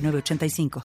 985. 0.00 0.82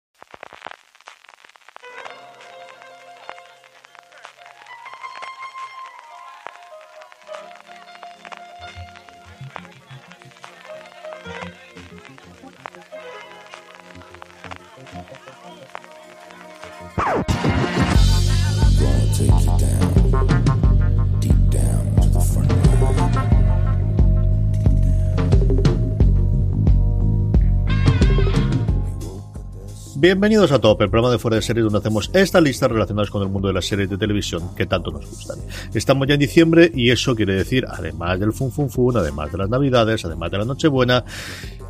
Bienvenidos 30.02 30.50
a 30.50 30.58
Top, 30.58 30.82
el 30.82 30.90
programa 30.90 31.12
de 31.12 31.20
fuera 31.20 31.36
de 31.36 31.42
series 31.42 31.62
donde 31.62 31.78
hacemos 31.78 32.10
estas 32.12 32.42
listas 32.42 32.68
relacionadas 32.68 33.08
con 33.08 33.22
el 33.22 33.28
mundo 33.28 33.46
de 33.46 33.54
las 33.54 33.66
series 33.66 33.88
de 33.88 33.96
televisión 33.96 34.52
que 34.56 34.66
tanto 34.66 34.90
nos 34.90 35.08
gustan. 35.08 35.38
Estamos 35.72 36.08
ya 36.08 36.14
en 36.14 36.18
diciembre 36.18 36.72
y 36.74 36.90
eso 36.90 37.14
quiere 37.14 37.36
decir, 37.36 37.64
además 37.70 38.18
del 38.18 38.32
fun 38.32 38.50
fun 38.50 38.68
fun, 38.68 38.96
además 38.96 39.30
de 39.30 39.38
las 39.38 39.48
navidades, 39.48 40.04
además 40.04 40.32
de 40.32 40.38
la 40.38 40.44
nochebuena, 40.44 41.04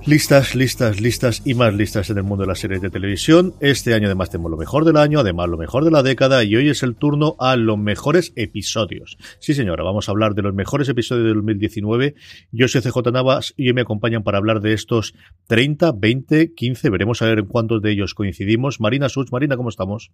Listas, 0.05 0.57
listas, 0.57 1.01
listas 1.01 1.43
y 1.45 1.55
más 1.55 1.73
listas 1.73 2.11
en 2.11 2.19
el 2.19 2.25
mundo 2.25 2.43
de 2.43 2.49
las 2.49 2.59
series 2.59 2.83
de 2.83 2.91
televisión. 2.91 3.55
Este 3.61 3.95
año 3.95 4.07
además 4.07 4.31
tenemos 4.31 4.51
lo 4.51 4.57
mejor 4.57 4.85
del 4.85 4.97
año, 4.97 5.21
además 5.21 5.49
lo 5.49 5.57
mejor 5.57 5.85
de 5.85 5.93
la 5.93 6.03
década 6.03 6.43
y 6.43 6.57
hoy 6.57 6.71
es 6.71 6.83
el 6.83 6.97
turno 6.97 7.37
a 7.39 7.55
los 7.55 7.79
mejores 7.79 8.33
episodios. 8.35 9.17
Sí 9.39 9.55
señora, 9.55 9.85
vamos 9.85 10.09
a 10.09 10.11
hablar 10.11 10.35
de 10.35 10.43
los 10.43 10.55
mejores 10.55 10.89
episodios 10.89 11.27
del 11.27 11.37
2019. 11.37 12.17
Yo 12.51 12.67
soy 12.67 12.81
CJ 12.81 13.13
Navas 13.13 13.55
y 13.57 13.69
hoy 13.69 13.75
me 13.75 13.83
acompañan 13.83 14.25
para 14.25 14.39
hablar 14.39 14.61
de 14.61 14.73
estos 14.73 15.15
30, 15.47 15.93
20, 15.93 16.53
15, 16.53 16.91
veremos 16.91 17.23
a 17.23 17.27
ver 17.27 17.39
en 17.39 17.47
cuántos 17.47 17.81
de 17.81 17.93
ellos 17.93 18.15
coincidimos. 18.15 18.81
Marina 18.81 19.09
Such, 19.09 19.31
Marina, 19.31 19.57
¿cómo 19.57 19.69
estamos? 19.69 20.11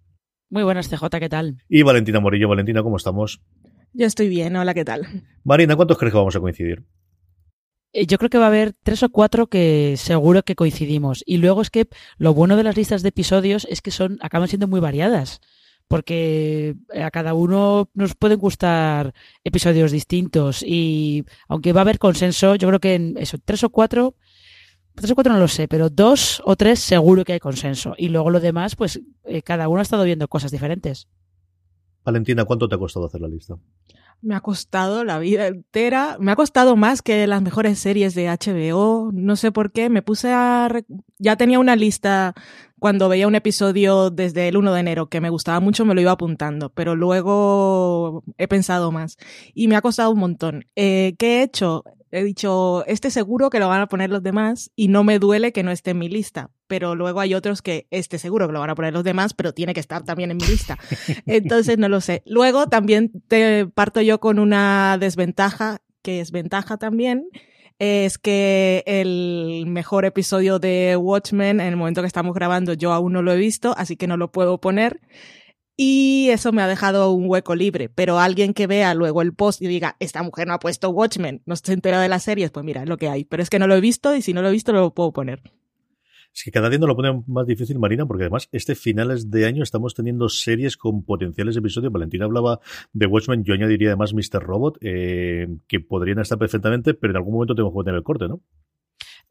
Muy 0.51 0.61
buenas 0.61 0.87
CJ, 0.87 1.19
¿qué 1.19 1.29
tal? 1.29 1.57
Y 1.67 1.81
Valentina 1.81 2.19
Morillo, 2.19 2.47
Valentina, 2.47 2.83
¿cómo 2.83 2.97
estamos? 2.97 3.41
Yo 3.93 4.05
estoy 4.05 4.29
bien, 4.29 4.55
hola, 4.55 4.75
¿qué 4.75 4.85
tal? 4.85 5.07
Marina, 5.43 5.75
¿cuántos 5.75 5.97
crees 5.97 6.13
que 6.13 6.17
vamos 6.19 6.35
a 6.35 6.39
coincidir? 6.39 6.85
Eh, 7.93 8.05
yo 8.05 8.17
creo 8.17 8.29
que 8.29 8.37
va 8.37 8.45
a 8.45 8.47
haber 8.47 8.73
tres 8.83 9.03
o 9.03 9.09
cuatro 9.09 9.47
que 9.47 9.95
seguro 9.97 10.43
que 10.43 10.55
coincidimos. 10.55 11.23
Y 11.25 11.37
luego 11.37 11.61
es 11.61 11.69
que 11.69 11.87
lo 12.17 12.33
bueno 12.33 12.55
de 12.55 12.63
las 12.63 12.77
listas 12.77 13.01
de 13.01 13.09
episodios 13.09 13.65
es 13.69 13.81
que 13.81 13.91
son, 13.91 14.17
acaban 14.21 14.47
siendo 14.47 14.67
muy 14.67 14.79
variadas. 14.79 15.41
Porque 15.87 16.75
a 16.93 17.09
cada 17.09 17.33
uno 17.33 17.89
nos 17.95 18.13
pueden 18.13 18.37
gustar 18.37 19.13
episodios 19.43 19.91
distintos. 19.91 20.63
Y 20.63 21.25
aunque 21.47 21.73
va 21.73 21.81
a 21.81 21.83
haber 21.83 21.97
consenso, 21.97 22.55
yo 22.55 22.67
creo 22.67 22.79
que 22.79 22.93
en 22.93 23.17
eso, 23.17 23.37
tres 23.43 23.63
o 23.63 23.71
cuatro, 23.71 24.13
tres 24.93 25.09
o 25.09 25.15
cuatro 25.15 25.33
no 25.33 25.39
lo 25.39 25.47
sé, 25.47 25.67
pero 25.67 25.89
dos 25.89 26.43
o 26.45 26.55
tres 26.55 26.79
seguro 26.79 27.25
que 27.25 27.33
hay 27.33 27.39
consenso. 27.39 27.95
Y 27.97 28.09
luego 28.09 28.29
lo 28.29 28.39
demás, 28.39 28.75
pues 28.75 29.01
eh, 29.23 29.41
cada 29.41 29.67
uno 29.67 29.79
ha 29.79 29.81
estado 29.81 30.03
viendo 30.03 30.27
cosas 30.27 30.51
diferentes. 30.51 31.07
Valentina, 32.03 32.45
¿cuánto 32.45 32.69
te 32.69 32.75
ha 32.75 32.77
costado 32.77 33.07
hacer 33.07 33.21
la 33.21 33.27
lista? 33.27 33.55
Me 34.21 34.35
ha 34.35 34.41
costado 34.41 35.05
la 35.05 35.17
vida 35.19 35.47
entera. 35.47 36.17
Me 36.19 36.31
ha 36.31 36.35
costado 36.35 36.75
más 36.75 37.01
que 37.01 37.25
las 37.25 37.41
mejores 37.41 37.79
series 37.79 38.15
de 38.15 38.27
HBO. 38.27 39.11
No 39.13 39.35
sé 39.35 39.51
por 39.51 39.71
qué. 39.71 39.89
Me 39.89 40.01
puse 40.01 40.33
a... 40.33 40.69
Ya 41.17 41.37
tenía 41.37 41.59
una 41.59 41.75
lista 41.75 42.33
cuando 42.79 43.09
veía 43.09 43.27
un 43.27 43.35
episodio 43.35 44.09
desde 44.09 44.47
el 44.47 44.57
1 44.57 44.73
de 44.73 44.79
enero 44.79 45.07
que 45.07 45.21
me 45.21 45.29
gustaba 45.29 45.59
mucho, 45.59 45.85
me 45.85 45.93
lo 45.95 46.01
iba 46.01 46.11
apuntando. 46.11 46.69
Pero 46.69 46.95
luego 46.95 48.23
he 48.37 48.47
pensado 48.47 48.91
más. 48.91 49.17
Y 49.53 49.67
me 49.69 49.77
ha 49.77 49.81
costado 49.81 50.11
un 50.11 50.19
montón. 50.19 50.65
Eh, 50.75 51.15
¿Qué 51.17 51.39
he 51.39 51.43
hecho? 51.43 51.83
He 52.11 52.23
dicho, 52.23 52.83
este 52.85 53.11
seguro 53.11 53.49
que 53.49 53.59
lo 53.59 53.67
van 53.67 53.81
a 53.81 53.87
poner 53.87 54.09
los 54.09 54.23
demás 54.23 54.71
y 54.75 54.87
no 54.87 55.03
me 55.03 55.19
duele 55.19 55.51
que 55.51 55.63
no 55.63 55.71
esté 55.71 55.91
en 55.91 55.99
mi 55.99 56.09
lista. 56.09 56.49
Pero 56.67 56.95
luego 56.95 57.19
hay 57.19 57.33
otros 57.33 57.61
que 57.61 57.87
este 57.91 58.19
seguro 58.19 58.47
que 58.47 58.53
lo 58.53 58.59
van 58.59 58.69
a 58.69 58.75
poner 58.75 58.93
los 58.93 59.03
demás, 59.03 59.33
pero 59.33 59.53
tiene 59.53 59.73
que 59.73 59.79
estar 59.79 60.03
también 60.03 60.31
en 60.31 60.37
mi 60.37 60.45
lista. 60.45 60.77
Entonces 61.25 61.77
no 61.77 61.89
lo 61.89 62.01
sé. 62.01 62.23
Luego 62.25 62.67
también 62.67 63.11
te 63.27 63.67
parto 63.67 64.01
yo 64.01 64.19
con 64.19 64.39
una 64.39 64.97
desventaja, 64.99 65.81
que 66.01 66.21
es 66.21 66.31
ventaja 66.31 66.77
también, 66.77 67.27
es 67.79 68.17
que 68.17 68.83
el 68.85 69.65
mejor 69.67 70.05
episodio 70.05 70.59
de 70.59 70.97
Watchmen, 70.97 71.61
en 71.61 71.67
el 71.67 71.77
momento 71.77 72.01
que 72.01 72.07
estamos 72.07 72.35
grabando, 72.35 72.73
yo 72.73 72.91
aún 72.91 73.13
no 73.13 73.21
lo 73.21 73.31
he 73.31 73.37
visto, 73.37 73.73
así 73.77 73.95
que 73.95 74.07
no 74.07 74.17
lo 74.17 74.31
puedo 74.31 74.59
poner 74.59 74.99
y 75.81 76.27
eso 76.31 76.51
me 76.51 76.61
ha 76.61 76.67
dejado 76.67 77.13
un 77.13 77.29
hueco 77.29 77.55
libre. 77.55 77.87
Pero 77.87 78.19
alguien 78.19 78.53
que 78.53 78.67
vea 78.67 78.93
luego 78.93 79.21
el 79.21 79.33
post 79.33 79.61
y 79.61 79.67
diga, 79.67 79.95
esta 80.01 80.21
mujer 80.23 80.45
no 80.45 80.53
ha 80.53 80.59
puesto 80.59 80.89
Watchmen, 80.89 81.41
no 81.45 81.55
se 81.55 81.71
entera 81.71 82.01
de 82.01 82.09
las 82.09 82.23
series, 82.23 82.51
pues 82.51 82.65
mira, 82.65 82.83
es 82.83 82.89
lo 82.89 82.97
que 82.97 83.07
hay. 83.07 83.23
Pero 83.23 83.41
es 83.41 83.49
que 83.49 83.59
no 83.59 83.65
lo 83.65 83.75
he 83.75 83.79
visto 83.79 84.13
y 84.13 84.21
si 84.21 84.33
no 84.33 84.41
lo 84.41 84.49
he 84.49 84.51
visto 84.51 84.73
lo 84.73 84.93
puedo 84.93 85.13
poner. 85.13 85.41
Es 86.35 86.43
que 86.43 86.51
cada 86.51 86.69
día 86.69 86.79
nos 86.79 86.89
lo 86.89 86.97
pone 86.97 87.23
más 87.27 87.47
difícil, 87.47 87.79
Marina, 87.79 88.05
porque 88.05 88.23
además 88.23 88.49
este 88.51 88.75
finales 88.75 89.31
de 89.31 89.45
año 89.45 89.63
estamos 89.63 89.95
teniendo 89.95 90.27
series 90.27 90.75
con 90.75 91.05
potenciales 91.05 91.55
episodios. 91.55 91.93
Valentina 91.93 92.25
hablaba 92.25 92.59
de 92.91 93.05
Watchmen, 93.05 93.45
yo 93.45 93.53
añadiría 93.53 93.91
además 93.91 94.13
Mr. 94.13 94.43
Robot, 94.43 94.79
eh, 94.81 95.47
que 95.69 95.79
podrían 95.79 96.19
estar 96.19 96.37
perfectamente, 96.37 96.93
pero 96.93 97.11
en 97.11 97.17
algún 97.17 97.35
momento 97.35 97.55
tengo 97.55 97.71
que 97.71 97.75
poner 97.75 97.95
el 97.95 98.03
corte, 98.03 98.27
¿no? 98.27 98.41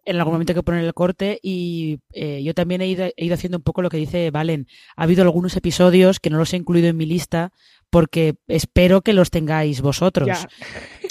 En 0.09 0.17
algún 0.17 0.33
momento 0.33 0.53
hay 0.53 0.55
que 0.55 0.63
poner 0.63 0.85
el 0.85 0.95
corte 0.95 1.39
y 1.43 2.01
eh, 2.13 2.43
yo 2.43 2.55
también 2.55 2.81
he 2.81 2.87
ido, 2.87 3.35
haciendo 3.35 3.59
un 3.59 3.63
poco 3.63 3.83
lo 3.83 3.91
que 3.91 3.99
dice 3.99 4.31
Valen. 4.31 4.67
Ha 4.97 5.03
habido 5.03 5.23
algunos 5.23 5.55
episodios 5.55 6.19
que 6.19 6.31
no 6.31 6.39
los 6.39 6.55
he 6.55 6.57
incluido 6.57 6.89
en 6.89 6.97
mi 6.97 7.05
lista 7.05 7.53
porque 7.91 8.37
espero 8.47 9.03
que 9.03 9.13
los 9.13 9.31
tengáis 9.31 9.83
vosotros. 9.83 10.47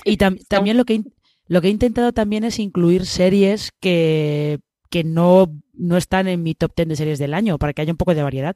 Y 0.03 0.17
también 0.49 0.77
lo 0.77 0.85
que, 0.85 1.03
lo 1.47 1.61
que 1.61 1.67
he 1.67 1.71
intentado 1.71 2.11
también 2.11 2.43
es 2.43 2.57
incluir 2.57 3.05
series 3.05 3.71
que, 3.79 4.61
que 4.89 5.03
no, 5.03 5.53
no 5.73 5.97
están 5.97 6.27
en 6.27 6.41
mi 6.41 6.55
top 6.55 6.73
10 6.75 6.87
de 6.87 6.95
series 6.95 7.19
del 7.19 7.35
año 7.35 7.59
para 7.59 7.73
que 7.73 7.83
haya 7.83 7.93
un 7.93 7.97
poco 7.97 8.15
de 8.15 8.23
variedad. 8.23 8.55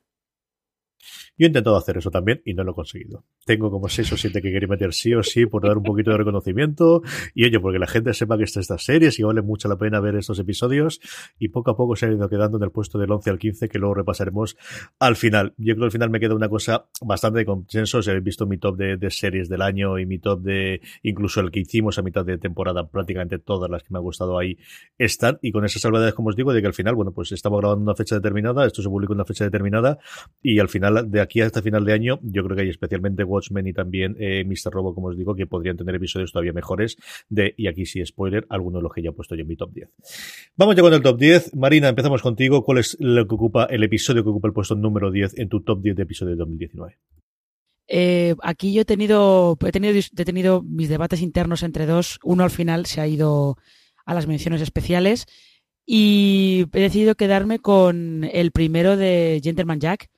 Yo 1.41 1.46
he 1.46 1.47
intentado 1.47 1.75
hacer 1.75 1.97
eso 1.97 2.12
también 2.12 2.40
y 2.46 2.53
no 2.53 2.63
lo 2.63 2.74
he 2.74 2.75
conseguido. 2.75 3.25
Tengo 3.47 3.72
como 3.72 3.90
seis 3.90 4.13
o 4.13 4.16
siete 4.16 4.44
que 4.44 4.52
quería 4.52 4.68
meter 4.68 4.94
sí 4.94 5.16
o 5.16 5.24
sí 5.24 5.47
por 5.47 5.63
dar 5.63 5.75
un 5.75 5.81
poquito 5.81 6.12
de 6.12 6.18
reconocimiento 6.18 7.02
y 7.34 7.46
oye, 7.46 7.59
porque 7.59 7.79
la 7.79 7.88
gente 7.88 8.13
sepa 8.13 8.38
que 8.38 8.44
está 8.44 8.59
estas 8.59 8.84
series 8.84 9.18
y 9.18 9.24
vale 9.24 9.41
mucho 9.41 9.68
la 9.68 9.75
pena 9.75 10.00
ver 10.00 10.13
estos 10.18 10.38
episodios 10.38 11.02
y 11.40 11.50
poco 11.50 11.72
a 11.72 11.75
poco 11.75 11.96
se 11.96 12.06
ha 12.06 12.12
ido 12.12 12.29
quedando 12.29 12.57
en 12.57 12.63
el 12.66 12.69
puesto 12.69 13.00
del 13.00 13.12
11 13.12 13.31
al 13.31 13.40
15 13.40 13.69
que 13.69 13.79
luego 13.79 13.96
repasaremos 13.96 14.56
al 15.00 15.16
final. 15.16 15.56
Yo 15.57 15.74
creo 15.74 15.78
que 15.78 15.85
al 15.85 15.91
final 15.91 16.12
me 16.12 16.19
queda 16.19 16.35
una 16.35 16.47
cosa 16.47 16.85
bastante 17.03 17.40
de 17.40 17.46
consenso. 17.46 18.03
Si 18.03 18.12
habéis 18.12 18.23
visto 18.23 18.46
mi 18.46 18.59
top 18.59 18.78
de, 18.78 19.09
series 19.09 19.50
del 19.50 19.63
año 19.63 19.97
y 19.97 20.06
mi 20.06 20.19
top 20.19 20.44
de 20.44 20.81
incluso 21.02 21.41
el 21.41 21.50
que 21.50 21.62
hicimos 21.62 21.97
a 21.97 22.03
mitad 22.03 22.23
de 22.23 22.38
temporada, 22.38 22.88
prácticamente 22.88 23.40
todas 23.40 23.68
las 23.68 23.81
que 23.81 23.88
me 23.90 23.97
han 23.97 24.03
gustado 24.03 24.38
ahí 24.38 24.59
están 25.00 25.40
y 25.41 25.52
con 25.52 25.66
esas 25.66 25.81
salvedades, 25.81 26.13
como 26.13 26.29
os 26.29 26.35
digo, 26.35 26.53
de 26.53 26.62
que 26.62 26.68
al 26.68 26.75
final, 26.75 26.94
bueno, 26.94 27.13
pues 27.13 27.31
estamos 27.31 27.59
grabando 27.59 27.81
una 27.81 27.96
fecha 27.96 28.13
determinada, 28.13 28.68
esto 28.68 28.84
se 28.84 28.90
publica 28.90 29.13
en 29.13 29.18
una 29.18 29.25
fecha 29.25 29.44
determinada 29.44 29.97
y 30.44 30.59
al 30.59 30.69
final 30.69 31.09
de 31.09 31.19
aquí 31.19 31.31
hasta 31.40 31.62
final 31.62 31.86
de 31.86 31.94
año, 31.94 32.19
yo 32.24 32.44
creo 32.44 32.58
que 32.58 32.64
hay 32.64 32.69
especialmente 32.69 33.24
Watchmen 33.24 33.66
y 33.68 33.74
también 33.74 34.18
eh, 34.19 34.44
Mr. 34.44 34.72
Robo, 34.72 34.94
como 34.94 35.08
os 35.08 35.18
digo, 35.18 35.34
que 35.34 35.47
podrían 35.47 35.78
tener 35.78 35.96
episodios 35.96 36.34
todavía 36.34 36.52
mejores 36.52 36.97
de, 37.30 37.53
y 37.56 37.68
aquí 37.68 37.86
sí, 37.86 38.06
spoiler, 38.06 38.46
algunos 38.50 38.80
de 38.80 38.84
los 38.84 38.94
que 38.94 39.02
ya 39.02 39.12
he 39.12 39.14
puesto 39.14 39.36
yo 39.36 39.44
en 39.44 39.47
mi 39.47 39.56
top 39.56 39.72
10. 39.74 39.90
Vamos 40.58 40.75
ya 40.75 40.81
con 40.81 40.94
el 40.94 41.02
top 41.02 41.18
10. 41.18 41.56
Marina, 41.56 41.88
empezamos 41.88 42.22
contigo. 42.22 42.64
¿Cuál 42.64 42.80
es 42.80 42.97
lo 43.00 43.25
que 43.25 43.36
ocupa 43.36 43.66
el 43.66 43.84
episodio 43.84 44.24
que 44.24 44.30
ocupa 44.30 44.50
el 44.50 44.53
puesto 44.53 44.76
número 44.76 45.11
10 45.11 45.40
en 45.40 45.47
tu 45.47 45.61
top 45.61 45.82
10 45.82 45.96
de 45.96 46.03
episodios 46.03 46.38
de 46.38 46.40
2019? 46.40 46.97
Eh, 47.88 48.35
aquí 48.41 48.73
yo 48.73 48.82
he 48.82 48.85
tenido, 48.85 49.58
he 49.66 49.72
tenido, 49.72 49.94
he 49.94 50.26
tenido 50.26 50.64
mis 50.64 50.90
debates 50.90 51.22
internos 51.22 51.64
entre 51.64 51.85
dos. 51.85 52.20
Uno 52.23 52.44
al 52.44 52.52
final 52.52 52.85
se 52.85 53.02
ha 53.02 53.08
ido 53.08 53.58
a 54.05 54.14
las 54.14 54.28
menciones 54.28 54.61
especiales 54.61 55.26
y 55.85 56.67
he 56.73 56.79
decidido 56.79 57.16
quedarme 57.16 57.59
con 57.59 58.23
el 58.32 58.52
primero 58.52 58.97
de 58.97 59.41
Gentleman 59.44 59.79
Jack, 59.79 60.09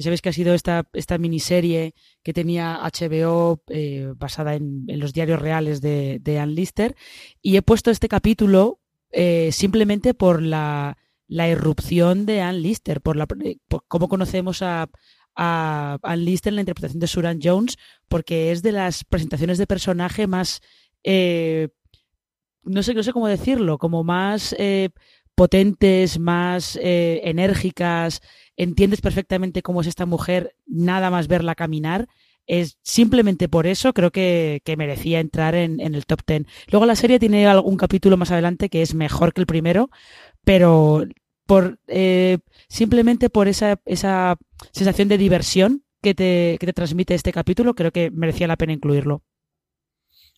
que 0.00 0.04
sabéis 0.04 0.22
que 0.22 0.30
ha 0.30 0.32
sido 0.32 0.54
esta, 0.54 0.88
esta 0.94 1.18
miniserie 1.18 1.94
que 2.22 2.32
tenía 2.32 2.80
HBO 2.82 3.62
eh, 3.68 4.10
basada 4.16 4.54
en, 4.54 4.86
los 4.86 5.12
diarios 5.12 5.38
reales 5.38 5.82
de, 5.82 6.18
de 6.22 6.38
Ann 6.38 6.54
Lister. 6.54 6.96
Y 7.42 7.56
he 7.56 7.62
puesto 7.62 7.90
este 7.90 8.08
capítulo 8.08 8.80
eh, 9.12 9.50
simplemente 9.52 10.14
por 10.14 10.40
la, 10.40 10.96
la, 11.28 11.50
irrupción 11.50 12.24
de 12.24 12.40
Ann 12.40 12.62
Lister, 12.62 13.02
por, 13.02 13.16
la, 13.16 13.26
eh, 13.44 13.58
cómo 13.88 14.08
conocemos 14.08 14.62
a, 14.62 14.88
a 15.36 15.98
Ann 16.02 16.24
Lister 16.24 16.52
en 16.52 16.54
la 16.56 16.62
interpretación 16.62 17.00
de 17.00 17.06
Suran 17.06 17.38
Jones, 17.42 17.76
porque 18.08 18.52
es 18.52 18.62
de 18.62 18.72
las 18.72 19.04
presentaciones 19.04 19.58
de 19.58 19.66
personaje 19.66 20.26
más. 20.26 20.62
no 21.04 22.82
sé, 22.82 22.94
no 22.94 23.02
sé 23.02 23.12
cómo 23.12 23.28
decirlo, 23.28 23.76
como 23.76 24.02
más 24.02 24.56
potentes, 25.34 26.18
más 26.18 26.78
enérgicas, 26.80 28.22
entiendes 28.62 29.00
perfectamente 29.00 29.62
cómo 29.62 29.80
es 29.80 29.86
esta 29.86 30.04
mujer, 30.04 30.54
nada 30.66 31.10
más 31.10 31.28
verla 31.28 31.54
caminar. 31.54 32.08
Es 32.46 32.78
simplemente 32.82 33.48
por 33.48 33.66
eso 33.66 33.92
creo 33.94 34.10
que, 34.10 34.60
merecía 34.76 35.20
entrar 35.20 35.54
en, 35.54 35.80
el 35.80 36.04
top 36.04 36.20
10. 36.26 36.44
Luego 36.70 36.84
la 36.86 36.96
serie 36.96 37.18
tiene 37.18 37.46
algún 37.46 37.76
capítulo 37.76 38.16
más 38.16 38.30
adelante 38.32 38.68
que 38.68 38.82
es 38.82 38.94
mejor 38.94 39.32
que 39.32 39.40
el 39.40 39.46
primero, 39.46 39.90
pero 40.44 41.04
por 41.46 41.78
eh, 41.86 42.38
simplemente 42.68 43.30
por 43.30 43.48
esa, 43.48 43.80
esa 43.86 44.36
sensación 44.72 45.08
de 45.08 45.18
diversión 45.18 45.84
que 46.02 46.14
te, 46.14 46.56
que 46.60 46.66
te 46.66 46.72
transmite 46.72 47.14
este 47.14 47.32
capítulo, 47.32 47.74
creo 47.74 47.92
que 47.92 48.10
merecía 48.10 48.46
la 48.46 48.56
pena 48.56 48.72
incluirlo. 48.72 49.22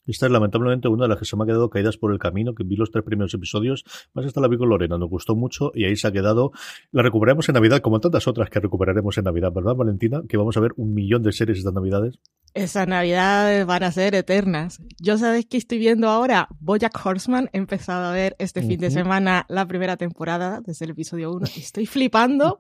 Esta 0.07 0.27
es 0.27 0.33
lamentablemente 0.33 0.89
una 0.89 1.05
de 1.05 1.09
las 1.09 1.19
que 1.19 1.25
se 1.25 1.37
me 1.37 1.45
ha 1.45 1.47
quedado 1.47 1.71
caídas 1.71 1.97
por 1.97 2.13
el 2.13 2.19
camino, 2.19 2.55
que 2.55 2.65
vi 2.65 2.77
los 2.77 2.91
tres 2.91 3.05
primeros 3.05 3.33
episodios, 3.35 3.85
más 4.15 4.27
esta 4.27 4.41
la 4.41 4.49
vi 4.49 4.57
con 4.57 4.69
Lorena, 4.69 4.99
nos 4.99 5.09
gustó 5.09 5.37
mucho 5.37 5.71
y 5.75 5.85
ahí 5.85 5.97
se 5.97 6.09
ha 6.09 6.13
quedado. 6.13 6.53
La 6.91 7.03
recuperaremos 7.03 7.49
en 7.49 7.55
Navidad, 7.55 7.81
como 7.81 8.01
tantas 8.01 8.27
otras 8.27 8.51
que 8.51 8.61
recuperaremos 8.61 9.17
en 9.19 9.25
Navidad, 9.25 9.53
¿verdad, 9.53 9.75
Valentina? 9.77 10.23
Que 10.29 10.37
vamos 10.37 10.57
a 10.57 10.61
ver 10.61 10.73
un 10.77 10.93
millón 10.93 11.23
de 11.23 11.33
series 11.33 11.59
estas 11.59 11.73
Navidades. 11.73 12.19
Esas 12.55 12.87
navidades 12.87 13.65
van 13.65 13.83
a 13.83 13.93
ser 13.93 14.15
eternas. 14.15 14.79
Yo 14.99 15.17
sabes 15.17 15.47
que 15.47 15.57
estoy 15.57 15.79
viendo 15.79 16.11
ahora 16.11 16.49
Bojack 16.61 17.01
Horseman. 17.03 17.49
He 17.55 17.57
empezado 17.57 18.05
a 18.05 18.13
ver 18.13 18.37
este 18.39 18.61
fin 18.61 18.79
de 18.79 18.91
semana 18.91 19.47
la 19.49 19.67
primera 19.67 19.97
temporada, 19.97 20.61
desde 20.61 20.85
el 20.85 20.91
episodio 20.91 21.33
1. 21.33 21.47
Estoy 21.57 21.87
flipando 21.87 22.59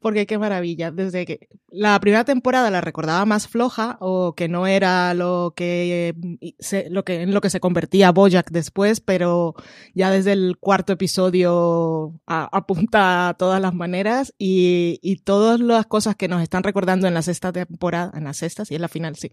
porque 0.00 0.26
qué 0.26 0.38
maravilla. 0.38 0.92
Desde 0.92 1.26
que 1.26 1.48
la 1.68 1.98
primera 1.98 2.24
temporada 2.24 2.70
la 2.70 2.80
recordaba 2.80 3.24
más 3.26 3.48
floja 3.48 3.96
o 4.00 4.34
que 4.36 4.46
no 4.46 4.68
era 4.68 5.12
lo 5.12 5.54
que, 5.56 6.14
se, 6.60 6.88
lo 6.88 7.04
que 7.04 7.22
en 7.22 7.34
lo 7.34 7.40
que 7.40 7.50
se 7.50 7.58
convertía 7.58 8.12
Bojack 8.12 8.50
después, 8.52 9.00
pero 9.00 9.56
ya 9.92 10.12
desde 10.12 10.34
el 10.34 10.56
cuarto 10.60 10.92
episodio 10.92 12.20
apunta 12.26 13.30
a 13.30 13.34
todas 13.34 13.60
las 13.60 13.74
maneras 13.74 14.34
y, 14.38 15.00
y 15.02 15.16
todas 15.16 15.58
las 15.58 15.86
cosas 15.86 16.14
que 16.14 16.28
nos 16.28 16.42
están 16.42 16.62
recordando 16.62 17.08
en 17.08 17.14
la 17.14 17.22
sexta 17.22 17.52
temporada, 17.52 18.12
en 18.14 18.22
la 18.22 18.34
sexta, 18.34 18.64
sí, 18.64 18.76
en 18.76 18.82
la 18.82 18.88
final, 18.88 19.16
sí 19.16 19.31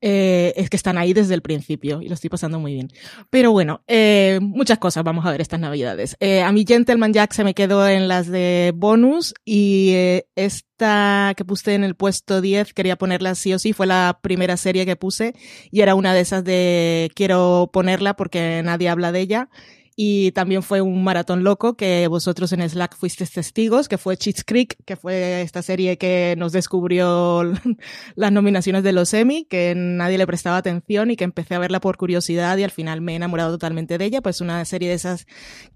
eh, 0.00 0.52
es 0.56 0.68
que 0.70 0.76
están 0.76 0.98
ahí 0.98 1.12
desde 1.12 1.34
el 1.34 1.42
principio 1.42 2.02
y 2.02 2.08
lo 2.08 2.14
estoy 2.14 2.30
pasando 2.30 2.60
muy 2.60 2.74
bien. 2.74 2.88
Pero 3.30 3.52
bueno, 3.52 3.82
eh, 3.86 4.38
muchas 4.42 4.78
cosas 4.78 5.04
vamos 5.04 5.24
a 5.24 5.30
ver 5.30 5.40
estas 5.40 5.60
navidades. 5.60 6.16
Eh, 6.20 6.42
a 6.42 6.52
mi 6.52 6.64
Gentleman 6.66 7.12
Jack 7.12 7.32
se 7.32 7.44
me 7.44 7.54
quedó 7.54 7.88
en 7.88 8.08
las 8.08 8.26
de 8.26 8.72
bonus 8.74 9.34
y 9.44 9.94
esta 10.34 11.34
que 11.36 11.44
puse 11.44 11.74
en 11.74 11.84
el 11.84 11.94
puesto 11.94 12.40
10 12.40 12.74
quería 12.74 12.96
ponerla 12.96 13.34
sí 13.34 13.54
o 13.54 13.58
sí, 13.58 13.72
fue 13.72 13.86
la 13.86 14.18
primera 14.22 14.56
serie 14.56 14.84
que 14.84 14.96
puse 14.96 15.34
y 15.70 15.80
era 15.80 15.94
una 15.94 16.12
de 16.12 16.20
esas 16.20 16.44
de 16.44 17.10
quiero 17.14 17.70
ponerla 17.72 18.14
porque 18.14 18.60
nadie 18.64 18.88
habla 18.88 19.12
de 19.12 19.20
ella 19.20 19.48
y 19.98 20.32
también 20.32 20.62
fue 20.62 20.82
un 20.82 21.02
maratón 21.02 21.42
loco 21.42 21.74
que 21.74 22.06
vosotros 22.06 22.52
en 22.52 22.68
Slack 22.68 22.94
fuisteis 22.94 23.32
testigos, 23.32 23.88
que 23.88 23.96
fue 23.96 24.18
Cheats 24.18 24.44
Creek, 24.44 24.76
que 24.84 24.94
fue 24.94 25.40
esta 25.40 25.62
serie 25.62 25.96
que 25.96 26.34
nos 26.36 26.52
descubrió 26.52 27.42
las 28.14 28.30
nominaciones 28.30 28.82
de 28.82 28.92
los 28.92 29.14
Emmy, 29.14 29.46
que 29.46 29.72
nadie 29.74 30.18
le 30.18 30.26
prestaba 30.26 30.58
atención 30.58 31.10
y 31.10 31.16
que 31.16 31.24
empecé 31.24 31.54
a 31.54 31.58
verla 31.58 31.80
por 31.80 31.96
curiosidad 31.96 32.58
y 32.58 32.64
al 32.64 32.70
final 32.70 33.00
me 33.00 33.12
he 33.12 33.16
enamorado 33.16 33.52
totalmente 33.52 33.96
de 33.96 34.04
ella, 34.04 34.20
pues 34.20 34.42
una 34.42 34.62
serie 34.66 34.90
de 34.90 34.96
esas 34.96 35.26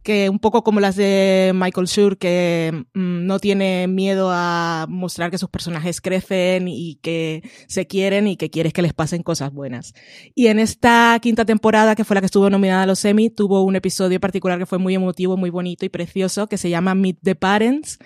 que 0.02 0.28
un 0.28 0.38
poco 0.38 0.64
como 0.64 0.80
las 0.80 0.96
de 0.96 1.52
Michael 1.54 1.86
Schur, 1.86 2.18
que 2.18 2.84
mm, 2.92 3.24
no 3.24 3.38
tiene 3.38 3.88
miedo 3.88 4.28
a 4.30 4.84
mostrar 4.86 5.30
que 5.30 5.38
sus 5.38 5.48
personajes 5.48 6.02
crecen 6.02 6.68
y 6.68 6.96
que 6.96 7.42
se 7.68 7.86
quieren 7.86 8.28
y 8.28 8.36
que 8.36 8.50
quieres 8.50 8.74
que 8.74 8.82
les 8.82 8.92
pasen 8.92 9.22
cosas 9.22 9.50
buenas. 9.50 9.94
Y 10.34 10.48
en 10.48 10.58
esta 10.58 11.18
quinta 11.22 11.46
temporada, 11.46 11.94
que 11.94 12.04
fue 12.04 12.16
la 12.16 12.20
que 12.20 12.26
estuvo 12.26 12.50
nominada 12.50 12.82
a 12.82 12.86
los 12.86 13.02
Emmy, 13.06 13.30
tuvo 13.30 13.62
un 13.62 13.76
episodio 13.76 14.09
particular 14.18 14.58
que 14.58 14.66
fue 14.66 14.78
muy 14.78 14.94
emotivo, 14.94 15.36
muy 15.36 15.50
bonito 15.50 15.84
y 15.84 15.88
precioso, 15.88 16.48
que 16.48 16.58
se 16.58 16.70
llama 16.70 16.94
Meet 16.94 17.18
the 17.22 17.34
Parents, 17.34 17.98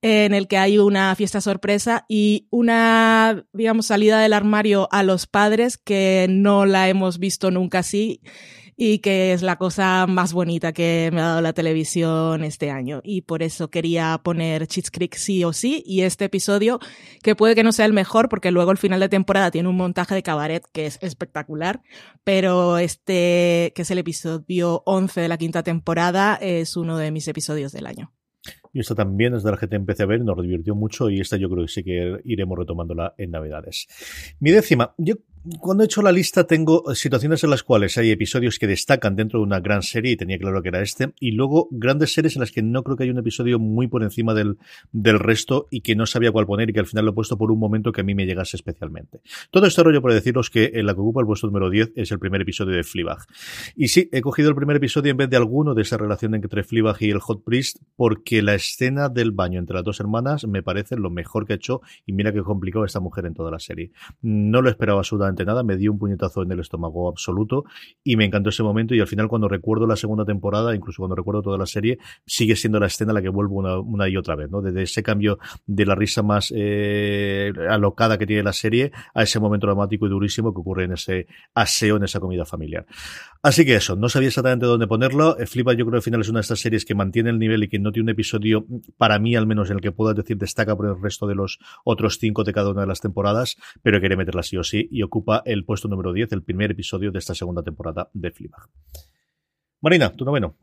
en 0.00 0.32
el 0.32 0.48
que 0.48 0.56
hay 0.56 0.78
una 0.78 1.14
fiesta 1.16 1.40
sorpresa 1.40 2.06
y 2.08 2.46
una, 2.50 3.44
digamos, 3.52 3.86
salida 3.86 4.20
del 4.20 4.32
armario 4.32 4.88
a 4.90 5.02
los 5.02 5.26
padres 5.26 5.76
que 5.76 6.26
no 6.30 6.64
la 6.64 6.88
hemos 6.88 7.18
visto 7.18 7.50
nunca 7.50 7.80
así 7.80 8.20
y 8.82 9.00
que 9.00 9.34
es 9.34 9.42
la 9.42 9.56
cosa 9.56 10.06
más 10.06 10.32
bonita 10.32 10.72
que 10.72 11.10
me 11.12 11.20
ha 11.20 11.24
dado 11.24 11.42
la 11.42 11.52
televisión 11.52 12.42
este 12.42 12.70
año. 12.70 13.02
Y 13.04 13.20
por 13.20 13.42
eso 13.42 13.68
quería 13.68 14.18
poner 14.24 14.66
Cheats 14.66 14.90
Creek 14.90 15.16
sí 15.16 15.44
o 15.44 15.52
sí. 15.52 15.82
Y 15.84 16.00
este 16.00 16.24
episodio, 16.24 16.80
que 17.22 17.36
puede 17.36 17.54
que 17.54 17.62
no 17.62 17.72
sea 17.72 17.84
el 17.84 17.92
mejor, 17.92 18.30
porque 18.30 18.50
luego 18.50 18.70
el 18.70 18.78
final 18.78 18.98
de 18.98 19.10
temporada 19.10 19.50
tiene 19.50 19.68
un 19.68 19.76
montaje 19.76 20.14
de 20.14 20.22
cabaret 20.22 20.64
que 20.72 20.86
es 20.86 20.98
espectacular, 21.02 21.82
pero 22.24 22.78
este, 22.78 23.74
que 23.74 23.82
es 23.82 23.90
el 23.90 23.98
episodio 23.98 24.82
11 24.86 25.20
de 25.20 25.28
la 25.28 25.36
quinta 25.36 25.62
temporada, 25.62 26.36
es 26.40 26.74
uno 26.74 26.96
de 26.96 27.10
mis 27.10 27.28
episodios 27.28 27.72
del 27.72 27.84
año. 27.84 28.14
Y 28.72 28.80
esta 28.80 28.94
también 28.94 29.34
es 29.34 29.42
de 29.42 29.50
la 29.50 29.56
que 29.56 29.66
te 29.66 29.76
empecé 29.76 30.04
a 30.04 30.06
ver, 30.06 30.22
nos 30.22 30.40
divirtió 30.40 30.74
mucho 30.74 31.10
y 31.10 31.20
esta 31.20 31.36
yo 31.36 31.50
creo 31.50 31.66
que 31.66 31.72
sí 31.72 31.82
que 31.82 32.20
iremos 32.24 32.58
retomándola 32.58 33.14
en 33.18 33.32
Navidades. 33.32 33.88
Mi 34.38 34.52
décima, 34.52 34.94
cuando 35.58 35.82
he 35.82 35.86
hecho 35.86 36.02
la 36.02 36.12
lista 36.12 36.44
tengo 36.44 36.94
situaciones 36.94 37.42
en 37.44 37.50
las 37.50 37.62
cuales 37.62 37.96
hay 37.96 38.10
episodios 38.10 38.58
que 38.58 38.66
destacan 38.66 39.16
dentro 39.16 39.38
de 39.38 39.46
una 39.46 39.60
gran 39.60 39.82
serie 39.82 40.12
y 40.12 40.16
tenía 40.16 40.38
claro 40.38 40.60
que 40.60 40.68
era 40.68 40.82
este 40.82 41.14
y 41.18 41.30
luego 41.30 41.66
grandes 41.70 42.12
series 42.12 42.36
en 42.36 42.40
las 42.40 42.52
que 42.52 42.60
no 42.60 42.82
creo 42.82 42.96
que 42.96 43.04
haya 43.04 43.12
un 43.12 43.20
episodio 43.20 43.58
muy 43.58 43.88
por 43.88 44.02
encima 44.02 44.34
del, 44.34 44.58
del 44.92 45.18
resto 45.18 45.66
y 45.70 45.80
que 45.80 45.96
no 45.96 46.04
sabía 46.04 46.30
cuál 46.30 46.44
poner 46.44 46.68
y 46.68 46.74
que 46.74 46.80
al 46.80 46.86
final 46.86 47.06
lo 47.06 47.12
he 47.12 47.14
puesto 47.14 47.38
por 47.38 47.50
un 47.50 47.58
momento 47.58 47.90
que 47.90 48.02
a 48.02 48.04
mí 48.04 48.14
me 48.14 48.26
llegase 48.26 48.58
especialmente. 48.58 49.22
Todo 49.50 49.66
este 49.66 49.82
rollo 49.82 50.02
por 50.02 50.12
deciros 50.12 50.50
que 50.50 50.72
en 50.74 50.84
la 50.84 50.92
que 50.92 51.00
ocupa 51.00 51.22
el 51.22 51.26
puesto 51.26 51.46
número 51.46 51.70
10 51.70 51.92
es 51.96 52.12
el 52.12 52.18
primer 52.18 52.42
episodio 52.42 52.76
de 52.76 52.84
Fleabag. 52.84 53.24
Y 53.76 53.88
sí, 53.88 54.10
he 54.12 54.20
cogido 54.20 54.50
el 54.50 54.56
primer 54.56 54.76
episodio 54.76 55.10
en 55.10 55.16
vez 55.16 55.30
de 55.30 55.38
alguno 55.38 55.74
de 55.74 55.82
esa 55.82 55.96
relación 55.96 56.34
entre 56.34 56.64
Fleabag 56.64 56.96
y 57.00 57.10
el 57.10 57.20
Hot 57.20 57.44
Priest 57.44 57.78
porque 57.96 58.42
la 58.42 58.54
escena 58.54 59.08
del 59.08 59.30
baño 59.30 59.58
entre 59.58 59.76
las 59.76 59.84
dos 59.84 60.00
hermanas 60.00 60.46
me 60.46 60.62
parece 60.62 60.96
lo 60.96 61.08
mejor 61.08 61.46
que 61.46 61.54
ha 61.54 61.56
hecho 61.56 61.80
y 62.04 62.12
mira 62.12 62.30
qué 62.30 62.42
complicado 62.42 62.84
esta 62.84 63.00
mujer 63.00 63.24
en 63.24 63.32
toda 63.32 63.50
la 63.50 63.58
serie. 63.58 63.90
No 64.20 64.60
lo 64.60 64.68
esperaba 64.68 64.98
absolutamente 64.98 65.29
nada, 65.38 65.62
me 65.62 65.76
dio 65.76 65.92
un 65.92 65.98
puñetazo 65.98 66.42
en 66.42 66.52
el 66.52 66.60
estómago 66.60 67.08
absoluto 67.08 67.64
y 68.04 68.16
me 68.16 68.24
encantó 68.24 68.50
ese 68.50 68.62
momento 68.62 68.94
y 68.94 69.00
al 69.00 69.06
final 69.06 69.28
cuando 69.28 69.48
recuerdo 69.48 69.86
la 69.86 69.96
segunda 69.96 70.24
temporada, 70.24 70.74
incluso 70.74 71.02
cuando 71.02 71.16
recuerdo 71.16 71.42
toda 71.42 71.58
la 71.58 71.66
serie, 71.66 71.98
sigue 72.26 72.56
siendo 72.56 72.78
la 72.80 72.86
escena 72.86 73.12
la 73.12 73.22
que 73.22 73.28
vuelvo 73.28 73.56
una, 73.82 74.08
y 74.08 74.16
otra 74.16 74.36
vez, 74.36 74.50
¿no? 74.50 74.60
Desde 74.62 74.82
ese 74.82 75.02
cambio 75.02 75.38
de 75.66 75.86
la 75.86 75.94
risa 75.94 76.22
más 76.22 76.52
eh, 76.54 77.52
alocada 77.68 78.18
que 78.18 78.26
tiene 78.26 78.42
la 78.42 78.52
serie 78.52 78.92
a 79.14 79.22
ese 79.22 79.40
momento 79.40 79.66
dramático 79.66 80.06
y 80.06 80.10
durísimo 80.10 80.52
que 80.52 80.60
ocurre 80.60 80.84
en 80.84 80.92
ese 80.92 81.26
aseo, 81.54 81.96
en 81.96 82.04
esa 82.04 82.20
comida 82.20 82.44
familiar. 82.44 82.86
Así 83.42 83.64
que 83.64 83.74
eso, 83.74 83.96
no 83.96 84.10
sabía 84.10 84.28
exactamente 84.28 84.66
dónde 84.66 84.86
ponerlo. 84.86 85.38
Eh, 85.38 85.46
Flipa 85.46 85.72
yo 85.72 85.86
creo 85.86 85.92
que 85.92 85.96
al 85.96 86.02
final 86.02 86.20
es 86.20 86.28
una 86.28 86.40
de 86.40 86.42
estas 86.42 86.60
series 86.60 86.84
que 86.84 86.94
mantiene 86.94 87.30
el 87.30 87.38
nivel 87.38 87.62
y 87.62 87.68
que 87.68 87.78
no 87.78 87.90
tiene 87.90 88.04
un 88.04 88.10
episodio, 88.10 88.66
para 88.98 89.18
mí 89.18 89.34
al 89.34 89.46
menos, 89.46 89.70
en 89.70 89.76
el 89.76 89.82
que 89.82 89.92
puedas 89.92 90.14
decir 90.14 90.36
destaca 90.36 90.76
por 90.76 90.86
el 90.86 91.00
resto 91.00 91.26
de 91.26 91.34
los 91.34 91.58
otros 91.84 92.18
cinco 92.18 92.44
de 92.44 92.52
cada 92.52 92.70
una 92.70 92.82
de 92.82 92.86
las 92.86 93.00
temporadas, 93.00 93.56
pero 93.82 93.98
quiere 93.98 94.16
meterla 94.16 94.42
sí 94.42 94.58
o 94.58 94.62
sí 94.62 94.88
y 94.90 95.02
ocupa 95.02 95.42
el 95.46 95.64
puesto 95.64 95.88
número 95.88 96.12
10, 96.12 96.32
el 96.32 96.42
primer 96.42 96.72
episodio 96.72 97.10
de 97.12 97.18
esta 97.18 97.34
segunda 97.34 97.62
temporada 97.62 98.10
de 98.12 98.30
Fleabag. 98.30 98.68
Marina, 99.80 100.12
tu 100.12 100.26
noveno. 100.26 100.56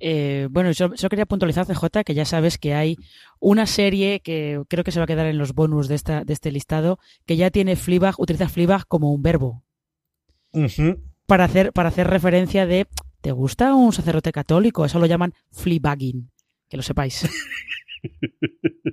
Eh, 0.00 0.48
bueno, 0.50 0.72
yo, 0.72 0.90
quería 1.08 1.24
puntualizar, 1.24 1.66
CJ, 1.66 2.02
que 2.04 2.14
ya 2.14 2.24
sabes 2.24 2.58
que 2.58 2.74
hay 2.74 2.96
una 3.38 3.66
serie 3.66 4.20
que 4.20 4.60
creo 4.68 4.82
que 4.82 4.90
se 4.90 4.98
va 4.98 5.04
a 5.04 5.06
quedar 5.06 5.26
en 5.26 5.38
los 5.38 5.54
bonus 5.54 5.86
de, 5.86 5.94
esta, 5.94 6.24
de 6.24 6.32
este 6.32 6.50
listado, 6.50 6.98
que 7.26 7.36
ya 7.36 7.50
tiene 7.50 7.76
Fleabag, 7.76 8.16
utiliza 8.18 8.48
Fleabag 8.48 8.88
como 8.88 9.12
un 9.12 9.22
verbo. 9.22 9.62
Para, 11.26 11.44
hacer, 11.44 11.72
para 11.72 11.88
hacer 11.88 12.08
referencia 12.08 12.66
de, 12.66 12.86
¿te 13.20 13.32
gusta 13.32 13.74
un 13.74 13.92
sacerdote 13.92 14.32
católico? 14.32 14.84
Eso 14.84 14.98
lo 14.98 15.06
llaman 15.06 15.34
Fleabagging, 15.52 16.30
que 16.68 16.76
lo 16.76 16.82
sepáis. 16.82 17.28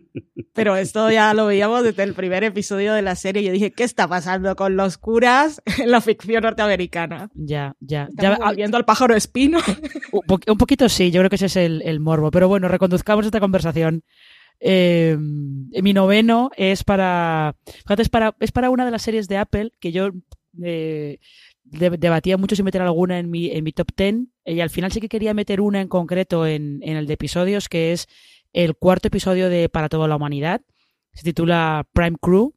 Pero 0.53 0.75
esto 0.75 1.09
ya 1.09 1.33
lo 1.33 1.47
veíamos 1.47 1.83
desde 1.83 2.03
el 2.03 2.13
primer 2.13 2.43
episodio 2.43 2.93
de 2.93 3.01
la 3.01 3.15
serie. 3.15 3.43
Yo 3.43 3.51
dije, 3.51 3.71
¿qué 3.71 3.83
está 3.83 4.07
pasando 4.07 4.55
con 4.55 4.75
los 4.75 4.99
curas 4.99 5.61
en 5.79 5.89
la 5.89 5.99
ficción 5.99 6.43
norteamericana? 6.43 7.29
Ya, 7.33 7.75
ya. 7.79 8.07
ya 8.13 8.37
viendo 8.55 8.77
al 8.77 8.85
pájaro 8.85 9.15
espino. 9.15 9.59
Un, 10.11 10.57
poquito 10.57 10.87
sí, 10.89 11.09
yo 11.09 11.21
creo 11.21 11.29
que 11.29 11.37
ese 11.37 11.47
es 11.47 11.55
el, 11.55 11.99
morbo. 11.99 12.29
Pero 12.29 12.47
bueno, 12.47 12.67
reconduzcamos 12.67 13.25
esta 13.25 13.39
conversación. 13.39 14.03
Eh, 14.59 15.17
mi 15.19 15.93
noveno 15.93 16.51
es 16.55 16.83
para, 16.83 17.55
es 17.97 18.09
para. 18.09 18.35
Es 18.39 18.51
para 18.51 18.69
una 18.69 18.85
de 18.85 18.91
las 18.91 19.01
series 19.01 19.27
de 19.27 19.37
Apple 19.37 19.71
que 19.79 19.91
yo 19.91 20.11
eh, 20.61 21.19
debatía 21.63 22.37
mucho 22.37 22.55
si 22.55 22.63
meter 22.63 22.81
alguna 22.81 23.19
en 23.19 23.29
mi, 23.29 23.49
en 23.49 23.63
mi 23.63 23.71
top 23.71 23.87
ten. 23.95 24.31
Y 24.45 24.59
al 24.59 24.69
final 24.69 24.91
sí 24.91 24.99
que 24.99 25.09
quería 25.09 25.33
meter 25.33 25.61
una 25.61 25.81
en 25.81 25.87
concreto 25.87 26.45
en, 26.45 26.79
en 26.83 26.97
el 26.97 27.07
de 27.07 27.13
episodios, 27.13 27.69
que 27.69 27.93
es 27.93 28.07
el 28.51 28.75
cuarto 28.75 29.07
episodio 29.07 29.49
de 29.49 29.69
Para 29.69 29.89
toda 29.89 30.07
la 30.07 30.15
humanidad. 30.15 30.61
Se 31.13 31.23
titula 31.23 31.87
Prime 31.93 32.17
Crew. 32.21 32.53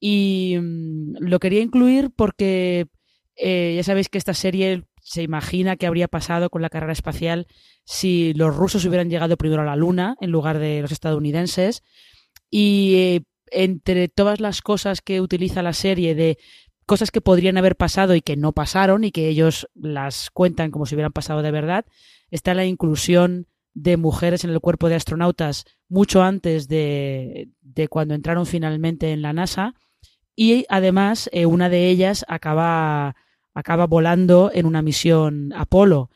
Y 0.00 0.56
mm, 0.60 1.16
lo 1.20 1.38
quería 1.38 1.60
incluir 1.60 2.10
porque 2.14 2.88
eh, 3.36 3.74
ya 3.76 3.84
sabéis 3.84 4.08
que 4.08 4.18
esta 4.18 4.34
serie 4.34 4.84
se 5.00 5.22
imagina 5.22 5.76
que 5.76 5.86
habría 5.86 6.08
pasado 6.08 6.50
con 6.50 6.62
la 6.62 6.70
carrera 6.70 6.92
espacial 6.92 7.46
si 7.84 8.34
los 8.34 8.54
rusos 8.54 8.84
hubieran 8.84 9.10
llegado 9.10 9.36
primero 9.36 9.62
a 9.62 9.64
la 9.64 9.76
Luna 9.76 10.16
en 10.20 10.30
lugar 10.30 10.58
de 10.58 10.82
los 10.82 10.92
estadounidenses. 10.92 11.82
Y 12.50 12.94
eh, 12.96 13.22
entre 13.50 14.08
todas 14.08 14.40
las 14.40 14.62
cosas 14.62 15.00
que 15.00 15.20
utiliza 15.20 15.62
la 15.62 15.72
serie 15.72 16.14
de 16.14 16.38
cosas 16.86 17.10
que 17.10 17.20
podrían 17.20 17.56
haber 17.56 17.76
pasado 17.76 18.14
y 18.14 18.22
que 18.22 18.36
no 18.36 18.52
pasaron 18.52 19.04
y 19.04 19.12
que 19.12 19.28
ellos 19.28 19.68
las 19.74 20.30
cuentan 20.30 20.70
como 20.70 20.86
si 20.86 20.94
hubieran 20.94 21.12
pasado 21.12 21.42
de 21.42 21.50
verdad, 21.50 21.86
está 22.30 22.54
la 22.54 22.64
inclusión 22.64 23.46
de 23.74 23.96
mujeres 23.96 24.44
en 24.44 24.50
el 24.50 24.60
cuerpo 24.60 24.88
de 24.88 24.96
astronautas 24.96 25.64
mucho 25.88 26.22
antes 26.22 26.68
de, 26.68 27.48
de 27.60 27.88
cuando 27.88 28.14
entraron 28.14 28.46
finalmente 28.46 29.12
en 29.12 29.22
la 29.22 29.32
NASA 29.32 29.74
y 30.34 30.64
además 30.68 31.28
eh, 31.32 31.46
una 31.46 31.68
de 31.68 31.88
ellas 31.88 32.24
acaba, 32.28 33.16
acaba 33.54 33.86
volando 33.86 34.50
en 34.52 34.66
una 34.66 34.82
misión 34.82 35.52
Apolo. 35.54 36.10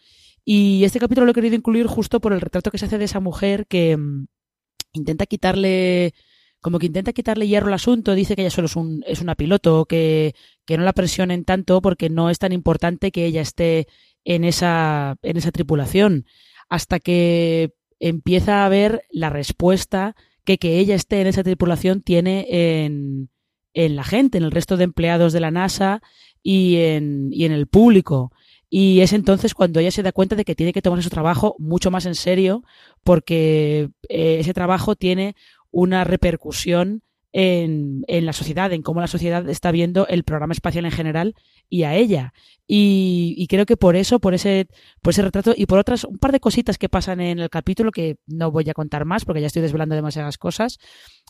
Y 0.45 0.85
este 0.85 1.01
capítulo 1.01 1.27
lo 1.27 1.33
he 1.33 1.35
querido 1.35 1.57
incluir 1.57 1.87
justo 1.87 2.21
por 2.21 2.33
el 2.33 2.41
retrato 2.41 2.71
que 2.71 2.79
se 2.79 2.87
hace 2.87 2.99
de 2.99 3.05
esa 3.05 3.21
mujer 3.21 3.67
que 3.67 3.97
mm, 3.97 4.27
intenta 4.93 5.27
quitarle, 5.27 6.15
como 6.67 6.81
que 6.81 6.87
intenta 6.87 7.13
quitarle 7.13 7.47
hierro 7.47 7.69
al 7.69 7.75
asunto, 7.75 8.17
dice 8.17 8.35
que 8.35 8.43
ella 8.43 8.51
solo 8.51 8.67
es, 8.67 8.75
un, 8.75 9.05
es 9.07 9.21
una 9.21 9.37
piloto, 9.37 9.85
que, 9.85 10.35
no 10.69 10.83
la 10.83 10.93
presionen 10.93 11.45
tanto 11.45 11.81
porque 11.81 12.11
no 12.11 12.29
es 12.29 12.41
tan 12.41 12.51
importante 12.51 13.13
que 13.13 13.25
ella 13.25 13.41
esté 13.41 13.87
en 14.25 14.43
esa, 14.43 15.17
tripulación. 15.53 16.27
Hasta 16.69 16.99
que 16.99 17.75
empieza 18.01 18.67
a 18.67 18.69
ver 18.69 19.03
la 19.11 19.31
respuesta 19.31 20.17
que 20.45 20.59
que 20.59 20.81
ella 20.81 20.97
esté 20.97 21.21
en 21.21 21.29
esa 21.29 21.45
tripulación 21.45 22.03
tiene 22.03 22.49
en, 22.51 23.29
la 23.73 24.03
gente, 24.03 24.39
en 24.39 24.43
el 24.43 24.51
resto 24.51 24.77
de 24.77 24.83
empleados 24.83 25.33
de 25.33 25.39
la 25.39 25.53
NASA 25.53 26.03
y 26.43 26.79
en, 26.79 27.29
y 27.31 27.45
en 27.45 27.53
el 27.53 27.69
público. 27.69 28.33
Y 28.69 29.01
es 29.01 29.13
entonces 29.13 29.55
cuando 29.55 29.79
ella 29.79 29.93
se 29.93 30.03
da 30.03 30.11
cuenta 30.11 30.35
de 30.35 30.45
que 30.45 30.57
tiene 30.57 30.73
que 30.73 30.83
tomar 30.83 31.03
su 31.03 31.11
trabajo 31.11 31.55
mucho 31.59 31.93
más 31.93 32.07
en 32.07 32.17
serio 32.17 32.65
porque 33.05 33.91
eh, 34.09 34.39
ese 34.41 34.53
trabajo 34.53 34.97
tiene 34.97 35.37
una 35.71 36.05
repercusión 36.05 37.03
en, 37.33 38.05
en, 38.09 38.25
la 38.25 38.33
sociedad, 38.33 38.73
en 38.73 38.83
cómo 38.83 39.01
la 39.01 39.07
sociedad 39.09 39.47
está 39.49 39.71
viendo 39.71 40.07
el 40.09 40.25
programa 40.25 40.53
espacial 40.53 40.87
en 40.87 40.91
general 40.91 41.35
y 41.69 41.83
a 41.83 41.95
ella. 41.95 42.33
Y, 42.67 43.47
creo 43.49 43.67
que 43.67 43.77
por 43.77 43.95
eso, 43.95 44.19
por 44.19 44.35
ese, 44.35 44.69
por 45.03 45.13
ese 45.13 45.23
retrato 45.23 45.53
y 45.57 45.67
por 45.67 45.79
otras, 45.79 46.05
un 46.05 46.19
par 46.19 46.33
de 46.33 46.41
cositas 46.41 46.79
que 46.79 46.89
pasan 46.89 47.21
en 47.21 47.39
el 47.39 47.51
capítulo 47.51 47.93
que 47.93 48.17
no 48.27 48.51
voy 48.51 48.69
a 48.69 48.75
contar 48.75 49.05
más 49.05 49.25
porque 49.25 49.41
ya 49.41 49.47
estoy 49.47 49.63
desvelando 49.63 49.95
demasiadas 49.95 50.39
cosas, 50.39 50.79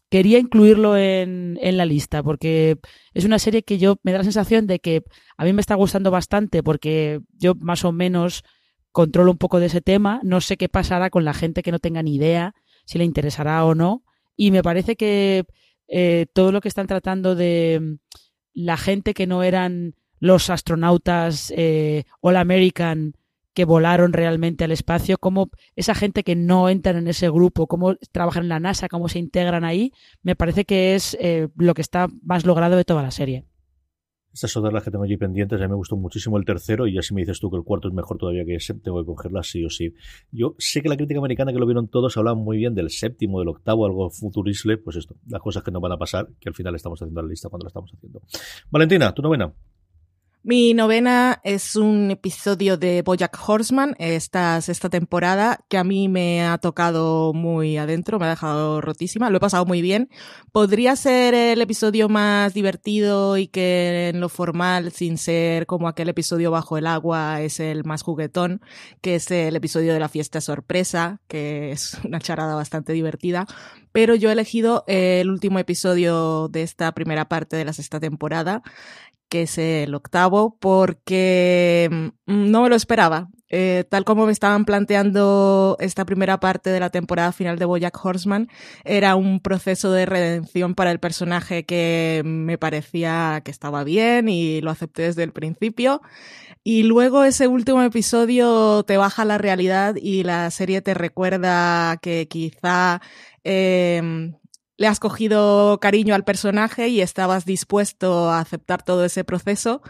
quería 0.08 0.38
incluirlo 0.38 0.96
en, 0.96 1.58
en, 1.60 1.76
la 1.76 1.84
lista 1.84 2.22
porque 2.22 2.78
es 3.12 3.24
una 3.24 3.38
serie 3.38 3.64
que 3.64 3.78
yo 3.78 3.96
me 4.02 4.12
da 4.12 4.18
la 4.18 4.24
sensación 4.24 4.66
de 4.66 4.78
que 4.78 5.02
a 5.36 5.44
mí 5.44 5.52
me 5.52 5.60
está 5.60 5.74
gustando 5.74 6.10
bastante 6.10 6.62
porque 6.62 7.20
yo 7.36 7.54
más 7.56 7.84
o 7.84 7.92
menos 7.92 8.44
controlo 8.92 9.30
un 9.30 9.38
poco 9.38 9.60
de 9.60 9.66
ese 9.66 9.82
tema. 9.82 10.20
No 10.22 10.40
sé 10.40 10.56
qué 10.56 10.70
pasará 10.70 11.10
con 11.10 11.26
la 11.26 11.34
gente 11.34 11.62
que 11.62 11.70
no 11.70 11.80
tenga 11.80 12.02
ni 12.02 12.14
idea 12.14 12.54
si 12.86 12.96
le 12.96 13.04
interesará 13.04 13.62
o 13.64 13.74
no. 13.74 14.04
Y 14.36 14.50
me 14.50 14.62
parece 14.62 14.96
que 14.96 15.44
eh, 15.88 16.26
todo 16.32 16.52
lo 16.52 16.60
que 16.60 16.68
están 16.68 16.86
tratando 16.86 17.34
de 17.34 17.98
la 18.52 18.76
gente 18.76 19.14
que 19.14 19.26
no 19.26 19.42
eran 19.42 19.94
los 20.18 20.50
astronautas 20.50 21.52
eh, 21.56 22.04
All 22.20 22.36
American 22.36 23.14
que 23.56 23.64
volaron 23.64 24.12
realmente 24.12 24.64
al 24.64 24.72
espacio, 24.72 25.16
cómo 25.16 25.48
esa 25.76 25.94
gente 25.94 26.24
que 26.24 26.36
no 26.36 26.68
entra 26.68 26.98
en 26.98 27.08
ese 27.08 27.30
grupo, 27.30 27.66
cómo 27.66 27.96
trabajan 28.12 28.42
en 28.42 28.50
la 28.50 28.60
NASA, 28.60 28.88
cómo 28.88 29.08
se 29.08 29.18
integran 29.18 29.64
ahí, 29.64 29.92
me 30.22 30.36
parece 30.36 30.66
que 30.66 30.94
es 30.94 31.16
eh, 31.20 31.48
lo 31.56 31.72
que 31.72 31.80
está 31.80 32.08
más 32.22 32.44
logrado 32.44 32.76
de 32.76 32.84
toda 32.84 33.02
la 33.02 33.10
serie. 33.10 33.46
Estas 34.36 34.50
son 34.50 34.70
las 34.70 34.84
que 34.84 34.90
tengo 34.90 35.02
allí 35.02 35.16
pendientes. 35.16 35.58
A 35.58 35.62
mí 35.62 35.70
me 35.70 35.76
gustó 35.76 35.96
muchísimo 35.96 36.36
el 36.36 36.44
tercero 36.44 36.86
y 36.86 36.92
ya 36.92 37.00
si 37.00 37.14
me 37.14 37.22
dices 37.22 37.40
tú 37.40 37.50
que 37.50 37.56
el 37.56 37.62
cuarto 37.62 37.88
es 37.88 37.94
mejor 37.94 38.18
todavía 38.18 38.44
que 38.44 38.56
ese, 38.56 38.74
tengo 38.74 39.00
que 39.00 39.06
cogerla 39.06 39.42
sí 39.42 39.64
o 39.64 39.70
sí. 39.70 39.94
Yo 40.30 40.54
sé 40.58 40.82
que 40.82 40.90
la 40.90 40.96
crítica 40.98 41.18
americana 41.18 41.54
que 41.54 41.58
lo 41.58 41.64
vieron 41.64 41.88
todos 41.88 42.18
hablaba 42.18 42.36
muy 42.36 42.58
bien 42.58 42.74
del 42.74 42.90
séptimo, 42.90 43.38
del 43.38 43.48
octavo, 43.48 43.86
algo 43.86 44.10
futurisle. 44.10 44.76
Pues 44.76 44.96
esto, 44.96 45.16
las 45.26 45.40
cosas 45.40 45.62
que 45.62 45.70
no 45.70 45.80
van 45.80 45.92
a 45.92 45.96
pasar, 45.96 46.28
que 46.38 46.50
al 46.50 46.54
final 46.54 46.74
estamos 46.74 47.00
haciendo 47.00 47.22
la 47.22 47.28
lista 47.28 47.48
cuando 47.48 47.64
la 47.64 47.68
estamos 47.68 47.90
haciendo. 47.94 48.20
Valentina, 48.70 49.14
tu 49.14 49.22
novena. 49.22 49.54
Mi 50.48 50.74
novena 50.74 51.40
es 51.42 51.74
un 51.74 52.12
episodio 52.12 52.76
de 52.76 53.02
Bojack 53.02 53.36
Horseman, 53.48 53.96
esta 53.98 54.60
sexta 54.60 54.88
temporada, 54.88 55.58
que 55.68 55.76
a 55.76 55.82
mí 55.82 56.08
me 56.08 56.46
ha 56.46 56.56
tocado 56.58 57.32
muy 57.32 57.78
adentro, 57.78 58.20
me 58.20 58.26
ha 58.26 58.30
dejado 58.30 58.80
rotísima, 58.80 59.28
lo 59.28 59.38
he 59.38 59.40
pasado 59.40 59.66
muy 59.66 59.82
bien. 59.82 60.08
Podría 60.52 60.94
ser 60.94 61.34
el 61.34 61.60
episodio 61.60 62.08
más 62.08 62.54
divertido 62.54 63.36
y 63.38 63.48
que 63.48 64.10
en 64.10 64.20
lo 64.20 64.28
formal, 64.28 64.92
sin 64.92 65.18
ser 65.18 65.66
como 65.66 65.88
aquel 65.88 66.10
episodio 66.10 66.52
bajo 66.52 66.78
el 66.78 66.86
agua, 66.86 67.40
es 67.40 67.58
el 67.58 67.82
más 67.82 68.02
juguetón, 68.02 68.60
que 69.00 69.16
es 69.16 69.28
el 69.32 69.56
episodio 69.56 69.94
de 69.94 69.98
la 69.98 70.08
fiesta 70.08 70.40
sorpresa, 70.40 71.20
que 71.26 71.72
es 71.72 71.98
una 72.04 72.20
charada 72.20 72.54
bastante 72.54 72.92
divertida. 72.92 73.48
Pero 73.90 74.14
yo 74.14 74.28
he 74.28 74.32
elegido 74.32 74.84
el 74.86 75.28
último 75.28 75.58
episodio 75.58 76.46
de 76.48 76.62
esta 76.62 76.92
primera 76.92 77.28
parte 77.28 77.56
de 77.56 77.64
la 77.64 77.72
sexta 77.72 77.98
temporada, 77.98 78.62
que 79.28 79.42
es 79.42 79.58
el 79.58 79.94
octavo, 79.94 80.56
porque 80.60 81.88
mm, 82.26 82.50
no 82.50 82.62
me 82.62 82.68
lo 82.68 82.76
esperaba. 82.76 83.28
Eh, 83.48 83.84
tal 83.88 84.04
como 84.04 84.26
me 84.26 84.32
estaban 84.32 84.64
planteando 84.64 85.76
esta 85.78 86.04
primera 86.04 86.40
parte 86.40 86.70
de 86.70 86.80
la 86.80 86.90
temporada 86.90 87.30
final 87.30 87.58
de 87.58 87.64
Bojack 87.64 88.04
Horseman, 88.04 88.48
era 88.84 89.14
un 89.14 89.38
proceso 89.40 89.92
de 89.92 90.04
redención 90.04 90.74
para 90.74 90.90
el 90.90 90.98
personaje 90.98 91.64
que 91.64 92.22
me 92.24 92.58
parecía 92.58 93.42
que 93.44 93.52
estaba 93.52 93.84
bien 93.84 94.28
y 94.28 94.60
lo 94.62 94.70
acepté 94.70 95.02
desde 95.02 95.22
el 95.22 95.32
principio. 95.32 96.02
Y 96.64 96.82
luego 96.82 97.22
ese 97.22 97.46
último 97.46 97.82
episodio 97.82 98.82
te 98.82 98.96
baja 98.96 99.24
la 99.24 99.38
realidad 99.38 99.94
y 99.96 100.24
la 100.24 100.50
serie 100.50 100.82
te 100.82 100.94
recuerda 100.94 101.98
que 101.98 102.26
quizá 102.26 103.00
eh, 103.44 104.32
le 104.76 104.86
has 104.86 105.00
cogido 105.00 105.78
cariño 105.80 106.14
al 106.14 106.24
personaje 106.24 106.88
y 106.88 107.00
estabas 107.00 107.44
dispuesto 107.44 108.30
a 108.30 108.40
aceptar 108.40 108.82
todo 108.82 109.04
ese 109.04 109.24
proceso. 109.24 109.82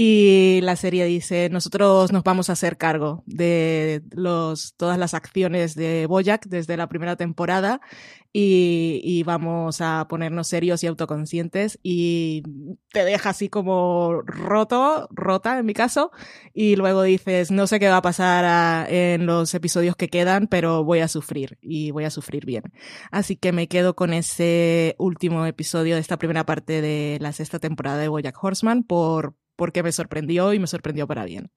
Y 0.00 0.60
la 0.62 0.76
serie 0.76 1.06
dice, 1.06 1.48
nosotros 1.50 2.12
nos 2.12 2.22
vamos 2.22 2.48
a 2.48 2.52
hacer 2.52 2.76
cargo 2.76 3.24
de 3.26 4.00
los, 4.12 4.74
todas 4.76 4.96
las 4.96 5.12
acciones 5.12 5.74
de 5.74 6.06
Boyack 6.06 6.46
desde 6.46 6.76
la 6.76 6.88
primera 6.88 7.16
temporada 7.16 7.80
y, 8.32 9.00
y, 9.02 9.24
vamos 9.24 9.80
a 9.80 10.06
ponernos 10.08 10.46
serios 10.46 10.84
y 10.84 10.86
autoconscientes 10.86 11.80
y 11.82 12.44
te 12.92 13.04
deja 13.04 13.30
así 13.30 13.48
como 13.48 14.22
roto, 14.22 15.08
rota 15.10 15.58
en 15.58 15.66
mi 15.66 15.74
caso, 15.74 16.12
y 16.54 16.76
luego 16.76 17.02
dices, 17.02 17.50
no 17.50 17.66
sé 17.66 17.80
qué 17.80 17.88
va 17.88 17.96
a 17.96 18.02
pasar 18.02 18.44
a, 18.44 18.86
en 18.88 19.26
los 19.26 19.52
episodios 19.52 19.96
que 19.96 20.06
quedan, 20.06 20.46
pero 20.46 20.84
voy 20.84 21.00
a 21.00 21.08
sufrir 21.08 21.58
y 21.60 21.90
voy 21.90 22.04
a 22.04 22.10
sufrir 22.10 22.46
bien. 22.46 22.62
Así 23.10 23.34
que 23.34 23.50
me 23.50 23.66
quedo 23.66 23.96
con 23.96 24.14
ese 24.14 24.94
último 24.98 25.44
episodio 25.44 25.96
de 25.96 26.02
esta 26.02 26.18
primera 26.18 26.46
parte 26.46 26.82
de 26.82 27.18
la 27.20 27.32
sexta 27.32 27.58
temporada 27.58 27.98
de 27.98 28.06
Boyack 28.06 28.36
Horseman 28.40 28.84
por, 28.84 29.34
porque 29.58 29.82
me 29.82 29.90
sorprendió 29.90 30.54
y 30.54 30.60
me 30.60 30.68
sorprendió 30.68 31.08
para 31.08 31.24
bien. 31.24 31.50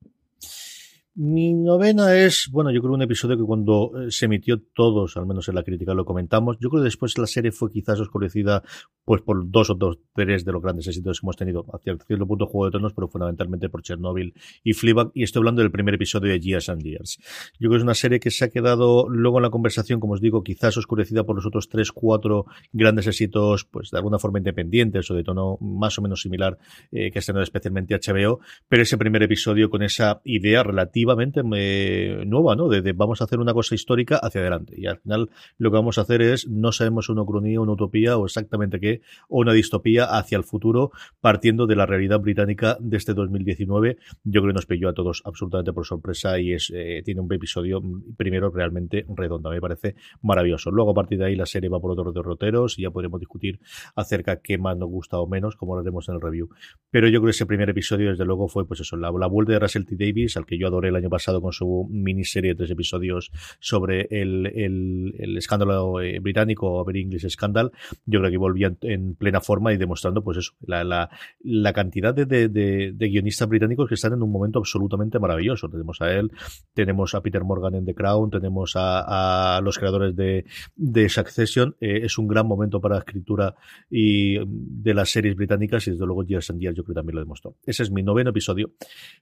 Mi 1.13 1.53
novena 1.53 2.15
es, 2.15 2.47
bueno, 2.53 2.71
yo 2.71 2.79
creo 2.79 2.93
un 2.93 3.01
episodio 3.01 3.35
que 3.37 3.43
cuando 3.43 3.91
eh, 3.99 4.11
se 4.11 4.27
emitió 4.27 4.61
todos, 4.61 5.17
al 5.17 5.25
menos 5.25 5.49
en 5.49 5.55
la 5.55 5.63
crítica 5.63 5.93
lo 5.93 6.05
comentamos, 6.05 6.55
yo 6.61 6.69
creo 6.69 6.81
que 6.81 6.85
después 6.85 7.17
la 7.17 7.27
serie 7.27 7.51
fue 7.51 7.69
quizás 7.69 7.99
oscurecida 7.99 8.63
pues 9.03 9.21
por 9.21 9.51
dos 9.51 9.69
o 9.71 9.75
dos, 9.75 9.99
tres 10.13 10.45
de 10.45 10.53
los 10.53 10.61
grandes 10.61 10.87
éxitos 10.87 11.19
que 11.19 11.25
hemos 11.25 11.35
tenido, 11.35 11.65
hacia 11.73 11.97
cierto 12.07 12.25
punto 12.25 12.45
Juego 12.45 12.65
de 12.65 12.71
Tronos, 12.71 12.93
pero 12.93 13.09
fundamentalmente 13.09 13.67
por 13.67 13.81
Chernobyl 13.81 14.33
y 14.63 14.71
Fleabag, 14.71 15.11
y 15.13 15.23
estoy 15.23 15.41
hablando 15.41 15.61
del 15.61 15.71
primer 15.71 15.95
episodio 15.95 16.31
de 16.31 16.39
Years 16.39 16.69
and 16.69 16.81
Years. 16.81 17.17
Yo 17.59 17.67
creo 17.67 17.71
que 17.71 17.77
es 17.77 17.83
una 17.83 17.93
serie 17.93 18.21
que 18.21 18.31
se 18.31 18.45
ha 18.45 18.49
quedado 18.49 19.09
luego 19.09 19.39
en 19.39 19.43
la 19.43 19.49
conversación, 19.49 19.99
como 19.99 20.13
os 20.13 20.21
digo, 20.21 20.43
quizás 20.43 20.77
oscurecida 20.77 21.25
por 21.25 21.35
los 21.35 21.45
otros 21.45 21.67
tres, 21.67 21.91
cuatro 21.91 22.45
grandes 22.71 23.07
éxitos, 23.07 23.65
pues 23.65 23.91
de 23.91 23.97
alguna 23.97 24.17
forma 24.17 24.39
independientes 24.39 25.11
o 25.11 25.13
de 25.13 25.25
tono 25.25 25.57
más 25.59 25.99
o 25.99 26.01
menos 26.01 26.21
similar 26.21 26.57
eh, 26.93 27.11
que 27.11 27.19
ha 27.19 27.21
tenido 27.21 27.43
especialmente 27.43 27.99
HBO, 27.99 28.39
pero 28.69 28.83
ese 28.83 28.97
primer 28.97 29.23
episodio 29.23 29.69
con 29.69 29.83
esa 29.83 30.21
idea 30.23 30.63
relativa 30.63 31.00
relativamente 31.01 31.43
me, 31.43 32.25
nueva, 32.25 32.55
¿no? 32.55 32.67
De, 32.67 32.93
vamos 32.93 33.21
a 33.21 33.25
hacer 33.25 33.39
una 33.39 33.53
cosa 33.53 33.75
histórica 33.75 34.17
hacia 34.17 34.41
adelante. 34.41 34.75
Y 34.77 34.85
al 34.87 34.97
final 34.97 35.29
lo 35.57 35.71
que 35.71 35.75
vamos 35.75 35.97
a 35.97 36.01
hacer 36.01 36.21
es, 36.21 36.47
no 36.47 36.71
sabemos 36.71 37.09
una 37.09 37.23
ucronía, 37.23 37.59
una 37.59 37.73
utopía 37.73 38.17
o 38.17 38.25
exactamente 38.25 38.79
qué, 38.79 39.01
o 39.29 39.39
una 39.39 39.53
distopía 39.53 40.05
hacia 40.05 40.37
el 40.37 40.43
futuro, 40.43 40.91
partiendo 41.19 41.67
de 41.67 41.75
la 41.75 41.85
realidad 41.85 42.19
británica 42.19 42.77
de 42.79 42.97
este 42.97 43.13
2019. 43.13 43.97
Yo 44.23 44.41
creo 44.41 44.51
que 44.51 44.55
nos 44.55 44.65
pilló 44.65 44.89
a 44.89 44.93
todos 44.93 45.21
absolutamente 45.25 45.73
por 45.73 45.85
sorpresa 45.85 46.39
y 46.39 46.53
es, 46.53 46.71
eh, 46.73 47.01
tiene 47.03 47.21
un 47.21 47.31
episodio 47.33 47.81
primero 48.17 48.49
realmente 48.49 49.05
redondo. 49.15 49.49
Me 49.49 49.61
parece 49.61 49.95
maravilloso. 50.21 50.71
Luego 50.71 50.91
a 50.91 50.93
partir 50.95 51.17
de 51.19 51.25
ahí 51.25 51.35
la 51.35 51.45
serie 51.45 51.69
va 51.69 51.79
por 51.79 51.91
otros 51.91 52.13
derroteros 52.13 52.77
y 52.77 52.83
ya 52.83 52.91
podremos 52.91 53.19
discutir 53.19 53.59
acerca 53.95 54.41
qué 54.41 54.57
más 54.57 54.77
nos 54.77 54.89
gusta 54.89 55.19
o 55.19 55.27
menos, 55.27 55.55
como 55.55 55.75
lo 55.75 55.81
haremos 55.81 56.07
en 56.09 56.15
el 56.15 56.21
review. 56.21 56.49
Pero 56.89 57.07
yo 57.07 57.19
creo 57.19 57.27
que 57.27 57.31
ese 57.31 57.45
primer 57.45 57.69
episodio, 57.69 58.09
desde 58.09 58.25
luego, 58.25 58.47
fue 58.47 58.67
pues 58.67 58.81
eso, 58.81 58.97
la, 58.97 59.11
la 59.11 59.27
vuelta 59.27 59.53
de 59.53 59.59
Russell 59.59 59.85
T. 59.85 59.95
Davis, 59.95 60.37
al 60.37 60.45
que 60.45 60.57
yo 60.57 60.67
adoré 60.67 60.90
el 60.91 60.97
año 60.97 61.09
pasado 61.09 61.41
con 61.41 61.51
su 61.51 61.87
miniserie 61.89 62.51
de 62.51 62.55
tres 62.55 62.71
episodios 62.71 63.31
sobre 63.59 64.07
el, 64.09 64.45
el, 64.45 65.37
escándalo 65.37 66.01
eh, 66.01 66.19
británico, 66.19 66.79
Over 66.79 66.97
English 66.97 67.27
Scandal. 67.29 67.71
Yo 68.05 68.19
creo 68.19 68.31
que 68.31 68.37
volvía 68.37 68.75
en 68.81 69.15
plena 69.15 69.41
forma 69.41 69.73
y 69.73 69.77
demostrando, 69.77 70.23
pues 70.23 70.37
eso, 70.37 70.53
la, 70.61 70.83
la, 70.83 71.09
la 71.39 71.73
cantidad 71.73 72.13
de, 72.13 72.25
de, 72.25 73.07
guionistas 73.07 73.47
británicos 73.47 73.87
que 73.87 73.95
están 73.95 74.13
en 74.13 74.21
un 74.21 74.31
momento 74.31 74.59
absolutamente 74.59 75.19
maravilloso. 75.19 75.69
Tenemos 75.69 76.01
a 76.01 76.11
él, 76.13 76.31
tenemos 76.73 77.15
a 77.15 77.21
Peter 77.21 77.43
Morgan 77.43 77.75
en 77.75 77.85
The 77.85 77.95
Crown, 77.95 78.29
tenemos 78.29 78.73
a, 78.75 79.59
los 79.63 79.77
creadores 79.77 80.15
de, 80.15 81.09
Succession. 81.09 81.75
Eh, 81.79 82.01
es 82.03 82.17
un 82.17 82.27
gran 82.27 82.47
momento 82.47 82.79
para 82.79 82.95
la 82.95 82.99
escritura 82.99 83.55
y 83.89 84.37
de 84.45 84.93
las 84.93 85.09
series 85.09 85.35
británicas 85.35 85.87
y 85.87 85.91
desde 85.91 86.05
luego 86.05 86.23
Years 86.23 86.49
and 86.49 86.59
Years 86.59 86.75
yo 86.75 86.83
creo 86.83 86.93
que 86.93 86.99
también 86.99 87.15
lo 87.15 87.21
demostró. 87.21 87.55
Ese 87.65 87.83
es 87.83 87.91
mi 87.91 88.03
noveno 88.03 88.29
episodio 88.29 88.71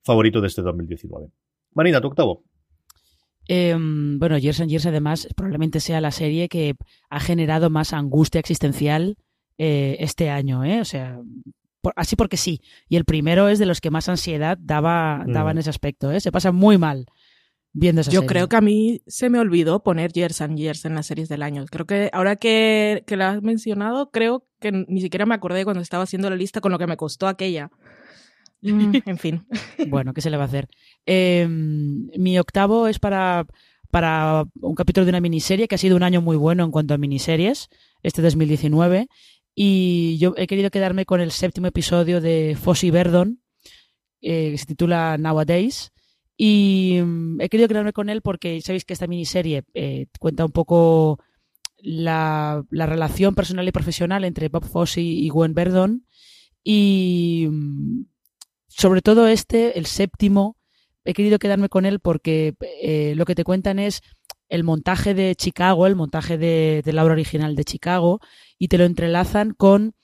favorito 0.03 0.41
de 0.41 0.47
este 0.47 0.61
2019. 0.61 1.29
Marina, 1.73 2.01
tu 2.01 2.07
octavo. 2.07 2.43
Em, 3.47 4.19
bueno, 4.19 4.38
Years 4.38 4.61
and 4.61 4.69
Years 4.69 4.85
además 4.85 5.27
probablemente 5.35 5.79
sea 5.79 6.01
la 6.01 6.11
serie 6.11 6.49
que 6.49 6.75
ha 7.09 7.19
generado 7.19 7.69
más 7.69 7.93
angustia 7.93 8.39
existencial 8.39 9.17
eh, 9.57 9.97
este 9.99 10.29
año, 10.29 10.63
¿eh? 10.63 10.81
O 10.81 10.85
sea, 10.85 11.19
así 11.95 12.15
porque 12.15 12.38
sí. 12.38 12.61
Y 12.88 12.95
el 12.95 13.05
primero 13.05 13.49
es 13.49 13.57
de 13.57 13.65
los 13.65 13.81
que 13.81 13.89
más 13.89 14.07
ansiedad 14.07 14.57
daba, 14.61 15.23
daba 15.27 15.51
en 15.51 15.57
mm. 15.57 15.59
ese 15.59 15.69
aspecto, 15.71 16.11
¿eh? 16.11 16.19
Se 16.19 16.31
pasa 16.31 16.51
muy 16.51 16.77
mal 16.77 17.07
viendo 17.73 18.01
esa 18.01 18.11
Yo 18.11 18.25
creo 18.25 18.47
que 18.49 18.55
a 18.55 18.61
mí 18.61 19.01
se 19.07 19.29
me 19.29 19.39
olvidó 19.39 19.83
poner 19.83 20.11
Years 20.11 20.41
and 20.41 20.57
Years 20.57 20.85
en 20.85 20.95
las 20.95 21.07
series 21.07 21.29
del 21.29 21.41
año. 21.41 21.65
Creo 21.69 21.85
que 21.85 22.09
ahora 22.13 22.35
que, 22.35 23.03
que 23.07 23.17
la 23.17 23.31
has 23.31 23.41
mencionado, 23.41 24.11
creo 24.11 24.45
que 24.59 24.71
ni 24.71 25.01
siquiera 25.01 25.25
me 25.25 25.35
acordé 25.35 25.63
cuando 25.63 25.81
estaba 25.81 26.03
haciendo 26.03 26.29
la 26.29 26.35
lista 26.35 26.61
con 26.61 26.71
lo 26.71 26.77
que 26.79 26.88
me 26.88 26.97
costó 26.97 27.27
aquella. 27.27 27.71
Mm, 28.61 28.91
en 29.05 29.17
fin. 29.17 29.45
bueno, 29.87 30.13
¿qué 30.13 30.21
se 30.21 30.29
le 30.29 30.37
va 30.37 30.43
a 30.43 30.47
hacer? 30.47 30.67
Em, 31.05 32.09
mi 32.17 32.37
octavo 32.39 32.87
es 32.87 32.99
para, 32.99 33.45
para 33.91 34.45
un 34.61 34.75
capítulo 34.75 35.05
de 35.05 35.11
una 35.11 35.21
miniserie 35.21 35.67
que 35.67 35.75
ha 35.75 35.79
sido 35.79 35.95
un 35.95 36.03
año 36.03 36.21
muy 36.21 36.37
bueno 36.37 36.63
en 36.63 36.71
cuanto 36.71 36.93
a 36.93 36.97
miniseries, 36.97 37.69
este 38.03 38.21
2019. 38.21 39.07
Y 39.55 40.17
yo 40.19 40.33
he 40.37 40.47
querido 40.47 40.69
quedarme 40.69 41.05
con 41.05 41.21
el 41.21 41.31
séptimo 41.31 41.67
episodio 41.67 42.21
de 42.21 42.57
Fossi 42.59 42.91
Verdon, 42.91 43.41
eh, 44.21 44.51
que 44.51 44.57
se 44.57 44.65
titula 44.65 45.17
Nowadays. 45.17 45.91
Y 46.37 46.99
mm, 47.03 47.41
he 47.41 47.49
querido 47.49 47.67
quedarme 47.67 47.93
con 47.93 48.09
él 48.09 48.21
porque 48.21 48.61
sabéis 48.61 48.85
que 48.85 48.93
esta 48.93 49.07
miniserie 49.07 49.65
eh, 49.73 50.07
cuenta 50.19 50.45
un 50.45 50.51
poco 50.51 51.19
la, 51.81 52.63
relación 52.71 53.35
personal 53.35 53.67
y 53.67 53.71
profesional 53.71 54.23
entre 54.23 54.49
Bob 54.49 54.65
Fosse 54.65 55.01
y 55.01 55.27
Gwen 55.29 55.53
Verdon. 55.53 56.05
Y 56.63 57.47
mm, 57.49 58.03
sobre 58.79 59.01
todo 59.01 59.27
este, 59.27 59.77
el 59.77 59.86
séptimo, 59.86 60.55
he 61.03 61.13
querido 61.13 61.38
quedarme 61.38 61.67
con 61.67 61.86
él 61.86 62.00
porque 62.00 62.55
eh, 62.81 63.13
lo 63.17 63.25
que 63.25 63.36
te 63.36 63.43
cuentan 63.43 63.77
es 63.77 64.01
el 64.48 64.63
montaje 64.63 65.13
de 65.13 65.36
Chicago, 65.36 65.86
el 65.86 65.98
montaje 65.98 66.38
de, 66.38 66.81
la 66.86 67.03
obra 67.03 67.12
original 67.12 67.57
de 67.57 67.65
Chicago, 67.65 68.21
y 68.57 68.69
te 68.69 68.77
lo 68.77 68.86
entrelazan 68.86 69.53
con 69.53 69.95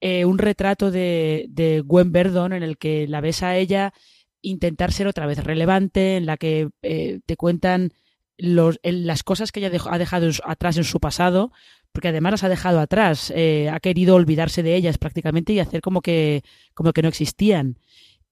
eh, 0.00 0.24
un 0.24 0.38
retrato 0.38 0.90
de, 0.90 1.46
de, 1.50 1.80
Gwen 1.86 2.10
Verdon 2.10 2.52
en 2.52 2.64
el 2.64 2.76
que 2.76 3.06
la 3.06 3.20
ves 3.20 3.44
a 3.44 3.56
ella 3.56 3.94
intentar 4.42 4.90
ser 4.90 5.06
otra 5.06 5.26
vez 5.26 5.38
relevante, 5.44 6.16
en 6.16 6.26
la 6.26 6.36
que 6.36 6.70
eh, 6.82 7.20
te 7.24 7.36
cuentan 7.36 7.92
las 8.36 9.22
cosas 9.22 9.52
que 9.52 9.60
ella 9.60 9.70
ha 9.88 9.98
dejado 9.98 10.28
atrás 10.44 10.76
en 10.76 10.84
su 10.84 10.98
pasado, 10.98 11.52
porque 11.92 12.08
además 12.08 12.32
las 12.32 12.44
ha 12.44 12.48
dejado 12.48 12.80
atrás, 12.80 13.32
ha 13.32 13.80
querido 13.80 14.16
olvidarse 14.16 14.64
de 14.64 14.74
ellas 14.74 14.98
prácticamente 14.98 15.52
y 15.52 15.60
hacer 15.60 15.80
como 15.80 16.02
que, 16.02 16.42
como 16.74 16.92
que 16.92 17.02
no 17.02 17.08
existían 17.08 17.78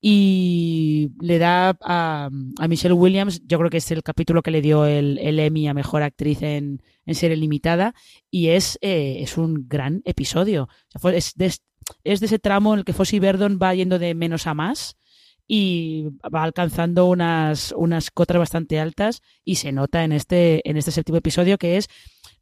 y 0.00 1.10
le 1.20 1.38
da 1.38 1.76
a, 1.80 2.30
Michelle 2.68 2.94
Williams, 2.94 3.42
yo 3.46 3.58
creo 3.58 3.70
que 3.70 3.78
es 3.78 3.90
el 3.90 4.02
capítulo 4.02 4.42
que 4.42 4.50
le 4.50 4.60
dio 4.60 4.84
el, 4.86 5.18
Emmy 5.38 5.68
a 5.68 5.74
Mejor 5.74 6.02
Actriz 6.02 6.42
en, 6.42 6.82
Serie 7.06 7.36
Limitada, 7.36 7.94
y 8.30 8.48
es, 8.48 8.78
eh, 8.82 9.18
es 9.20 9.38
un 9.38 9.68
gran 9.68 10.02
episodio. 10.04 10.68
es, 11.12 11.34
de, 11.36 11.52
ese 12.04 12.38
tramo 12.38 12.72
en 12.72 12.80
el 12.80 12.84
que 12.84 12.92
Fossey 12.92 13.18
Verdon 13.18 13.58
va 13.62 13.74
yendo 13.74 13.98
de 13.98 14.14
menos 14.14 14.46
a 14.46 14.54
más 14.54 14.96
y 15.48 16.08
va 16.34 16.42
alcanzando 16.42 17.06
unas, 17.06 17.72
unas 17.76 18.10
cotas 18.10 18.38
bastante 18.38 18.80
altas 18.80 19.22
y 19.44 19.56
se 19.56 19.70
nota 19.70 20.02
en 20.02 20.12
este, 20.12 20.68
en 20.68 20.76
este 20.76 20.90
séptimo 20.90 21.18
episodio 21.18 21.56
que 21.58 21.76
es 21.76 21.88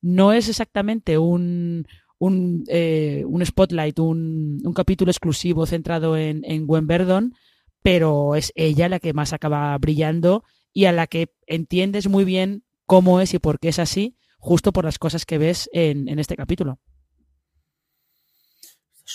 no 0.00 0.32
es 0.32 0.48
exactamente 0.48 1.18
un, 1.18 1.86
un, 2.24 2.64
eh, 2.68 3.24
un 3.26 3.44
spotlight, 3.44 3.98
un, 3.98 4.60
un, 4.64 4.72
capítulo 4.72 5.10
exclusivo 5.10 5.66
centrado 5.66 6.16
en, 6.16 6.42
en 6.44 6.66
Gwen 6.66 6.86
Verdon, 6.86 7.34
pero 7.82 8.34
es 8.34 8.52
ella 8.54 8.88
la 8.88 8.98
que 8.98 9.12
más 9.12 9.32
acaba 9.32 9.76
brillando 9.78 10.44
y 10.72 10.86
a 10.86 10.92
la 10.92 11.06
que 11.06 11.34
entiendes 11.46 12.08
muy 12.08 12.24
bien 12.24 12.64
cómo 12.86 13.20
es 13.20 13.34
y 13.34 13.38
por 13.38 13.58
qué 13.58 13.68
es 13.68 13.78
así, 13.78 14.16
justo 14.38 14.72
por 14.72 14.84
las 14.84 14.98
cosas 14.98 15.26
que 15.26 15.38
ves 15.38 15.68
en, 15.72 16.08
en 16.08 16.18
este 16.18 16.36
capítulo 16.36 16.78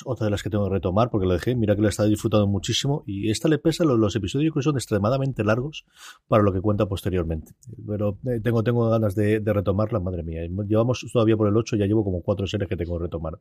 otra 0.05 0.25
de 0.25 0.31
las 0.31 0.43
que 0.43 0.49
tengo 0.49 0.65
que 0.65 0.71
retomar 0.75 1.09
porque 1.09 1.27
lo 1.27 1.33
dejé. 1.33 1.55
Mira 1.55 1.75
que 1.75 1.81
lo 1.81 1.87
he 1.87 1.89
estado 1.89 2.09
disfrutando 2.09 2.47
muchísimo 2.47 3.03
y 3.05 3.29
esta 3.29 3.47
le 3.49 3.57
pesa 3.57 3.83
los, 3.83 3.97
los 3.97 4.15
episodios 4.15 4.53
que 4.53 4.61
son 4.61 4.75
extremadamente 4.75 5.43
largos 5.43 5.85
para 6.27 6.43
lo 6.43 6.53
que 6.53 6.61
cuenta 6.61 6.85
posteriormente. 6.85 7.53
Pero 7.87 8.17
eh, 8.25 8.39
tengo, 8.41 8.63
tengo 8.63 8.89
ganas 8.89 9.15
de, 9.15 9.41
retomarla, 9.45 9.99
madre 9.99 10.23
mía. 10.23 10.41
Llevamos 10.67 11.05
todavía 11.11 11.35
por 11.35 11.47
el 11.47 11.57
8, 11.57 11.75
ya 11.75 11.85
llevo 11.85 12.03
como 12.03 12.21
cuatro 12.21 12.47
series 12.47 12.69
que 12.69 12.77
tengo 12.77 12.97
que 12.97 13.03
retomar. 13.03 13.39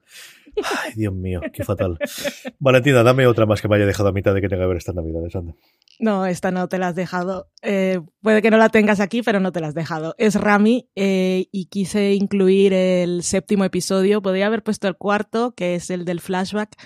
Ay, 0.84 0.92
Dios 0.96 1.14
mío, 1.14 1.40
qué 1.52 1.64
fatal. 1.64 1.98
Valentina, 2.58 3.02
dame 3.02 3.26
otra 3.26 3.46
más 3.46 3.60
que 3.60 3.68
me 3.68 3.76
haya 3.76 3.86
dejado 3.86 4.08
a 4.08 4.12
mitad 4.12 4.34
de 4.34 4.40
que 4.40 4.48
tenga 4.48 4.64
que 4.64 4.68
ver 4.68 4.76
estas 4.78 4.94
navidades, 4.94 5.34
anda. 5.36 5.54
No, 6.00 6.26
esta 6.26 6.50
no 6.50 6.68
te 6.68 6.78
la 6.78 6.88
has 6.88 6.94
dejado. 6.94 7.50
Eh, 7.62 8.00
puede 8.22 8.40
que 8.40 8.50
no 8.50 8.56
la 8.56 8.68
tengas 8.68 9.00
aquí, 9.00 9.22
pero 9.22 9.40
no 9.40 9.50
te 9.50 9.60
la 9.60 9.68
has 9.68 9.74
dejado. 9.74 10.14
Es 10.16 10.36
Rami 10.36 10.88
eh, 10.94 11.48
y 11.50 11.66
quise 11.66 12.14
incluir 12.14 12.72
el 12.72 13.22
séptimo 13.22 13.64
episodio. 13.64 14.22
Podría 14.22 14.46
haber 14.46 14.62
puesto 14.62 14.86
el 14.86 14.96
cuarto, 14.96 15.54
que 15.54 15.74
es 15.74 15.90
el 15.90 16.04
del 16.04 16.20
flashback, 16.38 16.76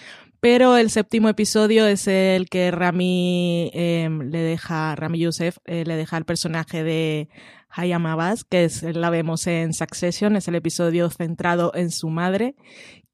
pero 0.40 0.76
el 0.76 0.90
séptimo 0.90 1.28
episodio 1.28 1.86
es 1.86 2.08
el 2.08 2.48
que 2.48 2.70
Rami 2.70 3.70
em, 3.74 4.30
le 4.30 4.38
deja, 4.38 4.96
Rami 4.96 5.18
Youssef 5.20 5.58
eh, 5.66 5.84
le 5.86 5.96
deja 5.96 6.16
al 6.16 6.24
personaje 6.24 6.82
de 6.82 7.28
Hayam 7.68 8.06
Abbas, 8.06 8.44
que 8.44 8.64
es, 8.64 8.82
la 8.82 9.10
vemos 9.10 9.46
en 9.46 9.72
Succession, 9.72 10.36
es 10.36 10.48
el 10.48 10.54
episodio 10.54 11.10
centrado 11.10 11.72
en 11.74 11.90
su 11.90 12.08
madre 12.08 12.54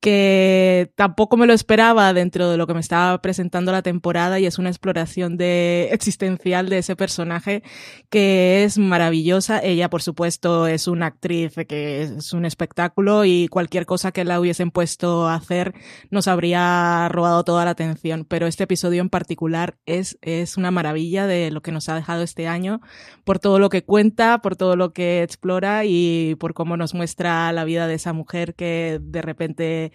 que 0.01 0.93
tampoco 0.95 1.37
me 1.37 1.47
lo 1.47 1.53
esperaba 1.53 2.13
dentro 2.13 2.51
de 2.51 2.57
lo 2.57 2.67
que 2.67 2.75
me 2.75 2.81
estaba 2.81 3.21
presentando 3.21 3.73
la 3.73 3.83
temporada 3.83 4.39
y 4.39 4.47
es 4.47 4.59
una 4.59 4.69
exploración 4.69 5.37
de 5.37 5.89
existencial 5.93 6.69
de 6.69 6.79
ese 6.79 6.95
personaje 6.95 7.63
que 8.09 8.65
es 8.65 8.79
maravillosa. 8.79 9.61
Ella, 9.61 9.91
por 9.91 10.03
supuesto, 10.03 10.67
es 10.67 10.87
una 10.87 11.07
actriz 11.07 11.55
que 11.69 12.03
es 12.03 12.33
un 12.33 12.45
espectáculo 12.45 13.25
y 13.25 13.49
cualquier 13.49 13.87
cosa 13.87 14.13
que 14.13 14.25
la 14.25 14.39
hubiesen 14.41 14.71
puesto 14.71 15.27
a 15.27 15.35
hacer 15.35 15.75
nos 16.11 16.29
habría 16.29 17.09
robado 17.09 17.43
toda 17.45 17.65
la 17.65 17.73
atención. 17.73 18.25
Pero 18.25 18.47
este 18.47 18.65
episodio 18.65 19.01
en 19.01 19.11
particular 19.11 19.79
es, 19.87 20.19
es 20.23 20.57
una 20.57 20.71
maravilla 20.71 21.27
de 21.27 21.51
lo 21.51 21.61
que 21.61 21.73
nos 21.73 21.89
ha 21.89 21.97
dejado 21.97 22.23
este 22.23 22.47
año 22.47 22.81
por 23.25 23.41
todo 23.41 23.59
lo 23.59 23.69
que 23.69 23.85
cuenta, 23.85 24.39
por 24.43 24.55
todo 24.55 24.77
lo 24.77 24.93
que 24.93 25.23
explora 25.23 25.85
y 25.85 26.37
por 26.37 26.55
cómo 26.55 26.77
nos 26.77 26.95
muestra 26.95 27.53
la 27.53 27.65
vida 27.65 27.87
de 27.87 27.95
esa 27.95 28.13
mujer 28.13 28.55
que 28.55 29.01
de 29.03 29.23
repente 29.23 29.88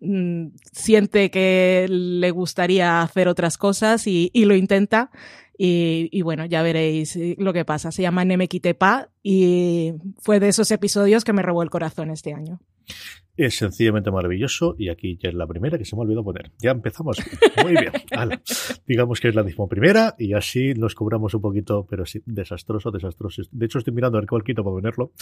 Mm, 0.00 0.48
siente 0.72 1.30
que 1.30 1.86
le 1.88 2.30
gustaría 2.30 3.02
hacer 3.02 3.28
otras 3.28 3.58
cosas 3.58 4.06
y, 4.06 4.30
lo 4.34 4.54
intenta. 4.54 5.10
Y, 5.62 6.22
bueno, 6.22 6.46
ya 6.46 6.62
veréis 6.62 7.18
lo 7.36 7.52
que 7.52 7.66
pasa. 7.66 7.92
Se 7.92 8.02
llama 8.02 8.24
Nemekitepa 8.24 9.10
y 9.22 9.92
fue 10.18 10.40
de 10.40 10.48
esos 10.48 10.70
episodios 10.70 11.22
que 11.22 11.34
me 11.34 11.42
robó 11.42 11.62
el 11.62 11.70
corazón 11.70 12.10
este 12.10 12.32
año. 12.32 12.60
Es 13.40 13.56
sencillamente 13.56 14.10
maravilloso 14.10 14.74
y 14.78 14.90
aquí 14.90 15.16
ya 15.18 15.30
es 15.30 15.34
la 15.34 15.46
primera 15.46 15.78
que 15.78 15.86
se 15.86 15.96
me 15.96 16.02
olvidó 16.02 16.22
poner. 16.22 16.50
Ya 16.58 16.72
empezamos. 16.72 17.16
Muy 17.62 17.72
bien. 17.72 17.90
Digamos 18.86 19.18
que 19.18 19.28
es 19.28 19.34
la 19.34 19.42
misma 19.42 19.66
primera 19.66 20.14
y 20.18 20.34
así 20.34 20.74
nos 20.74 20.94
cobramos 20.94 21.32
un 21.32 21.40
poquito, 21.40 21.86
pero 21.88 22.04
sí, 22.04 22.20
desastroso, 22.26 22.90
desastroso. 22.90 23.40
De 23.50 23.64
hecho, 23.64 23.78
estoy 23.78 23.94
mirando 23.94 24.18
a 24.18 24.20
ver 24.20 24.28
cuál 24.28 24.44
quito 24.44 24.62
para 24.62 24.74
ponerlo. 24.74 25.12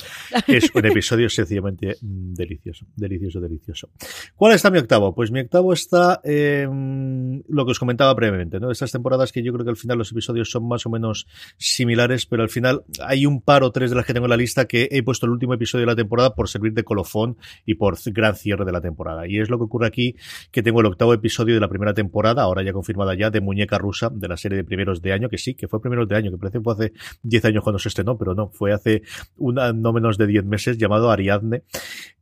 Es 0.48 0.68
un 0.74 0.85
episodio 0.87 1.31
sencillamente 1.31 1.94
delicioso, 2.00 2.87
delicioso, 2.96 3.40
delicioso. 3.40 3.90
¿Cuál 4.35 4.54
está 4.54 4.72
mi 4.72 4.78
octavo? 4.78 5.14
Pues 5.14 5.31
mi 5.31 5.38
octavo 5.38 5.72
está 5.72 6.20
en 6.24 7.44
lo 7.48 7.64
que 7.66 7.70
os 7.70 7.78
comentaba 7.78 8.16
previamente, 8.16 8.59
¿no? 8.59 8.72
Estas 8.72 8.90
temporadas 8.90 9.31
que 9.31 9.44
yo 9.44 9.52
creo 9.52 9.64
que 9.64 9.70
al 9.70 9.76
final 9.76 9.96
los 9.96 10.11
episodios 10.11 10.50
son 10.50 10.66
más 10.66 10.85
o 10.87 10.90
menos 10.90 11.28
similares, 11.57 12.26
pero 12.26 12.42
al 12.42 12.48
final 12.48 12.83
hay 13.00 13.26
un 13.26 13.40
par 13.42 13.62
o 13.62 13.70
tres 13.70 13.90
de 13.90 13.96
las 13.96 14.07
que 14.07 14.12
tengo 14.12 14.26
en 14.26 14.31
la 14.31 14.37
lista 14.37 14.66
que 14.66 14.88
he 14.90 15.04
puesto 15.04 15.26
el 15.26 15.31
último 15.31 15.54
episodio 15.54 15.83
de 15.87 15.92
la 15.92 15.96
temporada 15.96 16.35
por 16.35 16.48
servir 16.48 16.72
de 16.72 16.83
colofón 16.83 17.37
y 17.64 17.74
por 17.74 17.96
gran 18.12 18.35
cierre 18.35 18.64
de 18.64 18.73
la 18.73 18.81
temporada. 18.81 19.27
Y 19.27 19.38
es 19.38 19.51
lo 19.51 19.59
que 19.59 19.64
ocurre 19.64 19.87
aquí, 19.87 20.16
que 20.51 20.62
tengo 20.62 20.81
el 20.81 20.87
octavo 20.87 21.14
episodio 21.14 21.55
de 21.55 21.61
la 21.61 21.68
primera 21.68 21.94
temporada, 21.94 22.42
ahora 22.42 22.62
ya 22.62 22.73
confirmada 22.73 23.14
ya, 23.14 23.31
de 23.31 23.40
Muñeca 23.40 23.79
Rusa, 23.79 24.11
de 24.12 24.29
la 24.29 24.37
serie 24.37 24.57
de 24.57 24.64
primeros 24.64 25.03
de 25.03 25.12
año, 25.12 25.29
que 25.29 25.38
sí, 25.38 25.55
que 25.55 25.68
fue 25.68 25.81
primeros 25.81 26.09
de 26.09 26.16
año, 26.16 26.31
que 26.31 26.38
parece 26.38 26.59
que 26.59 26.64
fue 26.64 26.73
hace 26.75 26.92
10 27.23 27.44
años 27.47 27.62
cuando 27.62 27.79
se 27.79 27.88
estrenó, 27.88 28.16
pero 28.18 28.35
no, 28.35 28.49
fue 28.49 28.73
hace 28.73 29.03
una, 29.37 29.73
no 29.73 29.92
menos 29.92 30.18
de 30.18 30.27
10 30.27 30.44
meses, 30.44 30.79
llamado 30.79 31.11
Ariadne, 31.11 31.62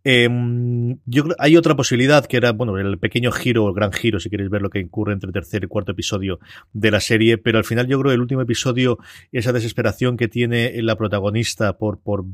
Em, 0.09 1.01
yo 1.05 1.25
hay 1.37 1.57
otra 1.57 1.75
posibilidad 1.75 2.25
que 2.27 2.37
era, 2.37 2.53
bueno, 2.53 2.79
el 2.79 2.97
pequeño 2.97 3.33
giro, 3.33 3.67
el 3.67 3.75
gran 3.75 3.91
giro, 3.91 4.21
si 4.21 4.31
queréis 4.31 4.49
ver 4.49 4.63
lo 4.63 4.71
que 4.71 4.85
ocurre 4.85 5.13
entre 5.13 5.33
tercer 5.33 5.65
y 5.65 5.67
cuarto 5.67 5.91
episodio 5.91 6.39
de 6.73 6.93
la 6.93 7.01
serie, 7.01 7.39
pero 7.39 7.59
al 7.59 7.65
final 7.65 7.89
yo 7.89 7.99
creo 7.99 8.11
que 8.11 8.15
el 8.15 8.21
último 8.21 8.41
episodio, 8.41 9.01
esa 9.33 9.53
desesperación 9.53 10.17
que 10.17 10.29
tiene 10.29 10.81
la 10.81 10.95
protagonista 10.95 11.77
por, 11.77 11.99
por 11.99 12.25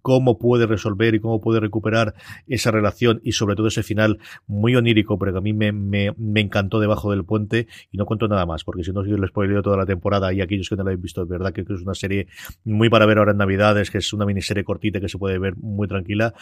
cómo 0.00 0.38
puede 0.38 0.68
resolver 0.68 1.16
y 1.16 1.18
cómo 1.18 1.40
puede 1.40 1.58
recuperar 1.58 2.14
esa 2.46 2.70
relación 2.70 3.20
y 3.24 3.32
sobre 3.32 3.56
todo 3.56 3.66
ese 3.66 3.82
final 3.82 4.20
muy 4.46 4.76
onírico, 4.76 5.18
pero 5.18 5.32
que 5.32 5.38
a 5.38 5.40
mí 5.40 5.52
me, 5.52 5.72
me, 5.72 6.40
encantó 6.40 6.78
debajo 6.78 7.10
del 7.10 7.24
puente 7.24 7.66
y 7.90 7.98
no 7.98 8.06
cuento 8.06 8.28
nada 8.28 8.46
más, 8.46 8.62
porque 8.62 8.84
si 8.84 8.92
no, 8.92 9.02
si 9.02 9.10
les 9.10 9.30
spoileo 9.30 9.60
toda 9.60 9.76
la 9.76 9.86
temporada 9.86 10.32
y 10.32 10.40
aquellos 10.40 10.68
que 10.68 10.76
no 10.76 10.84
la 10.84 10.90
habéis 10.90 11.02
visto, 11.02 11.24
es 11.24 11.28
verdad 11.28 11.52
que 11.52 11.62
es 11.62 11.68
una 11.68 11.94
serie 11.94 12.28
muy 12.62 12.88
para 12.88 13.06
ver 13.06 13.18
ahora 13.18 13.32
en 13.32 13.38
Navidades, 13.38 13.90
que 13.90 13.98
es 13.98 14.12
una 14.12 14.24
miniserie 14.24 14.62
cortita 14.62 15.00
que 15.00 15.08
se 15.08 15.18
puede 15.18 15.40
ver 15.40 15.56
muy 15.56 15.88
tranquila 15.88 16.32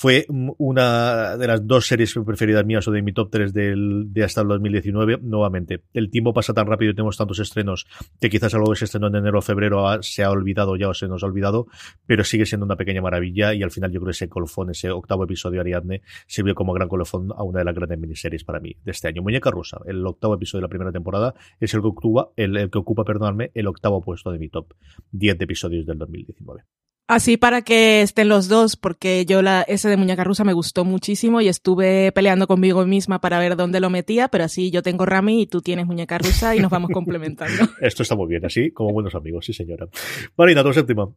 Fue 0.00 0.26
una 0.28 1.36
de 1.36 1.48
las 1.48 1.66
dos 1.66 1.88
series 1.88 2.14
preferidas 2.24 2.64
mías 2.64 2.86
o 2.86 2.92
de 2.92 3.02
mi 3.02 3.12
top 3.12 3.30
3 3.32 3.52
del, 3.52 4.04
de 4.12 4.22
hasta 4.22 4.42
el 4.42 4.46
2019. 4.46 5.18
Nuevamente, 5.22 5.82
el 5.92 6.08
tiempo 6.08 6.32
pasa 6.32 6.54
tan 6.54 6.68
rápido 6.68 6.92
y 6.92 6.94
tenemos 6.94 7.16
tantos 7.16 7.40
estrenos 7.40 7.84
que 8.20 8.30
quizás 8.30 8.54
algo 8.54 8.70
que 8.70 8.78
se 8.78 8.84
estrenó 8.84 9.08
en 9.08 9.16
enero 9.16 9.40
o 9.40 9.42
febrero 9.42 10.00
se 10.04 10.22
ha 10.22 10.30
olvidado 10.30 10.76
ya 10.76 10.88
o 10.88 10.94
se 10.94 11.08
nos 11.08 11.24
ha 11.24 11.26
olvidado, 11.26 11.66
pero 12.06 12.22
sigue 12.22 12.46
siendo 12.46 12.64
una 12.64 12.76
pequeña 12.76 13.02
maravilla 13.02 13.54
y 13.54 13.64
al 13.64 13.72
final 13.72 13.90
yo 13.90 13.98
creo 13.98 14.10
que 14.10 14.12
ese 14.12 14.28
colofón, 14.28 14.70
ese 14.70 14.88
octavo 14.88 15.24
episodio 15.24 15.56
de 15.56 15.60
Ariadne, 15.62 16.02
sirvió 16.28 16.54
como 16.54 16.72
gran 16.74 16.86
colofón 16.86 17.32
a 17.36 17.42
una 17.42 17.58
de 17.58 17.64
las 17.64 17.74
grandes 17.74 17.98
miniseries 17.98 18.44
para 18.44 18.60
mí 18.60 18.76
de 18.84 18.92
este 18.92 19.08
año. 19.08 19.22
Muñeca 19.22 19.50
Rusa, 19.50 19.80
el 19.84 20.06
octavo 20.06 20.34
episodio 20.34 20.60
de 20.60 20.66
la 20.66 20.70
primera 20.70 20.92
temporada, 20.92 21.34
es 21.58 21.74
el 21.74 21.80
que 21.80 21.88
ocupa, 21.88 22.28
el, 22.36 22.56
el 22.56 22.70
que 22.70 22.78
ocupa, 22.78 23.02
perdonadme, 23.02 23.50
el 23.52 23.66
octavo 23.66 24.00
puesto 24.00 24.30
de 24.30 24.38
mi 24.38 24.48
top 24.48 24.74
10 25.10 25.38
de 25.38 25.44
episodios 25.44 25.86
del 25.86 25.98
2019. 25.98 26.62
Así 27.08 27.38
para 27.38 27.62
que 27.62 28.02
estén 28.02 28.28
los 28.28 28.48
dos, 28.48 28.76
porque 28.76 29.24
yo 29.24 29.40
la, 29.40 29.62
ese 29.62 29.88
de 29.88 29.96
Muñeca 29.96 30.24
Rusa 30.24 30.44
me 30.44 30.52
gustó 30.52 30.84
muchísimo 30.84 31.40
y 31.40 31.48
estuve 31.48 32.12
peleando 32.12 32.46
conmigo 32.46 32.84
misma 32.84 33.18
para 33.18 33.38
ver 33.38 33.56
dónde 33.56 33.80
lo 33.80 33.88
metía, 33.88 34.28
pero 34.28 34.44
así 34.44 34.70
yo 34.70 34.82
tengo 34.82 35.06
Rami 35.06 35.40
y 35.40 35.46
tú 35.46 35.62
tienes 35.62 35.86
Muñeca 35.86 36.18
Rusa 36.18 36.54
y 36.54 36.60
nos 36.60 36.70
vamos 36.70 36.90
complementando. 36.92 37.64
Esto 37.80 38.02
está 38.02 38.14
muy 38.14 38.28
bien, 38.28 38.44
así 38.44 38.72
como 38.72 38.92
buenos 38.92 39.14
amigos, 39.14 39.46
sí 39.46 39.54
señora. 39.54 39.88
Marina, 40.36 40.62
tu 40.62 40.70
séptima. 40.74 41.08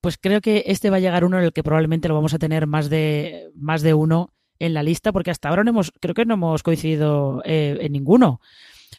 Pues 0.00 0.18
creo 0.18 0.40
que 0.40 0.64
este 0.66 0.90
va 0.90 0.96
a 0.96 1.00
llegar 1.00 1.24
uno 1.24 1.38
en 1.38 1.44
el 1.44 1.52
que 1.52 1.62
probablemente 1.62 2.08
lo 2.08 2.14
vamos 2.14 2.34
a 2.34 2.40
tener 2.40 2.66
más 2.66 2.90
de, 2.90 3.50
más 3.54 3.82
de 3.82 3.94
uno 3.94 4.34
en 4.58 4.74
la 4.74 4.82
lista, 4.82 5.12
porque 5.12 5.30
hasta 5.30 5.48
ahora 5.48 5.62
no 5.62 5.70
hemos, 5.70 5.92
creo 6.00 6.14
que 6.14 6.24
no 6.24 6.34
hemos 6.34 6.64
coincidido 6.64 7.40
eh, 7.44 7.78
en 7.80 7.92
ninguno. 7.92 8.40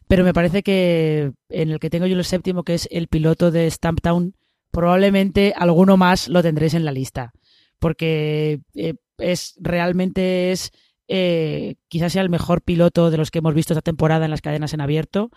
Pero 0.08 0.24
me 0.24 0.34
parece 0.34 0.64
que 0.64 1.34
en 1.50 1.72
el 1.72 1.80
que 1.80 1.90
tengo 1.90 2.06
yo 2.06 2.16
el 2.16 2.24
séptimo, 2.24 2.64
que 2.64 2.76
es 2.76 2.88
el 2.90 3.10
piloto 3.10 3.52
de 3.52 3.70
Stamptown, 3.70 4.34
probablemente 4.72 5.54
alguno 5.56 5.98
más 5.98 6.28
lo 6.28 6.42
tendréis 6.42 6.74
en 6.74 6.86
la 6.86 6.92
lista. 6.92 7.34
Porque 7.80 8.62
eh, 8.76 8.96
es 9.18 9.56
realmente 9.60 10.52
es 10.52 10.72
eh, 11.14 11.76
quizás 11.90 12.14
sea 12.14 12.22
el 12.22 12.30
mejor 12.30 12.62
piloto 12.62 13.12
de 13.12 13.18
los 13.18 13.32
que 13.32 13.40
hemos 13.40 13.54
visto 13.54 13.74
esta 13.74 13.82
temporada 13.82 14.24
en 14.24 14.32
las 14.32 14.42
cadenas 14.42 14.74
en 14.74 14.82
abierto. 14.82 15.30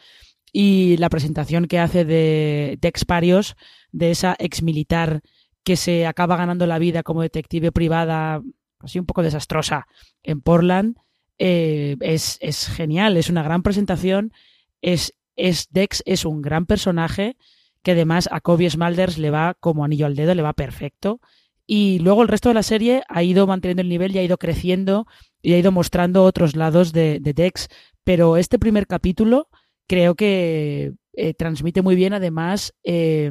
Y 0.52 0.96
la 0.98 1.08
presentación 1.08 1.66
que 1.66 1.80
hace 1.80 2.04
de 2.04 2.78
Dex 2.80 3.04
Parios, 3.04 3.56
de 3.90 4.12
esa 4.12 4.36
ex 4.38 4.62
militar 4.62 5.22
que 5.64 5.74
se 5.74 6.06
acaba 6.06 6.36
ganando 6.36 6.66
la 6.68 6.78
vida 6.78 7.02
como 7.02 7.22
detective 7.22 7.72
privada, 7.72 8.40
así 8.78 9.00
un 9.00 9.06
poco 9.06 9.24
desastrosa, 9.24 9.88
en 10.22 10.42
Portland, 10.42 10.96
eh, 11.38 11.96
es, 12.00 12.38
es, 12.40 12.68
genial. 12.68 13.16
Es 13.16 13.28
una 13.28 13.42
gran 13.42 13.64
presentación. 13.64 14.32
Es, 14.80 15.14
es 15.34 15.66
Dex 15.70 16.04
es 16.06 16.24
un 16.24 16.40
gran 16.40 16.66
personaje 16.66 17.36
que 17.84 17.92
además 17.92 18.28
a 18.32 18.40
Kobe 18.40 18.68
Smulders 18.68 19.18
le 19.18 19.30
va 19.30 19.54
como 19.60 19.84
anillo 19.84 20.06
al 20.06 20.16
dedo, 20.16 20.34
le 20.34 20.42
va 20.42 20.54
perfecto. 20.54 21.20
Y 21.66 21.98
luego 22.00 22.22
el 22.22 22.28
resto 22.28 22.48
de 22.48 22.54
la 22.54 22.62
serie 22.62 23.02
ha 23.08 23.22
ido 23.22 23.46
manteniendo 23.46 23.82
el 23.82 23.88
nivel 23.88 24.14
y 24.14 24.18
ha 24.18 24.22
ido 24.22 24.38
creciendo 24.38 25.06
y 25.42 25.52
ha 25.52 25.58
ido 25.58 25.70
mostrando 25.70 26.24
otros 26.24 26.56
lados 26.56 26.92
de, 26.92 27.20
de 27.20 27.32
Dex. 27.34 27.68
Pero 28.02 28.36
este 28.36 28.58
primer 28.58 28.86
capítulo 28.86 29.48
creo 29.86 30.14
que 30.14 30.94
eh, 31.12 31.34
transmite 31.34 31.82
muy 31.82 31.94
bien 31.94 32.14
además 32.14 32.74
eh, 32.82 33.30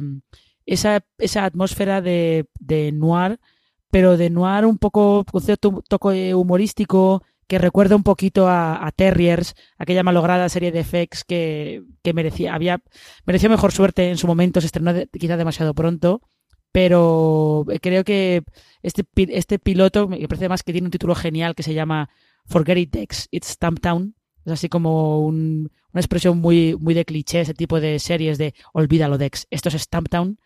esa, 0.66 1.04
esa 1.18 1.44
atmósfera 1.44 2.00
de, 2.00 2.46
de, 2.60 2.92
noir, 2.92 3.40
pero 3.90 4.16
de 4.16 4.30
noir 4.30 4.64
un 4.64 4.78
poco 4.78 5.24
con 5.24 5.42
cierto 5.42 5.82
toque 5.88 6.34
humorístico, 6.34 7.22
que 7.46 7.58
recuerda 7.58 7.96
un 7.96 8.02
poquito 8.02 8.48
a, 8.48 8.90
Terriers, 8.94 9.54
aquella 9.78 10.02
malograda 10.02 10.48
serie 10.48 10.72
de 10.72 10.84
FX 10.84 11.24
que, 11.24 11.82
que 12.02 12.12
merecía, 12.12 12.54
había, 12.54 12.80
merecía 13.26 13.48
mejor 13.48 13.72
suerte 13.72 14.10
en 14.10 14.16
su 14.16 14.26
momento, 14.26 14.60
se 14.60 14.66
estrenó 14.66 14.92
quizá 15.12 15.36
demasiado 15.36 15.74
pronto, 15.74 16.22
pero 16.72 17.64
creo 17.80 18.02
que 18.04 18.42
este, 18.82 19.04
este 19.16 19.58
piloto 19.58 20.08
me 20.08 20.26
parece 20.26 20.48
más 20.48 20.62
que 20.62 20.72
tiene 20.72 20.86
un 20.86 20.90
título 20.90 21.14
genial 21.14 21.54
que 21.54 21.62
se 21.62 21.74
llama 21.74 22.10
Forget 22.46 22.78
It 22.78 22.90
Dex, 22.90 23.28
It's 23.30 23.48
Stamptown. 23.48 24.14
Es 24.44 24.52
así 24.52 24.68
como 24.68 25.24
un, 25.24 25.70
una 25.92 26.00
expresión 26.00 26.38
muy, 26.38 26.76
muy 26.78 26.92
de 26.92 27.04
cliché, 27.04 27.40
ese 27.40 27.54
tipo 27.54 27.80
de 27.80 27.98
series 27.98 28.38
de 28.38 28.54
olvídalo 28.72 29.18
Dex, 29.18 29.46
esto 29.50 29.68
es 29.68 29.80
Stamptown 29.80 30.38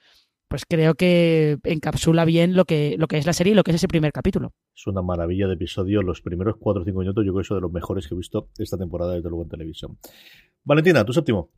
pues 0.48 0.64
creo 0.66 0.94
que 0.94 1.58
encapsula 1.64 2.24
bien 2.24 2.54
lo 2.54 2.64
que, 2.64 2.96
lo 2.98 3.06
que 3.06 3.18
es 3.18 3.26
la 3.26 3.32
serie 3.32 3.52
y 3.52 3.56
lo 3.56 3.62
que 3.62 3.70
es 3.70 3.76
ese 3.76 3.88
primer 3.88 4.12
capítulo. 4.12 4.52
Es 4.74 4.86
una 4.86 5.02
maravilla 5.02 5.46
de 5.46 5.54
episodio. 5.54 6.02
Los 6.02 6.22
primeros 6.22 6.56
4 6.58 6.82
o 6.82 6.84
5 6.84 6.98
minutos, 6.98 7.24
yo 7.24 7.32
creo 7.32 7.42
que 7.42 7.54
es 7.54 7.56
de 7.56 7.60
los 7.60 7.72
mejores 7.72 8.08
que 8.08 8.14
he 8.14 8.16
visto 8.18 8.48
esta 8.58 8.78
temporada 8.78 9.14
desde 9.14 9.28
luego 9.28 9.44
en 9.44 9.50
televisión. 9.50 9.98
Valentina, 10.64 11.04
tu 11.04 11.12
séptimo. 11.12 11.50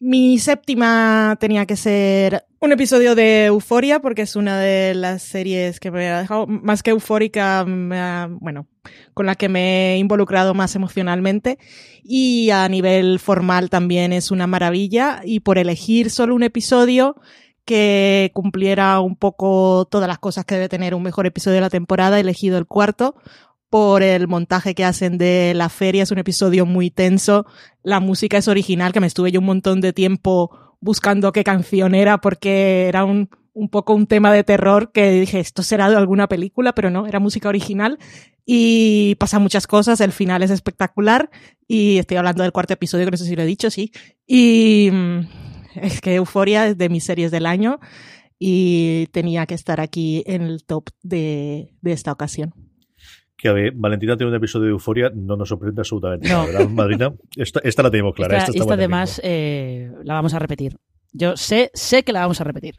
Mi 0.00 0.38
séptima 0.38 1.36
tenía 1.40 1.66
que 1.66 1.74
ser 1.74 2.44
un 2.60 2.70
episodio 2.70 3.16
de 3.16 3.46
Euforia, 3.46 4.00
porque 4.00 4.22
es 4.22 4.36
una 4.36 4.60
de 4.60 4.94
las 4.94 5.22
series 5.22 5.80
que 5.80 5.90
me 5.90 6.08
ha 6.08 6.20
dejado, 6.20 6.46
más 6.46 6.84
que 6.84 6.90
eufórica, 6.90 7.66
ha, 7.66 8.28
bueno, 8.30 8.68
con 9.12 9.26
la 9.26 9.34
que 9.34 9.48
me 9.48 9.94
he 9.94 9.98
involucrado 9.98 10.54
más 10.54 10.76
emocionalmente. 10.76 11.58
Y 12.04 12.50
a 12.50 12.68
nivel 12.68 13.18
formal 13.18 13.70
también 13.70 14.12
es 14.12 14.30
una 14.30 14.46
maravilla. 14.46 15.20
Y 15.24 15.40
por 15.40 15.58
elegir 15.58 16.10
solo 16.10 16.36
un 16.36 16.44
episodio, 16.44 17.16
que 17.68 18.30
cumpliera 18.32 18.98
un 19.00 19.14
poco 19.14 19.86
todas 19.90 20.08
las 20.08 20.18
cosas 20.18 20.46
que 20.46 20.54
debe 20.54 20.70
tener 20.70 20.94
un 20.94 21.02
mejor 21.02 21.26
episodio 21.26 21.56
de 21.56 21.60
la 21.60 21.68
temporada, 21.68 22.16
he 22.16 22.22
elegido 22.22 22.56
el 22.56 22.64
cuarto 22.64 23.14
por 23.68 24.02
el 24.02 24.26
montaje 24.26 24.74
que 24.74 24.86
hacen 24.86 25.18
de 25.18 25.52
la 25.54 25.68
feria, 25.68 26.04
es 26.04 26.10
un 26.10 26.16
episodio 26.16 26.64
muy 26.64 26.90
tenso, 26.90 27.44
la 27.82 28.00
música 28.00 28.38
es 28.38 28.48
original, 28.48 28.92
que 28.92 29.00
me 29.00 29.06
estuve 29.06 29.32
yo 29.32 29.40
un 29.40 29.46
montón 29.46 29.82
de 29.82 29.92
tiempo 29.92 30.50
buscando 30.80 31.30
qué 31.30 31.44
canción 31.44 31.94
era 31.94 32.22
porque 32.22 32.88
era 32.88 33.04
un, 33.04 33.28
un 33.52 33.68
poco 33.68 33.92
un 33.92 34.06
tema 34.06 34.32
de 34.32 34.44
terror 34.44 34.90
que 34.90 35.10
dije, 35.10 35.38
esto 35.38 35.62
será 35.62 35.90
de 35.90 35.96
alguna 35.96 36.26
película, 36.26 36.72
pero 36.74 36.88
no, 36.88 37.06
era 37.06 37.20
música 37.20 37.50
original. 37.50 37.98
Y 38.46 39.16
pasa 39.16 39.38
muchas 39.38 39.66
cosas, 39.66 40.00
el 40.00 40.12
final 40.12 40.42
es 40.42 40.50
espectacular 40.50 41.28
y 41.66 41.98
estoy 41.98 42.16
hablando 42.16 42.44
del 42.44 42.52
cuarto 42.52 42.72
episodio, 42.72 43.04
que 43.04 43.10
no 43.10 43.18
sé 43.18 43.26
si 43.26 43.36
lo 43.36 43.42
he 43.42 43.46
dicho, 43.46 43.70
sí. 43.70 43.92
Y 44.26 44.90
es 45.82 46.00
que 46.00 46.14
Euforia 46.14 46.66
es 46.66 46.78
de 46.78 46.88
mis 46.88 47.04
series 47.04 47.30
del 47.30 47.46
año 47.46 47.80
y 48.38 49.06
tenía 49.12 49.46
que 49.46 49.54
estar 49.54 49.80
aquí 49.80 50.22
en 50.26 50.42
el 50.42 50.64
top 50.64 50.90
de, 51.02 51.74
de 51.80 51.92
esta 51.92 52.12
ocasión. 52.12 52.54
Que 53.36 53.48
a 53.48 53.52
ver, 53.52 53.72
Valentina 53.74 54.16
tiene 54.16 54.30
un 54.30 54.36
episodio 54.36 54.66
de 54.66 54.72
Euforia, 54.72 55.10
no 55.14 55.36
nos 55.36 55.48
sorprende 55.48 55.80
absolutamente 55.80 56.28
no. 56.28 56.46
¿verdad, 56.46 56.68
Madrina? 56.68 57.14
Esta, 57.36 57.60
esta, 57.62 57.84
la 57.84 57.90
tenemos 57.90 58.14
clara. 58.14 58.36
Esta, 58.36 58.50
esta, 58.50 58.62
esta 58.62 58.74
además 58.74 59.20
eh, 59.22 59.92
la 60.02 60.14
vamos 60.14 60.34
a 60.34 60.40
repetir. 60.40 60.76
Yo 61.12 61.36
sé, 61.36 61.70
sé 61.72 62.02
que 62.02 62.12
la 62.12 62.20
vamos 62.20 62.40
a 62.40 62.44
repetir. 62.44 62.74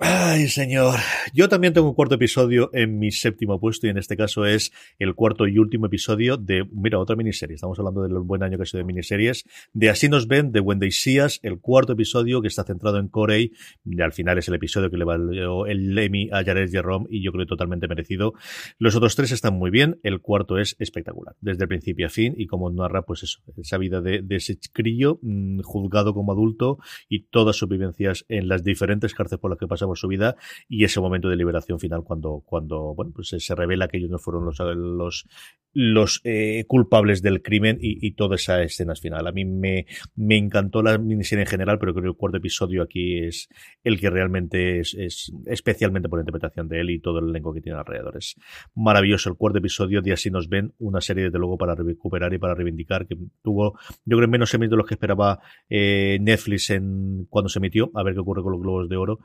Ay, 0.00 0.46
señor. 0.46 1.00
Yo 1.34 1.48
también 1.48 1.72
tengo 1.72 1.88
un 1.88 1.94
cuarto 1.94 2.14
episodio 2.14 2.70
en 2.72 3.00
mi 3.00 3.10
séptimo 3.10 3.58
puesto 3.58 3.88
y 3.88 3.90
en 3.90 3.98
este 3.98 4.16
caso 4.16 4.46
es 4.46 4.70
el 5.00 5.16
cuarto 5.16 5.48
y 5.48 5.58
último 5.58 5.86
episodio 5.86 6.36
de, 6.36 6.64
mira, 6.70 7.00
otra 7.00 7.16
miniserie. 7.16 7.56
Estamos 7.56 7.80
hablando 7.80 8.02
del 8.02 8.16
buen 8.20 8.44
año 8.44 8.56
que 8.56 8.62
ha 8.62 8.66
sido 8.66 8.78
de 8.78 8.84
miniseries. 8.84 9.44
De 9.72 9.90
Así 9.90 10.08
nos 10.08 10.28
ven, 10.28 10.52
de 10.52 10.90
See 10.92 11.20
Us, 11.20 11.40
el 11.42 11.58
cuarto 11.58 11.94
episodio 11.94 12.40
que 12.40 12.46
está 12.46 12.62
centrado 12.62 12.98
en 12.98 13.08
Corey. 13.08 13.50
Y 13.84 14.00
al 14.00 14.12
final 14.12 14.38
es 14.38 14.46
el 14.46 14.54
episodio 14.54 14.88
que 14.88 14.98
le 14.98 15.04
valió 15.04 15.66
el 15.66 15.98
Emmy 15.98 16.28
a 16.30 16.44
Jared 16.44 16.70
Jerome 16.70 17.06
y 17.10 17.20
yo 17.24 17.32
creo 17.32 17.46
totalmente 17.46 17.88
merecido. 17.88 18.34
Los 18.78 18.94
otros 18.94 19.16
tres 19.16 19.32
están 19.32 19.54
muy 19.54 19.72
bien. 19.72 19.98
El 20.04 20.20
cuarto 20.20 20.58
es 20.58 20.76
espectacular. 20.78 21.34
Desde 21.40 21.66
principio 21.66 22.06
a 22.06 22.10
fin 22.10 22.34
y 22.38 22.46
como 22.46 22.70
narra, 22.70 23.02
pues 23.02 23.24
eso, 23.24 23.40
esa 23.56 23.78
vida 23.78 24.00
de, 24.00 24.22
de 24.22 24.36
ese 24.36 24.60
crillo 24.72 25.18
mmm, 25.22 25.58
juzgado 25.62 26.14
como 26.14 26.30
adulto 26.30 26.78
y 27.08 27.24
todas 27.24 27.56
sus 27.56 27.68
vivencias 27.68 28.24
en 28.28 28.46
las 28.46 28.62
diferentes 28.62 29.12
cárceles 29.12 29.40
por 29.40 29.50
las 29.50 29.58
que 29.58 29.66
pasa 29.66 29.87
por 29.88 29.98
su 29.98 30.08
vida 30.08 30.36
y 30.68 30.84
ese 30.84 31.00
momento 31.00 31.28
de 31.28 31.36
liberación 31.36 31.80
final 31.80 32.04
cuando, 32.04 32.42
cuando 32.44 32.94
bueno, 32.94 33.12
pues 33.14 33.34
se 33.36 33.54
revela 33.54 33.88
que 33.88 33.98
ellos 33.98 34.10
no 34.10 34.18
fueron 34.18 34.44
los, 34.44 35.26
los, 35.72 36.20
eh, 36.24 36.64
culpables 36.66 37.22
del 37.22 37.42
crimen 37.42 37.78
y, 37.80 38.12
toda 38.12 38.36
esa 38.36 38.62
escena 38.62 38.94
final. 38.94 39.26
A 39.26 39.32
mí 39.32 39.44
me, 39.44 39.86
me 40.16 40.36
encantó 40.36 40.82
la 40.82 40.98
miniserie 40.98 41.44
en 41.44 41.50
general, 41.50 41.78
pero 41.78 41.92
creo 41.92 42.02
que 42.02 42.08
el 42.10 42.16
cuarto 42.16 42.38
episodio 42.38 42.82
aquí 42.82 43.18
es 43.18 43.48
el 43.84 44.00
que 44.00 44.10
realmente 44.10 44.80
es, 44.80 44.94
es 44.94 45.32
especialmente 45.46 46.08
por 46.08 46.18
la 46.18 46.22
interpretación 46.22 46.68
de 46.68 46.80
él 46.80 46.90
y 46.90 47.00
todo 47.00 47.20
el 47.20 47.28
elenco 47.28 47.52
que 47.52 47.60
tiene 47.60 47.78
alrededor. 47.78 48.16
Es 48.16 48.36
maravilloso 48.74 49.30
el 49.30 49.36
cuarto 49.36 49.58
episodio 49.58 50.02
de 50.02 50.12
Así 50.12 50.30
nos 50.30 50.48
ven, 50.48 50.74
una 50.78 51.00
serie 51.00 51.24
desde 51.24 51.38
luego 51.38 51.56
para 51.56 51.74
recuperar 51.74 52.32
y 52.34 52.38
para 52.38 52.54
reivindicar 52.54 53.06
que 53.06 53.16
tuvo, 53.42 53.78
yo 54.04 54.16
creo, 54.16 54.28
menos 54.28 54.50
de 54.66 54.76
los 54.76 54.86
que 54.86 54.94
esperaba 54.94 55.40
eh, 55.68 56.18
Netflix 56.20 56.70
en 56.70 57.26
cuando 57.28 57.48
se 57.48 57.58
emitió, 57.58 57.90
a 57.94 58.02
ver 58.02 58.14
qué 58.14 58.20
ocurre 58.20 58.42
con 58.42 58.52
los 58.52 58.60
Globos 58.60 58.88
de 58.88 58.96
Oro 58.96 59.20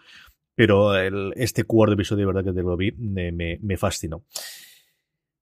pero 0.56 0.96
el, 0.96 1.34
este 1.36 1.64
cuarto 1.64 1.94
episodio 1.94 2.22
de 2.22 2.34
verdad 2.34 2.44
que 2.44 2.56
te 2.56 2.64
lo 2.64 2.78
vi 2.78 2.92
me, 2.92 3.78
fascinó. 3.78 4.24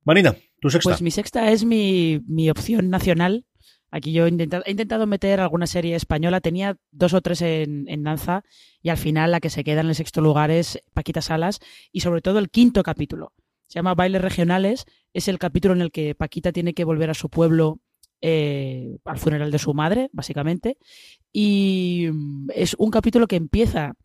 Marina, 0.04 0.36
tu 0.60 0.70
sexta. 0.70 0.90
Pues 0.90 1.02
mi 1.02 1.12
sexta 1.12 1.52
es 1.52 1.64
mi, 1.66 2.22
mi 2.28 2.50
opción 2.50 2.90
nacional. 2.90 3.46
Aquí 3.92 4.14
yo 4.14 4.26
he 4.26 4.30
intentado, 4.30 4.64
he 4.66 4.72
intentado, 4.72 5.06
meter 5.06 5.42
alguna 5.42 5.68
serie 5.68 5.96
española, 5.96 6.40
tenía 6.40 6.78
dos 6.92 7.14
o 7.14 7.22
tres 7.22 7.42
en, 7.42 7.90
en, 7.90 8.04
danza 8.04 8.44
y 8.82 8.88
al 8.88 8.98
final 8.98 9.32
la 9.32 9.42
que 9.42 9.50
se 9.50 9.66
queda 9.66 9.82
en 9.82 9.90
el 9.90 9.96
sexto 9.96 10.22
lugar 10.22 10.50
es 10.50 10.82
Paquita 10.94 11.22
Salas 11.22 11.60
y 11.92 12.00
sobre 12.00 12.22
todo 12.22 12.40
el 12.40 12.50
quinto 12.50 12.84
capítulo. 12.84 13.34
Se 13.68 13.80
llama 13.80 13.94
Bailes 13.94 14.22
Regionales, 14.22 14.86
es 15.14 15.28
el 15.28 15.40
capítulo 15.40 15.74
en 15.74 15.82
el 15.82 15.92
que 15.92 16.16
Paquita 16.16 16.54
tiene 16.54 16.74
que 16.74 16.86
volver 16.86 17.10
a 17.10 17.14
su 17.14 17.30
pueblo 17.30 17.80
eh, 18.22 18.98
al 19.04 19.18
funeral 19.18 19.50
de 19.50 19.60
su 19.60 19.74
madre, 19.74 20.10
básicamente, 20.14 20.78
y 21.34 22.10
es 22.54 22.76
un 22.78 22.92
capítulo 22.92 23.28
que 23.28 23.36
empieza 23.36 23.96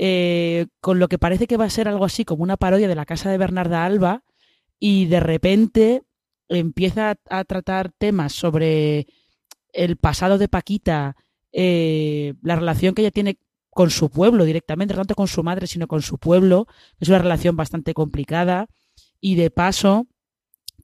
eh, 0.00 0.66
con 0.80 1.00
lo 1.00 1.08
que 1.08 1.18
parece 1.18 1.48
que 1.48 1.56
va 1.56 1.64
a 1.64 1.70
ser 1.70 1.88
algo 1.88 2.04
así 2.04 2.24
como 2.24 2.44
una 2.44 2.56
parodia 2.56 2.86
de 2.86 2.94
la 2.94 3.04
casa 3.04 3.32
de 3.32 3.36
Bernarda 3.36 3.84
Alba 3.84 4.22
y 4.78 5.06
de 5.06 5.18
repente 5.18 6.02
empieza 6.48 7.16
a, 7.28 7.44
tratar 7.44 7.90
temas 7.98 8.32
sobre 8.32 9.08
el 9.72 9.96
pasado 9.96 10.38
de 10.38 10.46
Paquita, 10.46 11.16
eh, 11.50 12.34
la 12.42 12.54
relación 12.54 12.94
que 12.94 13.02
ella 13.02 13.10
tiene 13.10 13.38
con 13.70 13.90
su 13.90 14.08
pueblo 14.08 14.44
directamente, 14.44 14.94
no 14.94 15.00
tanto 15.00 15.16
con 15.16 15.26
su 15.26 15.42
madre, 15.42 15.66
sino 15.66 15.88
con 15.88 16.00
su 16.00 16.18
pueblo. 16.18 16.68
Es 17.00 17.08
una 17.08 17.18
relación 17.18 17.56
bastante 17.56 17.92
complicada. 17.92 18.68
Y 19.20 19.34
de 19.34 19.50
paso, 19.50 20.06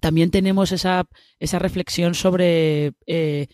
también 0.01 0.33
tenemos 0.33 0.73
esa, 0.73 1.07
esa 1.39 1.61
reflexión 1.61 2.15
sobre 2.15 2.95
eh, 3.07 3.47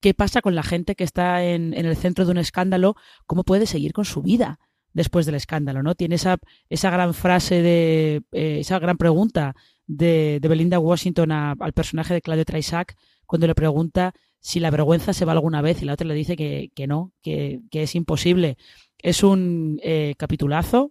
qué 0.00 0.14
pasa 0.14 0.40
con 0.40 0.54
la 0.54 0.62
gente 0.62 0.94
que 0.94 1.02
está 1.02 1.44
en, 1.44 1.74
el 1.74 1.96
centro 1.96 2.24
de 2.24 2.30
un 2.30 2.38
escándalo, 2.38 2.94
cómo 3.26 3.42
puede 3.42 3.66
seguir 3.66 3.92
con 3.92 4.04
su 4.04 4.22
vida 4.22 4.60
después 4.98 5.26
del 5.26 5.36
escándalo, 5.36 5.82
¿no? 5.82 5.94
Tiene 5.94 6.16
esa, 6.16 6.38
esa 6.68 6.90
gran 6.90 7.14
frase 7.14 7.62
de, 7.62 8.22
eh, 8.32 8.58
esa 8.58 8.80
gran 8.80 8.98
pregunta 8.98 9.54
de, 9.86 10.40
Belinda 10.42 10.80
Washington 10.80 11.30
al 11.30 11.72
personaje 11.72 12.14
de 12.14 12.20
Claudio 12.20 12.44
Traisac 12.44 12.96
cuando 13.24 13.46
le 13.46 13.54
pregunta 13.54 14.12
si 14.40 14.58
la 14.58 14.72
vergüenza 14.72 15.12
se 15.12 15.24
va 15.24 15.32
alguna 15.32 15.62
vez 15.62 15.80
y 15.80 15.84
la 15.84 15.92
otra 15.92 16.06
le 16.06 16.14
dice 16.14 16.36
que, 16.36 16.86
no, 16.88 17.12
que, 17.22 17.60
es 17.70 17.94
imposible. 17.94 18.58
Es 18.98 19.22
un 19.22 19.78
eh, 19.84 20.14
capitulazo 20.18 20.90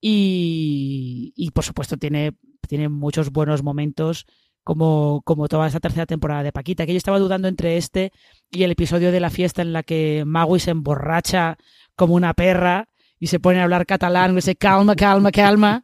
y, 0.00 1.32
y, 1.36 1.50
por 1.52 1.62
supuesto 1.62 1.96
tiene, 1.96 2.32
tiene 2.68 2.88
muchos 2.88 3.30
buenos 3.30 3.62
momentos 3.62 4.26
como, 4.64 5.22
como 5.24 5.46
toda 5.46 5.68
esa 5.68 5.78
tercera 5.78 6.06
temporada 6.06 6.42
de 6.42 6.50
Paquita, 6.50 6.86
que 6.86 6.92
yo 6.92 6.98
estaba 6.98 7.20
dudando 7.20 7.46
entre 7.46 7.76
este 7.76 8.10
y 8.50 8.64
el 8.64 8.72
episodio 8.72 9.12
de 9.12 9.20
la 9.20 9.30
fiesta 9.30 9.62
en 9.62 9.72
la 9.72 9.84
que 9.84 10.24
Magui 10.26 10.58
se 10.58 10.72
emborracha 10.72 11.56
como 11.94 12.14
una 12.14 12.34
perra 12.34 12.88
y 13.24 13.26
se 13.26 13.40
pone 13.40 13.58
a 13.58 13.62
hablar 13.62 13.86
catalán, 13.86 14.34
dice 14.36 14.54
calma, 14.54 14.94
calma, 14.94 15.32
calma, 15.32 15.82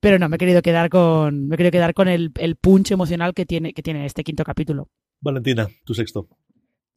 pero 0.00 0.18
no, 0.18 0.26
me 0.30 0.36
he 0.36 0.38
querido 0.38 0.62
quedar 0.62 0.88
con, 0.88 1.46
me 1.46 1.54
he 1.54 1.58
querido 1.58 1.70
quedar 1.70 1.92
con 1.92 2.08
el, 2.08 2.32
el 2.36 2.56
punch 2.56 2.92
emocional 2.92 3.34
que 3.34 3.44
tiene, 3.44 3.74
que 3.74 3.82
tiene 3.82 4.06
este 4.06 4.24
quinto 4.24 4.42
capítulo. 4.42 4.88
Valentina, 5.20 5.68
tu 5.84 5.92
sexto. 5.92 6.28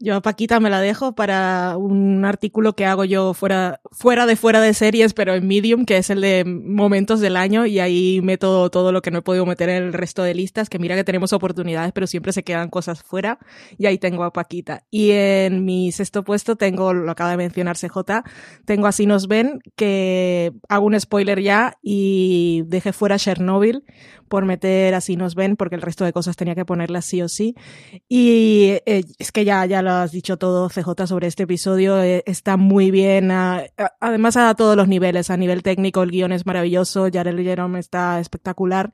Yo 0.04 0.16
a 0.16 0.22
Paquita 0.22 0.60
me 0.60 0.72
la 0.72 0.82
dejo 0.82 1.14
para 1.14 1.78
un 1.78 2.26
artículo 2.26 2.74
que 2.74 2.88
hago 2.88 3.06
yo 3.06 3.36
fuera, 3.36 3.82
fuera 3.92 4.26
de 4.26 4.36
fuera 4.36 4.60
de 4.60 4.74
series, 4.74 5.14
pero 5.14 5.36
en 5.36 5.48
Medium, 5.48 5.86
que 5.86 5.98
es 5.98 6.10
el 6.10 6.22
de 6.22 6.44
momentos 6.44 7.20
del 7.20 7.38
año, 7.38 7.68
y 7.68 7.80
ahí 7.80 8.20
meto 8.24 8.72
todo 8.72 8.92
lo 8.92 9.04
que 9.04 9.12
no 9.12 9.20
he 9.20 9.22
podido 9.22 9.46
meter 9.46 9.70
en 9.70 9.84
el 9.84 9.94
resto 9.94 10.24
de 10.24 10.34
listas, 10.34 10.70
que 10.70 10.80
mira 10.80 10.96
que 10.96 11.04
tenemos 11.04 11.34
oportunidades, 11.34 11.92
pero 11.92 12.08
siempre 12.08 12.34
se 12.34 12.44
quedan 12.44 12.70
cosas 12.70 13.04
fuera, 13.04 13.38
y 13.78 13.86
ahí 13.86 14.00
tengo 14.00 14.24
a 14.24 14.34
Paquita. 14.34 14.86
Y 14.90 15.12
en 15.12 15.66
mi 15.66 15.92
sexto 15.92 16.24
puesto 16.24 16.56
tengo, 16.56 16.94
lo 16.94 17.12
acaba 17.12 17.30
de 17.30 17.38
mencionar 17.38 17.78
CJ, 17.78 18.24
tengo 18.66 18.88
Así 18.88 19.06
nos 19.06 19.28
ven, 19.28 19.60
que 19.76 20.52
hago 20.68 20.88
un 20.88 21.00
spoiler 21.00 21.42
ya 21.42 21.78
y 21.84 22.64
dejé 22.66 22.92
fuera 22.92 23.20
Chernobyl, 23.20 23.84
por 24.32 24.46
meter 24.46 24.96
así 24.96 25.18
nos 25.18 25.36
ven, 25.36 25.58
porque 25.58 25.76
el 25.76 25.82
resto 25.82 26.06
de 26.06 26.14
cosas 26.14 26.38
tenía 26.38 26.56
que 26.56 26.64
ponerlas 26.64 27.04
sí 27.04 27.22
o 27.22 27.28
sí. 27.28 27.54
Y 28.08 28.78
eh, 28.86 29.04
es 29.20 29.34
que 29.34 29.44
ya, 29.44 29.66
ya 29.66 29.82
lo 29.82 29.92
has 29.92 30.14
dicho 30.14 30.38
todo, 30.38 30.70
CJ, 30.70 31.06
sobre 31.06 31.28
este 31.28 31.44
episodio. 31.44 32.02
Eh, 32.02 32.24
está 32.26 32.56
muy 32.56 32.92
bien, 32.92 33.30
además 33.30 34.38
a 34.38 34.56
todos 34.56 34.78
los 34.78 34.88
niveles. 34.88 35.30
A 35.30 35.36
nivel 35.36 35.64
técnico, 35.64 36.02
el 36.02 36.12
guion 36.12 36.32
es 36.32 36.46
maravilloso, 36.46 37.10
Jared 37.12 37.38
Jerome 37.44 37.78
está 37.78 38.22
espectacular. 38.22 38.94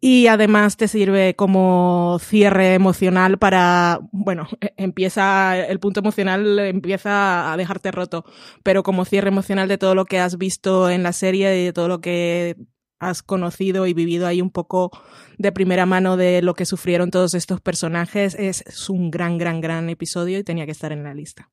Y 0.00 0.28
además 0.28 0.78
te 0.78 0.88
sirve 0.88 1.36
como 1.36 2.18
cierre 2.18 2.72
emocional 2.72 3.38
para, 3.38 4.00
bueno, 4.12 4.48
empieza, 4.78 5.58
el 5.58 5.78
punto 5.78 6.00
emocional 6.00 6.58
empieza 6.58 7.52
a 7.52 7.56
dejarte 7.58 7.90
roto, 7.90 8.24
pero 8.62 8.82
como 8.82 9.04
cierre 9.04 9.28
emocional 9.28 9.68
de 9.68 9.76
todo 9.76 9.94
lo 9.94 10.06
que 10.06 10.20
has 10.20 10.38
visto 10.38 10.88
en 10.88 11.02
la 11.02 11.12
serie 11.12 11.60
y 11.60 11.66
de 11.66 11.72
todo 11.74 11.88
lo 11.88 12.00
que 12.00 12.56
has 13.00 13.22
conocido 13.22 13.86
y 13.86 13.94
vivido 13.94 14.26
ahí 14.26 14.40
un 14.40 14.50
poco 14.50 14.92
de 15.38 15.50
primera 15.50 15.86
mano 15.86 16.16
de 16.16 16.42
lo 16.42 16.54
que 16.54 16.66
sufrieron 16.66 17.10
todos 17.10 17.34
estos 17.34 17.60
personajes. 17.60 18.36
Es, 18.38 18.62
un 18.88 19.10
gran, 19.10 19.38
gran, 19.38 19.60
gran 19.60 19.88
episodio 19.88 20.38
y 20.38 20.44
tenía 20.44 20.66
que 20.66 20.72
estar 20.72 20.92
en 20.92 21.02
la 21.02 21.14
lista. 21.14 21.50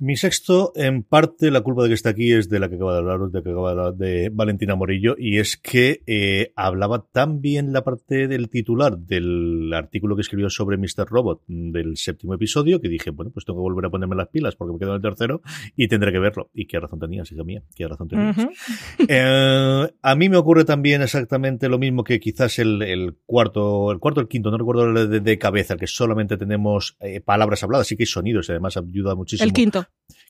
Mi 0.00 0.16
sexto, 0.16 0.70
en 0.76 1.02
parte, 1.02 1.50
la 1.50 1.62
culpa 1.62 1.82
de 1.82 1.88
que 1.88 1.94
está 1.94 2.10
aquí 2.10 2.32
es 2.32 2.48
de 2.48 2.60
la 2.60 2.68
que 2.68 2.76
acaba 2.76 2.92
de 2.92 2.98
hablar, 3.00 3.18
de 3.30 3.42
que 3.42 3.50
acaba 3.50 3.74
de 3.74 3.80
hablar 3.80 3.94
de 3.94 4.30
Valentina 4.32 4.76
Morillo, 4.76 5.16
y 5.18 5.38
es 5.38 5.56
que 5.56 6.04
eh, 6.06 6.52
hablaba 6.54 7.04
tan 7.10 7.40
bien 7.40 7.72
la 7.72 7.82
parte 7.82 8.28
del 8.28 8.48
titular 8.48 8.96
del 8.96 9.72
artículo 9.74 10.14
que 10.14 10.20
escribió 10.20 10.50
sobre 10.50 10.76
Mr. 10.76 11.04
Robot 11.08 11.42
del 11.48 11.96
séptimo 11.96 12.34
episodio, 12.34 12.80
que 12.80 12.88
dije, 12.88 13.10
bueno, 13.10 13.32
pues 13.32 13.44
tengo 13.44 13.58
que 13.58 13.62
volver 13.62 13.86
a 13.86 13.90
ponerme 13.90 14.14
las 14.14 14.28
pilas 14.28 14.54
porque 14.54 14.74
me 14.74 14.78
quedo 14.78 14.90
en 14.90 14.96
el 14.96 15.02
tercero 15.02 15.42
y 15.74 15.88
tendré 15.88 16.12
que 16.12 16.20
verlo. 16.20 16.48
Y 16.54 16.66
qué 16.68 16.78
razón 16.78 17.00
tenías, 17.00 17.32
hija 17.32 17.42
mía, 17.42 17.64
qué 17.74 17.88
razón 17.88 18.06
tenías. 18.06 18.36
eh, 19.08 19.92
a 20.00 20.14
mí 20.14 20.28
me 20.28 20.36
ocurre 20.36 20.64
también 20.64 21.02
exactamente 21.02 21.68
lo 21.68 21.80
mismo 21.80 22.04
que 22.04 22.20
quizás 22.20 22.60
el, 22.60 22.82
el 22.82 23.16
cuarto, 23.26 23.90
el 23.90 23.98
cuarto, 23.98 24.20
el 24.20 24.28
quinto, 24.28 24.52
no 24.52 24.58
recuerdo 24.58 25.08
de, 25.08 25.18
de 25.18 25.38
cabeza, 25.38 25.76
que 25.76 25.88
solamente 25.88 26.36
tenemos 26.36 26.96
eh, 27.00 27.20
palabras 27.20 27.64
habladas, 27.64 27.88
sí 27.88 27.96
que 27.96 28.04
hay 28.04 28.06
sonidos, 28.06 28.48
y 28.48 28.52
además 28.52 28.76
ayuda 28.76 29.16
muchísimo. 29.16 29.44
El 29.44 29.52
quinto 29.52 29.87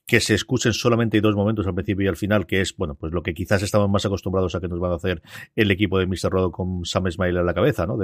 que 0.09 0.19
se 0.19 0.33
escuchen 0.33 0.73
solamente 0.73 1.21
dos 1.21 1.35
momentos 1.35 1.67
al 1.67 1.75
principio 1.75 2.05
y 2.05 2.07
al 2.07 2.17
final, 2.17 2.47
que 2.47 2.61
es, 2.61 2.75
bueno, 2.75 2.95
pues 2.95 3.13
lo 3.13 3.21
que 3.21 3.35
quizás 3.35 3.61
estamos 3.61 3.87
más 3.91 4.07
acostumbrados 4.07 4.55
a 4.55 4.59
que 4.59 4.67
nos 4.67 4.79
van 4.79 4.91
a 4.91 4.95
hacer 4.95 5.21
el 5.55 5.69
equipo 5.69 5.99
de 5.99 6.07
Mr. 6.07 6.31
Rodo 6.31 6.51
con 6.51 6.83
Sam 6.83 7.11
Smile 7.11 7.39
en 7.39 7.45
la 7.45 7.53
cabeza, 7.53 7.85
¿no? 7.85 7.95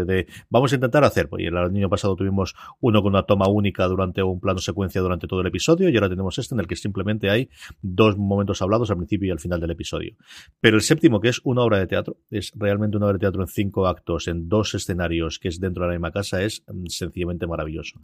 Vamos 0.47 0.71
a 0.71 0.75
intentar 0.75 1.03
hacer, 1.03 1.27
pues 1.29 1.43
el 1.43 1.57
año 1.57 1.89
pasado 1.89 2.15
tuvimos 2.15 2.53
uno 2.79 3.01
con 3.01 3.13
una 3.13 3.23
toma 3.23 3.47
única 3.47 3.87
durante 3.87 4.21
un 4.21 4.39
plano 4.39 4.59
secuencia 4.59 5.01
durante 5.01 5.25
todo 5.25 5.41
el 5.41 5.47
episodio 5.47 5.89
y 5.89 5.95
ahora 5.95 6.07
tenemos 6.07 6.37
este 6.37 6.53
en 6.53 6.59
el 6.59 6.67
que 6.67 6.75
simplemente 6.75 7.31
hay 7.31 7.49
dos 7.81 8.17
momentos 8.17 8.61
hablados 8.61 8.91
al 8.91 8.97
principio 8.97 9.29
y 9.29 9.31
al 9.31 9.39
final 9.39 9.59
del 9.59 9.71
episodio. 9.71 10.15
Pero 10.61 10.77
el 10.77 10.83
séptimo, 10.83 11.19
que 11.19 11.29
es 11.29 11.41
una 11.43 11.63
obra 11.63 11.79
de 11.79 11.87
teatro, 11.87 12.17
es 12.29 12.51
realmente 12.55 12.97
una 12.97 13.07
obra 13.07 13.13
de 13.13 13.21
teatro 13.21 13.41
en 13.41 13.47
cinco 13.47 13.87
actos, 13.87 14.27
en 14.27 14.47
dos 14.47 14.75
escenarios, 14.75 15.39
que 15.39 15.47
es 15.47 15.59
dentro 15.59 15.83
de 15.83 15.87
la 15.87 15.95
misma 15.95 16.11
casa, 16.11 16.43
es 16.43 16.63
mm, 16.67 16.85
sencillamente 16.85 17.47
maravilloso. 17.47 17.99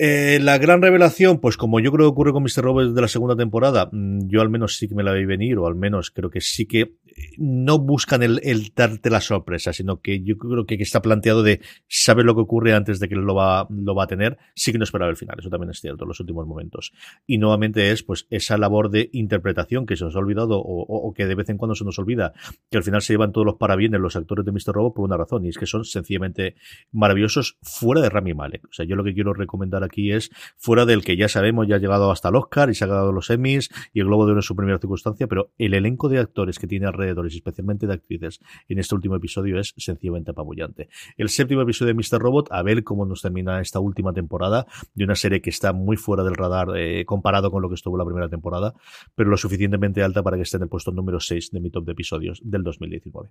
Eh, 0.00 0.38
la 0.40 0.58
gran 0.58 0.80
revelación, 0.80 1.40
pues 1.40 1.56
como 1.56 1.80
yo 1.80 1.90
creo 1.90 2.06
que 2.06 2.12
ocurre 2.12 2.32
con 2.32 2.44
Mr. 2.44 2.62
Robot 2.62 2.94
de 2.94 3.00
la 3.00 3.08
segunda 3.08 3.34
temporada, 3.34 3.88
mm, 3.90 4.28
yo 4.28 4.40
al 4.40 4.48
menos 4.48 4.76
sí 4.76 4.86
que 4.86 4.94
me 4.94 5.02
la 5.02 5.12
vi 5.12 5.24
venir, 5.24 5.58
o 5.58 5.66
al 5.66 5.74
menos 5.74 6.12
creo 6.12 6.30
que 6.30 6.40
sí 6.40 6.66
que 6.66 6.94
no 7.36 7.80
buscan 7.80 8.22
el, 8.22 8.40
darte 8.76 9.10
la 9.10 9.20
sorpresa, 9.20 9.72
sino 9.72 10.00
que 10.00 10.22
yo 10.22 10.38
creo 10.38 10.66
que 10.66 10.76
está 10.76 11.02
planteado 11.02 11.42
de 11.42 11.60
saber 11.88 12.24
lo 12.24 12.36
que 12.36 12.42
ocurre 12.42 12.74
antes 12.74 13.00
de 13.00 13.08
que 13.08 13.16
lo 13.16 13.34
va, 13.34 13.66
lo 13.70 13.96
va 13.96 14.04
a 14.04 14.06
tener, 14.06 14.38
sí 14.54 14.70
que 14.70 14.78
no 14.78 14.84
esperaba 14.84 15.10
el 15.10 15.16
final, 15.16 15.36
eso 15.40 15.50
también 15.50 15.70
es 15.70 15.80
cierto, 15.80 16.04
en 16.04 16.08
los 16.08 16.20
últimos 16.20 16.46
momentos. 16.46 16.92
Y 17.26 17.38
nuevamente 17.38 17.90
es 17.90 18.04
pues 18.04 18.28
esa 18.30 18.56
labor 18.56 18.90
de 18.90 19.10
interpretación 19.12 19.84
que 19.84 19.96
se 19.96 20.04
nos 20.04 20.14
ha 20.14 20.20
olvidado 20.20 20.60
o, 20.60 20.82
o, 20.82 21.12
que 21.12 21.26
de 21.26 21.34
vez 21.34 21.48
en 21.48 21.56
cuando 21.56 21.74
se 21.74 21.84
nos 21.84 21.98
olvida, 21.98 22.34
que 22.70 22.76
al 22.76 22.84
final 22.84 23.02
se 23.02 23.14
llevan 23.14 23.32
todos 23.32 23.44
los 23.44 23.56
parabienes 23.56 24.00
los 24.00 24.14
actores 24.14 24.44
de 24.44 24.52
Mr. 24.52 24.74
Robot 24.74 24.94
por 24.94 25.04
una 25.04 25.16
razón, 25.16 25.44
y 25.44 25.48
es 25.48 25.58
que 25.58 25.66
son 25.66 25.84
sencillamente 25.84 26.54
maravillosos 26.92 27.58
fuera 27.62 28.00
de 28.00 28.10
Rami 28.10 28.34
Malek. 28.34 28.64
O 28.66 28.72
sea, 28.72 28.86
yo 28.86 28.94
lo 28.94 29.02
que 29.02 29.12
quiero 29.12 29.34
recomendar 29.34 29.87
aquí 29.88 30.12
es 30.12 30.30
fuera 30.56 30.86
del 30.86 31.04
que 31.04 31.16
ya 31.16 31.28
sabemos, 31.28 31.66
ya 31.66 31.76
ha 31.76 31.78
llegado 31.78 32.10
hasta 32.10 32.28
el 32.28 32.36
Oscar 32.36 32.70
y 32.70 32.74
se 32.74 32.84
ha 32.84 32.86
ganado 32.86 33.12
los 33.12 33.30
Emmys 33.30 33.70
y 33.92 34.00
el 34.00 34.06
Globo 34.06 34.24
de 34.26 34.32
Oro 34.32 34.38
en 34.38 34.42
su 34.42 34.56
primera 34.56 34.78
circunstancia, 34.78 35.26
pero 35.26 35.50
el 35.58 35.74
elenco 35.74 36.08
de 36.08 36.18
actores 36.18 36.58
que 36.58 36.66
tiene 36.66 36.86
alrededor 36.86 37.26
y 37.26 37.36
especialmente 37.36 37.86
de 37.86 37.94
actrices 37.94 38.40
en 38.68 38.78
este 38.78 38.94
último 38.94 39.16
episodio 39.16 39.58
es 39.58 39.74
sencillamente 39.76 40.30
apabullante. 40.30 40.88
El 41.16 41.28
séptimo 41.28 41.62
episodio 41.62 41.94
de 41.94 41.94
Mr. 41.94 42.20
Robot, 42.20 42.48
a 42.50 42.62
ver 42.62 42.84
cómo 42.84 43.04
nos 43.06 43.22
termina 43.22 43.60
esta 43.60 43.80
última 43.80 44.12
temporada 44.12 44.66
de 44.94 45.04
una 45.04 45.14
serie 45.14 45.40
que 45.40 45.50
está 45.50 45.72
muy 45.72 45.96
fuera 45.96 46.24
del 46.24 46.34
radar 46.34 46.68
eh, 46.76 47.04
comparado 47.04 47.50
con 47.50 47.62
lo 47.62 47.68
que 47.68 47.74
estuvo 47.74 47.96
la 47.96 48.04
primera 48.04 48.28
temporada, 48.28 48.74
pero 49.14 49.30
lo 49.30 49.36
suficientemente 49.36 50.02
alta 50.02 50.22
para 50.22 50.36
que 50.36 50.42
esté 50.42 50.56
en 50.56 50.64
el 50.64 50.68
puesto 50.68 50.92
número 50.92 51.20
6 51.20 51.50
de 51.50 51.60
mi 51.60 51.70
top 51.70 51.84
de 51.84 51.92
episodios 51.92 52.40
del 52.44 52.62
2019. 52.62 53.30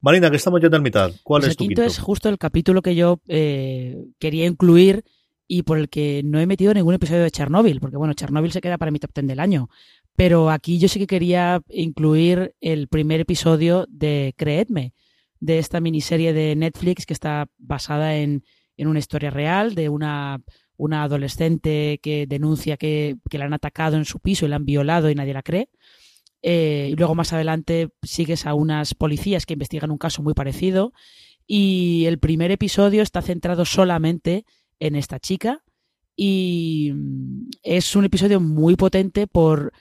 Marina, 0.00 0.30
que 0.30 0.36
estamos 0.36 0.60
ya 0.60 0.66
en 0.66 0.72
la 0.72 0.78
mitad. 0.80 1.12
¿Cuál 1.22 1.42
pues 1.42 1.50
es 1.50 1.56
tu 1.56 1.66
quinto? 1.66 1.82
es 1.82 1.98
justo 1.98 2.28
el 2.28 2.38
capítulo 2.38 2.82
que 2.82 2.94
yo 2.94 3.20
eh, 3.28 4.04
quería 4.18 4.46
incluir 4.46 5.04
y 5.54 5.64
por 5.64 5.76
el 5.76 5.90
que 5.90 6.22
no 6.24 6.40
he 6.40 6.46
metido 6.46 6.72
ningún 6.72 6.94
episodio 6.94 7.24
de 7.24 7.30
Chernobyl, 7.30 7.78
porque 7.78 7.98
bueno, 7.98 8.14
Chernobyl 8.14 8.52
se 8.52 8.62
queda 8.62 8.78
para 8.78 8.90
mi 8.90 8.98
top 8.98 9.10
10 9.12 9.26
del 9.26 9.38
año. 9.38 9.68
Pero 10.16 10.48
aquí 10.48 10.78
yo 10.78 10.88
sí 10.88 10.98
que 10.98 11.06
quería 11.06 11.60
incluir 11.68 12.54
el 12.62 12.88
primer 12.88 13.20
episodio 13.20 13.84
de 13.90 14.32
Creedme, 14.38 14.94
de 15.40 15.58
esta 15.58 15.78
miniserie 15.80 16.32
de 16.32 16.56
Netflix 16.56 17.04
que 17.04 17.12
está 17.12 17.50
basada 17.58 18.16
en, 18.16 18.44
en 18.78 18.88
una 18.88 18.98
historia 18.98 19.28
real 19.28 19.74
de 19.74 19.90
una, 19.90 20.40
una 20.78 21.02
adolescente 21.02 22.00
que 22.02 22.26
denuncia 22.26 22.78
que, 22.78 23.16
que, 23.28 23.36
la 23.36 23.44
han 23.44 23.52
atacado 23.52 23.98
en 23.98 24.06
su 24.06 24.20
piso 24.20 24.46
y 24.46 24.48
la 24.48 24.56
han 24.56 24.64
violado 24.64 25.10
y 25.10 25.14
nadie 25.14 25.34
la 25.34 25.42
cree. 25.42 25.68
Eh, 26.40 26.88
y 26.92 26.96
luego 26.96 27.14
más 27.14 27.34
adelante 27.34 27.90
sigues 28.02 28.46
a 28.46 28.54
unas 28.54 28.94
policías 28.94 29.44
que 29.44 29.52
investigan 29.52 29.90
un 29.90 29.98
caso 29.98 30.22
muy 30.22 30.32
parecido. 30.32 30.94
Y 31.46 32.06
el 32.06 32.18
primer 32.18 32.50
episodio 32.52 33.02
está 33.02 33.20
centrado 33.20 33.66
solamente 33.66 34.32
en 34.36 34.46
esta 34.96 35.18
chica. 35.18 35.62
Y 36.16 36.92
mm, 36.94 37.50
es 37.62 37.96
un 37.96 38.04
episodio 38.04 38.40
muy 38.40 38.76
potente 38.76 39.26
por 39.26 39.72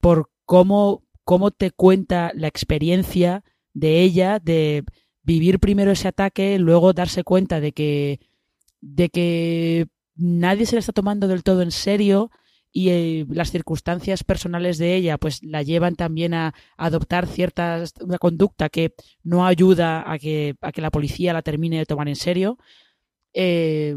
por 0.00 0.30
cómo, 0.44 1.04
cómo 1.24 1.50
te 1.50 1.70
cuenta 1.70 2.32
la 2.34 2.48
experiencia 2.48 3.44
de 3.72 4.00
ella 4.00 4.38
de 4.40 4.84
vivir 5.22 5.60
primero 5.60 5.92
ese 5.92 6.08
ataque, 6.08 6.58
luego 6.58 6.92
darse 6.92 7.22
cuenta 7.22 7.60
de 7.60 7.72
que, 7.72 8.20
de 8.80 9.10
que 9.10 9.86
nadie 10.16 10.66
se 10.66 10.76
la 10.76 10.80
está 10.80 10.92
tomando 10.92 11.28
del 11.28 11.44
todo 11.44 11.62
en 11.62 11.70
serio 11.70 12.30
y 12.72 12.90
eh, 12.90 13.26
las 13.28 13.50
circunstancias 13.50 14.24
personales 14.24 14.78
de 14.78 14.94
ella 14.94 15.18
pues 15.18 15.42
la 15.42 15.62
llevan 15.62 15.96
también 15.96 16.34
a, 16.34 16.54
adoptar 16.76 17.26
ciertas 17.26 17.94
una 18.00 18.18
conducta 18.18 18.68
que 18.68 18.94
no 19.22 19.44
ayuda 19.46 20.10
a 20.10 20.18
que, 20.18 20.56
a 20.60 20.72
que 20.72 20.80
la 20.80 20.90
policía 20.90 21.32
la 21.32 21.42
termine 21.42 21.78
de 21.78 21.86
tomar 21.86 22.08
en 22.08 22.16
serio. 22.16 22.58
Eh, 23.32 23.96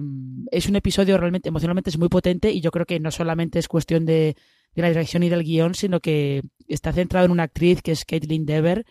es 0.52 0.67
un 0.67 0.76
episodio 0.76 1.17
realmente 1.17 1.50
emocionalmente 1.50 1.89
es 1.89 1.98
muy 1.98 2.10
potente 2.10 2.52
y 2.52 2.62
yo 2.62 2.69
creo 2.69 2.86
que 2.86 3.00
no 3.00 3.10
solamente 3.10 3.58
es 3.58 3.67
cuestión 3.67 4.06
de, 4.06 4.36
de 4.76 4.82
la 4.82 4.89
dirección 4.89 5.24
y 5.24 5.30
del 5.30 5.43
guion, 5.43 5.74
sino 5.74 6.00
que 6.00 6.43
está 6.67 6.93
centrado 6.93 7.26
en 7.26 7.32
una 7.32 7.43
actriz 7.43 7.82
que 7.82 7.91
es 7.91 8.06
Caitlin 8.06 8.46
Dever, 8.46 8.86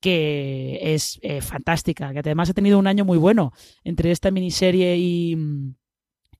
que 0.00 0.94
es 0.94 1.18
eh, 1.22 1.42
fantástica, 1.42 2.12
que 2.12 2.20
además 2.20 2.50
ha 2.50 2.54
tenido 2.54 2.78
un 2.78 2.86
año 2.86 3.04
muy 3.04 3.18
bueno 3.18 3.52
entre 3.84 4.10
esta 4.10 4.30
miniserie 4.30 4.96
y, 4.96 5.36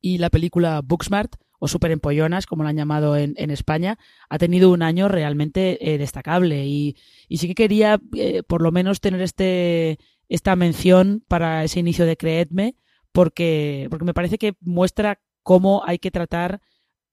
y 0.00 0.18
la 0.18 0.30
película 0.30 0.80
Booksmart 0.82 1.36
o 1.58 1.68
Super 1.68 1.92
Empollonas, 1.92 2.46
como 2.46 2.64
la 2.64 2.70
han 2.70 2.76
llamado 2.76 3.16
en, 3.16 3.34
en 3.36 3.52
España, 3.52 3.98
ha 4.28 4.38
tenido 4.38 4.70
un 4.70 4.82
año 4.82 5.06
realmente 5.06 5.92
eh, 5.92 5.96
destacable. 5.96 6.66
Y, 6.66 6.96
y, 7.28 7.38
sí 7.38 7.46
que 7.46 7.54
quería 7.54 8.00
por 8.48 8.62
lo 8.62 8.72
menos 8.72 9.00
tener 9.00 9.20
este 9.20 9.98
esta 10.28 10.56
mención 10.56 11.22
para 11.28 11.62
ese 11.62 11.78
inicio 11.78 12.06
de 12.06 12.16
Creedme 12.16 12.74
porque, 13.12 13.86
porque 13.90 14.04
me 14.04 14.14
parece 14.14 14.38
que 14.38 14.54
muestra 14.60 15.20
cómo 15.42 15.82
hay 15.86 15.98
que 15.98 16.10
tratar 16.10 16.60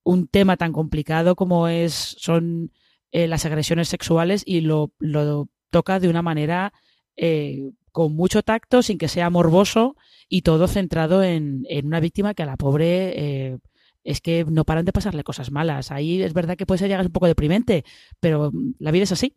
un 0.03 0.27
tema 0.27 0.57
tan 0.57 0.73
complicado 0.73 1.35
como 1.35 1.67
es 1.67 2.15
son 2.19 2.71
eh, 3.11 3.27
las 3.27 3.45
agresiones 3.45 3.89
sexuales 3.89 4.43
y 4.45 4.61
lo, 4.61 4.93
lo 4.99 5.49
toca 5.69 5.99
de 5.99 6.09
una 6.09 6.21
manera 6.21 6.73
eh, 7.15 7.71
con 7.91 8.15
mucho 8.15 8.43
tacto, 8.43 8.81
sin 8.81 8.97
que 8.97 9.07
sea 9.07 9.29
morboso 9.29 9.95
y 10.29 10.43
todo 10.43 10.67
centrado 10.67 11.23
en, 11.23 11.65
en 11.69 11.87
una 11.87 11.99
víctima 11.99 12.33
que 12.33 12.43
a 12.43 12.45
la 12.45 12.55
pobre 12.57 13.13
eh, 13.15 13.57
es 14.03 14.21
que 14.21 14.45
no 14.45 14.63
paran 14.63 14.85
de 14.85 14.93
pasarle 14.93 15.23
cosas 15.23 15.51
malas. 15.51 15.91
Ahí 15.91 16.21
es 16.21 16.33
verdad 16.33 16.55
que 16.55 16.65
puede 16.65 16.79
ser 16.79 16.89
llegar 16.89 17.05
un 17.05 17.11
poco 17.11 17.27
deprimente, 17.27 17.83
pero 18.19 18.51
la 18.79 18.91
vida 18.91 19.03
es 19.03 19.11
así. 19.11 19.35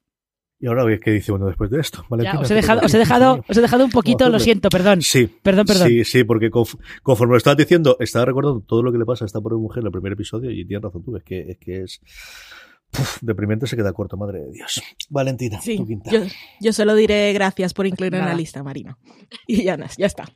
Y 0.62 0.68
ahora 0.68 0.84
qué 1.00 1.10
dice 1.10 1.32
uno 1.32 1.46
después 1.46 1.70
de 1.70 1.80
esto. 1.80 2.06
Ya, 2.22 2.38
os, 2.38 2.48
he 2.48 2.54
dejado, 2.54 2.82
os, 2.84 2.94
he 2.94 2.98
dejado, 2.98 3.44
os 3.48 3.56
he 3.56 3.60
dejado 3.60 3.84
un 3.84 3.90
poquito, 3.90 4.28
lo 4.28 4.38
siento, 4.38 4.68
perdón. 4.68 5.02
Sí. 5.02 5.26
Perdón, 5.26 5.66
perdón. 5.66 5.88
Sí, 5.88 6.04
sí, 6.04 6.22
porque 6.22 6.50
conforme 6.50 7.32
lo 7.32 7.36
estabas 7.36 7.56
diciendo, 7.56 7.96
estaba 7.98 8.26
recordando 8.26 8.60
todo 8.60 8.80
lo 8.80 8.92
que 8.92 8.98
le 8.98 9.04
pasa 9.04 9.24
a 9.24 9.26
esta 9.26 9.40
pobre 9.40 9.56
mujer 9.56 9.80
en 9.80 9.86
el 9.86 9.92
primer 9.92 10.12
episodio 10.12 10.52
y 10.52 10.64
tienes 10.64 10.84
razón 10.84 11.02
tú, 11.02 11.16
es 11.16 11.24
que 11.24 11.50
es, 11.50 11.58
que 11.58 11.82
es 11.82 12.00
Uf, 12.96 13.18
deprimente 13.22 13.66
se 13.66 13.74
queda 13.74 13.92
corto, 13.92 14.16
madre 14.16 14.40
de 14.40 14.52
Dios. 14.52 14.82
Valentina, 15.08 15.60
sí, 15.60 15.78
tu 15.78 15.86
quinta. 15.86 16.10
Yo, 16.10 16.20
yo, 16.60 16.72
solo 16.72 16.94
diré 16.94 17.32
gracias 17.32 17.72
por 17.72 17.86
incluir 17.86 18.14
en 18.14 18.26
la 18.26 18.34
lista, 18.34 18.62
Marino. 18.62 18.98
Y 19.46 19.64
ya, 19.64 19.78
ya 19.96 20.06
está. 20.06 20.26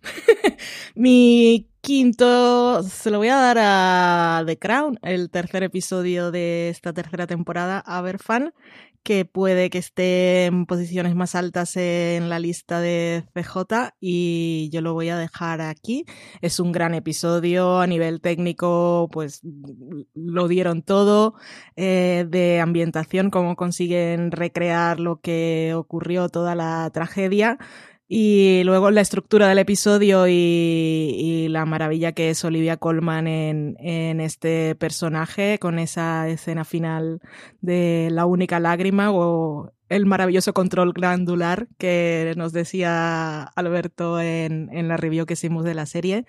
Mi 0.95 1.69
quinto 1.87 2.83
se 2.83 3.13
lo 3.13 3.19
voy 3.19 3.29
a 3.29 3.37
dar 3.37 3.59
a 3.61 4.43
The 4.45 4.59
Crown, 4.59 4.99
el 5.03 5.31
tercer 5.31 5.63
episodio 5.63 6.33
de 6.33 6.69
esta 6.69 6.93
tercera 6.93 7.29
temporada, 7.29 7.79
A 7.79 8.01
ver 8.01 8.19
fan, 8.19 8.53
que 9.05 9.25
puede 9.25 9.71
que 9.71 9.79
esté 9.79 10.47
en 10.47 10.67
posiciones 10.67 11.15
más 11.15 11.37
altas 11.37 11.77
en 11.77 12.29
la 12.29 12.41
lista 12.41 12.81
de 12.81 13.23
CJ 13.33 13.95
y 14.01 14.69
yo 14.73 14.81
lo 14.81 14.95
voy 14.95 15.11
a 15.11 15.17
dejar 15.17 15.61
aquí. 15.61 16.05
Es 16.41 16.59
un 16.59 16.73
gran 16.73 16.93
episodio 16.93 17.79
a 17.79 17.87
nivel 17.87 18.21
técnico, 18.21 19.09
pues 19.13 19.43
lo 20.13 20.49
dieron 20.49 20.83
todo, 20.83 21.35
eh, 21.77 22.27
de 22.29 22.59
ambientación, 22.61 23.31
cómo 23.31 23.55
consiguen 23.55 24.33
recrear 24.33 24.99
lo 24.99 25.21
que 25.21 25.73
ocurrió, 25.77 26.29
toda 26.29 26.57
la 26.57 26.91
tragedia. 26.93 27.59
Y 28.09 28.63
luego 28.65 28.91
la 28.93 29.01
estructura 29.01 29.49
del 29.49 29.59
episodio 29.59 30.27
y, 30.29 31.49
la 31.51 31.65
maravilla 31.65 32.13
que 32.13 32.31
es 32.31 32.45
Olivia 32.45 32.77
Colman 32.77 33.27
en, 33.27 33.77
en 33.81 34.21
este 34.21 34.75
personaje, 34.77 35.59
con 35.59 35.79
esa 35.79 36.29
escena 36.29 36.65
final 36.65 37.21
de 37.61 38.09
la 38.13 38.27
única 38.27 38.61
lágrima 38.61 39.11
o 39.11 39.73
el 39.89 40.07
maravilloso 40.07 40.53
control 40.53 40.93
glandular 40.93 41.69
que 41.79 42.35
nos 42.37 42.53
decía 42.53 43.43
Alberto 43.43 44.21
en, 44.21 44.69
en, 44.73 44.89
la 44.89 44.97
review 44.97 45.27
que 45.27 45.35
hicimos 45.35 45.65
de 45.65 45.75
la 45.75 45.87
serie, 45.87 46.27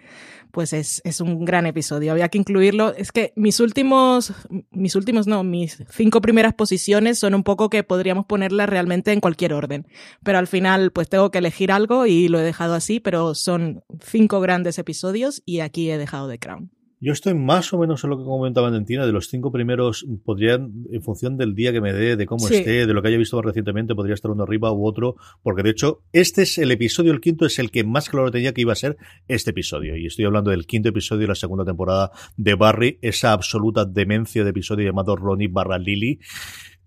pues 0.52 0.74
es, 0.74 1.02
es, 1.04 1.22
un 1.22 1.44
gran 1.44 1.66
episodio. 1.66 2.12
Había 2.12 2.30
que 2.30 2.38
incluirlo. 2.38 2.94
Es 2.96 3.12
que 3.12 3.34
mis 3.36 3.60
últimos, 3.60 4.34
mis 4.72 4.96
últimos 4.96 5.28
no, 5.28 5.44
mis 5.44 5.84
cinco 5.90 6.22
primeras 6.22 6.54
posiciones 6.54 7.20
son 7.20 7.34
un 7.34 7.44
poco 7.44 7.70
que 7.70 7.84
podríamos 7.84 8.26
ponerlas 8.26 8.70
realmente 8.70 9.12
en 9.12 9.22
cualquier 9.22 9.54
orden. 9.54 9.88
Pero 10.24 10.38
al 10.38 10.48
final, 10.48 10.92
pues 10.92 11.10
tengo 11.10 11.32
que 11.32 11.40
elegir 11.40 11.72
algo 11.72 12.06
y 12.06 12.28
lo 12.28 12.40
he 12.40 12.44
dejado 12.44 12.76
así, 12.76 13.00
pero 13.00 13.34
son 13.34 13.84
cinco 14.02 14.40
grandes 14.40 14.78
episodios 14.78 15.42
y 15.46 15.62
aquí 15.62 15.90
he 15.90 15.98
dejado 15.98 16.30
The 16.30 16.40
Crown. 16.40 16.77
Yo 17.00 17.14
estoy 17.14 17.36
más 17.36 17.72
o 17.74 17.78
menos 17.78 18.04
en 18.04 18.10
lo 18.10 18.18
que 18.18 18.24
comentaba 18.24 18.70
Valentina, 18.70 19.06
de 19.06 19.12
los 19.12 19.28
cinco 19.28 19.52
primeros, 19.52 20.04
podrían, 20.26 20.86
en 20.92 21.04
función 21.04 21.38
del 21.38 21.54
día 21.54 21.72
que 21.72 21.80
me 21.80 21.94
dé, 21.94 22.16
de 22.16 22.26
cómo 22.26 22.48
sí. 22.48 22.56
esté, 22.56 22.88
de 22.88 22.94
lo 22.94 23.04
que 23.04 23.10
haya 23.10 23.20
visto 23.20 23.38
más 23.38 23.46
recientemente, 23.46 23.94
podría 23.94 24.16
estar 24.16 24.32
uno 24.32 24.44
arriba 24.44 24.72
u 24.72 24.84
otro, 24.84 25.16
porque 25.44 25.62
de 25.62 25.70
hecho, 25.70 26.02
este 26.12 26.42
es 26.42 26.58
el 26.58 26.72
episodio, 26.72 27.12
el 27.12 27.22
quinto 27.22 27.46
es 27.46 27.60
el 27.60 27.70
que 27.70 27.84
más 27.84 28.10
claro 28.10 28.32
tenía 28.32 28.52
que 28.52 28.62
iba 28.62 28.74
a 28.74 28.76
ser 28.76 28.98
este 29.28 29.52
episodio. 29.52 29.96
Y 29.96 30.08
estoy 30.08 30.26
hablando 30.26 30.50
del 30.50 30.66
quinto 30.66 30.90
episodio 30.90 31.22
de 31.22 31.28
la 31.28 31.36
segunda 31.36 31.66
temporada 31.66 32.12
de 32.36 32.56
Barry, 32.56 32.98
esa 33.04 33.32
absoluta 33.32 33.86
demencia 33.86 34.44
de 34.44 34.50
episodio 34.50 34.88
llamado 34.88 35.16
Ronnie 35.16 35.50
barra 35.50 35.78
Lily. 35.78 36.20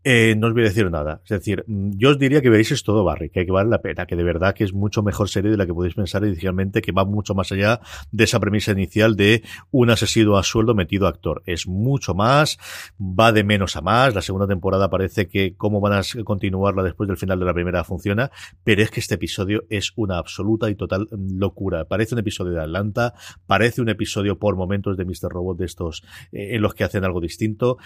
Eh, 0.02 0.34
no 0.34 0.46
os 0.46 0.54
voy 0.54 0.62
a 0.62 0.68
decir 0.68 0.90
nada. 0.90 1.20
Es 1.24 1.28
decir, 1.28 1.62
yo 1.66 2.10
os 2.10 2.18
diría 2.18 2.40
que 2.40 2.48
veáis 2.48 2.72
es 2.72 2.82
todo 2.82 3.04
Barry, 3.04 3.28
que, 3.28 3.44
vale 3.44 3.68
la 3.68 3.82
pena, 3.82 4.06
que 4.06 4.16
de 4.16 4.24
verdad 4.24 4.54
que 4.54 4.64
es 4.64 4.72
mucho 4.72 5.02
mejor 5.02 5.28
serie 5.28 5.50
de 5.50 5.58
la 5.58 5.66
que 5.66 5.74
podéis 5.74 5.94
pensar 5.94 6.24
inicialmente, 6.24 6.80
que 6.80 6.92
va 6.92 7.04
mucho 7.04 7.34
más 7.34 7.52
allá 7.52 7.80
de 8.10 8.24
esa 8.24 8.40
premisa 8.40 8.72
inicial 8.72 9.14
de 9.14 9.42
un 9.70 9.90
asesino 9.90 10.38
a 10.38 10.42
sueldo 10.42 10.74
metido 10.74 11.06
actor. 11.06 11.42
Es 11.44 11.66
mucho 11.66 12.14
más, 12.14 12.58
va 12.98 13.30
de 13.32 13.44
menos 13.44 13.76
a 13.76 13.82
más. 13.82 14.14
La 14.14 14.22
segunda 14.22 14.46
temporada 14.46 14.88
parece 14.88 15.28
que 15.28 15.54
cómo 15.54 15.80
van 15.80 15.92
a 15.92 16.24
continuarla 16.24 16.82
después 16.82 17.06
del 17.06 17.18
final 17.18 17.38
de 17.38 17.44
la 17.44 17.52
primera 17.52 17.84
funciona, 17.84 18.30
pero 18.64 18.82
es 18.82 18.90
que 18.90 19.00
este 19.00 19.16
episodio 19.16 19.64
es 19.68 19.92
una 19.96 20.16
absoluta 20.16 20.70
y 20.70 20.76
total 20.76 21.08
locura. 21.10 21.84
Parece 21.84 22.14
un 22.14 22.20
episodio 22.20 22.52
de 22.52 22.62
Atlanta, 22.62 23.12
parece 23.46 23.82
un 23.82 23.90
episodio 23.90 24.38
por 24.38 24.56
momentos 24.56 24.96
de 24.96 25.04
Mr. 25.04 25.28
Robot 25.28 25.58
de 25.58 25.66
estos 25.66 26.02
eh, 26.32 26.54
en 26.56 26.62
los 26.62 26.72
que 26.72 26.84
hacen 26.84 27.04
algo 27.04 27.20
distinto. 27.20 27.76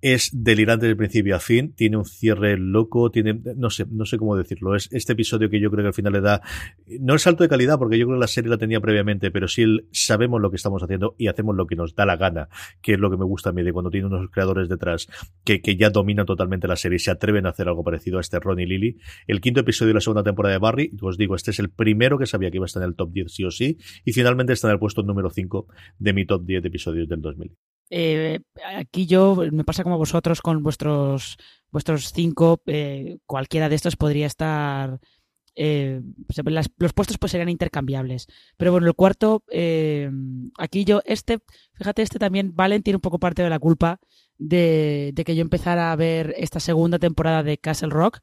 Es 0.00 0.30
delirante 0.32 0.86
de 0.86 0.94
principio 0.94 1.34
a 1.34 1.40
fin 1.40 1.63
tiene 1.72 1.96
un 1.96 2.04
cierre 2.04 2.56
loco, 2.58 3.10
tiene, 3.10 3.40
no 3.56 3.70
sé, 3.70 3.86
no 3.90 4.04
sé 4.04 4.18
cómo 4.18 4.36
decirlo, 4.36 4.74
es 4.74 4.88
este 4.92 5.12
episodio 5.12 5.50
que 5.50 5.60
yo 5.60 5.70
creo 5.70 5.84
que 5.84 5.88
al 5.88 5.94
final 5.94 6.12
le 6.12 6.20
da, 6.20 6.42
no 7.00 7.14
es 7.14 7.22
salto 7.22 7.42
de 7.42 7.48
calidad, 7.48 7.78
porque 7.78 7.98
yo 7.98 8.06
creo 8.06 8.16
que 8.16 8.20
la 8.20 8.26
serie 8.26 8.50
la 8.50 8.58
tenía 8.58 8.80
previamente, 8.80 9.30
pero 9.30 9.48
sí 9.48 9.64
sabemos 9.92 10.40
lo 10.40 10.50
que 10.50 10.56
estamos 10.56 10.82
haciendo 10.82 11.14
y 11.18 11.28
hacemos 11.28 11.56
lo 11.56 11.66
que 11.66 11.76
nos 11.76 11.94
da 11.94 12.06
la 12.06 12.16
gana, 12.16 12.48
que 12.82 12.94
es 12.94 12.98
lo 12.98 13.10
que 13.10 13.16
me 13.16 13.24
gusta 13.24 13.50
a 13.50 13.52
mí 13.52 13.62
de 13.62 13.72
cuando 13.72 13.90
tiene 13.90 14.06
unos 14.06 14.30
creadores 14.30 14.68
detrás 14.68 15.08
que, 15.44 15.60
que 15.60 15.76
ya 15.76 15.90
dominan 15.90 16.26
totalmente 16.26 16.68
la 16.68 16.76
serie 16.76 16.96
y 16.96 17.00
se 17.00 17.10
atreven 17.10 17.46
a 17.46 17.50
hacer 17.50 17.68
algo 17.68 17.84
parecido 17.84 18.18
a 18.18 18.20
este 18.20 18.38
Ron 18.40 18.60
y 18.60 18.66
Lily. 18.66 18.98
El 19.26 19.40
quinto 19.40 19.60
episodio 19.60 19.88
de 19.88 19.94
la 19.94 20.00
segunda 20.00 20.22
temporada 20.22 20.54
de 20.54 20.58
Barry, 20.58 20.90
os 21.00 21.16
digo, 21.16 21.34
este 21.34 21.50
es 21.50 21.58
el 21.58 21.70
primero 21.70 22.18
que 22.18 22.26
sabía 22.26 22.50
que 22.50 22.58
iba 22.58 22.64
a 22.64 22.66
estar 22.66 22.82
en 22.82 22.90
el 22.90 22.94
top 22.94 23.12
10 23.12 23.32
sí 23.32 23.44
o 23.44 23.50
sí, 23.50 23.78
y 24.04 24.12
finalmente 24.12 24.52
está 24.52 24.68
en 24.68 24.74
el 24.74 24.78
puesto 24.78 25.02
número 25.02 25.30
5 25.30 25.66
de 25.98 26.12
mi 26.12 26.26
top 26.26 26.44
10 26.44 26.62
de 26.62 26.68
episodios 26.68 27.08
del 27.08 27.20
2000. 27.20 27.56
Eh, 27.90 28.40
aquí 28.76 29.06
yo 29.06 29.36
me 29.52 29.64
pasa 29.64 29.82
como 29.82 29.98
vosotros 29.98 30.40
con 30.40 30.62
vuestros 30.62 31.36
vuestros 31.70 32.12
cinco, 32.12 32.62
eh, 32.66 33.18
cualquiera 33.26 33.68
de 33.68 33.74
estos 33.74 33.96
podría 33.96 34.26
estar. 34.26 35.00
Eh, 35.56 36.00
los 36.78 36.92
puestos 36.92 37.18
pues 37.18 37.32
serían 37.32 37.48
intercambiables. 37.48 38.26
Pero 38.56 38.72
bueno, 38.72 38.86
el 38.86 38.94
cuarto, 38.94 39.42
eh, 39.50 40.10
aquí 40.56 40.84
yo, 40.84 41.02
este, 41.04 41.40
fíjate, 41.74 42.02
este 42.02 42.18
también, 42.18 42.54
Valen 42.54 42.82
tiene 42.82 42.96
un 42.96 43.00
poco 43.00 43.18
parte 43.18 43.42
de 43.42 43.50
la 43.50 43.58
culpa 43.58 44.00
de, 44.38 45.10
de 45.14 45.24
que 45.24 45.34
yo 45.36 45.42
empezara 45.42 45.92
a 45.92 45.96
ver 45.96 46.34
esta 46.38 46.60
segunda 46.60 46.98
temporada 46.98 47.42
de 47.42 47.58
Castle 47.58 47.90
Rock. 47.90 48.20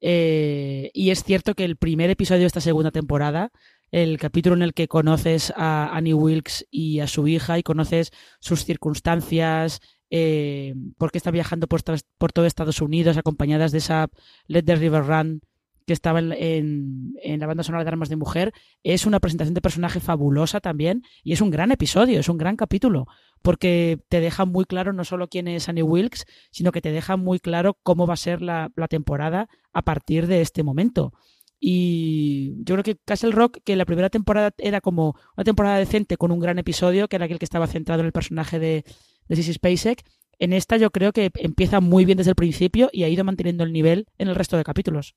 Eh, 0.00 0.90
y 0.92 1.10
es 1.10 1.24
cierto 1.24 1.54
que 1.54 1.64
el 1.64 1.76
primer 1.76 2.10
episodio 2.10 2.42
de 2.42 2.46
esta 2.46 2.60
segunda 2.60 2.90
temporada, 2.90 3.50
el 3.90 4.18
capítulo 4.18 4.56
en 4.56 4.62
el 4.62 4.74
que 4.74 4.88
conoces 4.88 5.52
a 5.56 5.96
Annie 5.96 6.14
Wilkes 6.14 6.66
y 6.70 7.00
a 7.00 7.06
su 7.06 7.28
hija 7.28 7.58
y 7.58 7.62
conoces 7.62 8.12
sus 8.40 8.64
circunstancias, 8.64 9.80
eh, 10.10 10.74
porque 10.98 11.18
está 11.18 11.30
viajando 11.30 11.66
por, 11.66 11.82
por, 12.18 12.32
todo 12.32 12.46
Estados 12.46 12.80
Unidos 12.80 13.16
acompañadas 13.16 13.72
de 13.72 13.78
esa 13.78 14.08
Let 14.46 14.62
the 14.64 14.76
River 14.76 15.04
Run 15.04 15.40
que 15.86 15.92
estaba 15.92 16.18
en, 16.18 17.14
en, 17.22 17.40
la 17.40 17.46
banda 17.46 17.62
sonora 17.62 17.84
de 17.84 17.90
Armas 17.90 18.08
de 18.08 18.16
Mujer, 18.16 18.52
es 18.82 19.06
una 19.06 19.20
presentación 19.20 19.54
de 19.54 19.60
personaje 19.60 20.00
fabulosa 20.00 20.58
también 20.58 21.02
y 21.22 21.32
es 21.32 21.40
un 21.40 21.50
gran 21.50 21.70
episodio, 21.70 22.18
es 22.18 22.28
un 22.28 22.38
gran 22.38 22.56
capítulo, 22.56 23.06
porque 23.40 24.00
te 24.08 24.18
deja 24.18 24.46
muy 24.46 24.64
claro 24.64 24.92
no 24.92 25.04
solo 25.04 25.28
quién 25.28 25.46
es 25.46 25.68
Annie 25.68 25.84
Wilkes, 25.84 26.26
sino 26.50 26.72
que 26.72 26.80
te 26.80 26.90
deja 26.90 27.16
muy 27.16 27.38
claro 27.38 27.78
cómo 27.84 28.04
va 28.04 28.14
a 28.14 28.16
ser 28.16 28.42
la 28.42 28.68
temporada 28.90 29.48
a 29.72 29.82
partir 29.82 30.26
de 30.26 30.40
este 30.40 30.64
momento. 30.64 31.12
Y 31.58 32.54
yo 32.64 32.74
creo 32.74 32.82
que 32.84 32.96
Castle 33.04 33.32
Rock, 33.32 33.58
que 33.64 33.76
la 33.76 33.86
primera 33.86 34.10
temporada 34.10 34.52
era 34.58 34.80
como 34.80 35.16
una 35.36 35.44
temporada 35.44 35.78
decente 35.78 36.16
con 36.16 36.30
un 36.30 36.40
gran 36.40 36.58
episodio, 36.58 37.08
que 37.08 37.16
era 37.16 37.24
aquel 37.24 37.38
que 37.38 37.44
estaba 37.44 37.66
centrado 37.66 38.00
en 38.00 38.06
el 38.06 38.12
personaje 38.12 38.58
de, 38.58 38.84
de 39.28 39.36
Sissy 39.36 39.54
Spacek, 39.54 40.04
en 40.38 40.52
esta 40.52 40.76
yo 40.76 40.90
creo 40.90 41.12
que 41.12 41.30
empieza 41.36 41.80
muy 41.80 42.04
bien 42.04 42.18
desde 42.18 42.30
el 42.30 42.36
principio 42.36 42.90
y 42.92 43.04
ha 43.04 43.08
ido 43.08 43.24
manteniendo 43.24 43.64
el 43.64 43.72
nivel 43.72 44.06
en 44.18 44.28
el 44.28 44.34
resto 44.34 44.56
de 44.56 44.64
capítulos. 44.64 45.14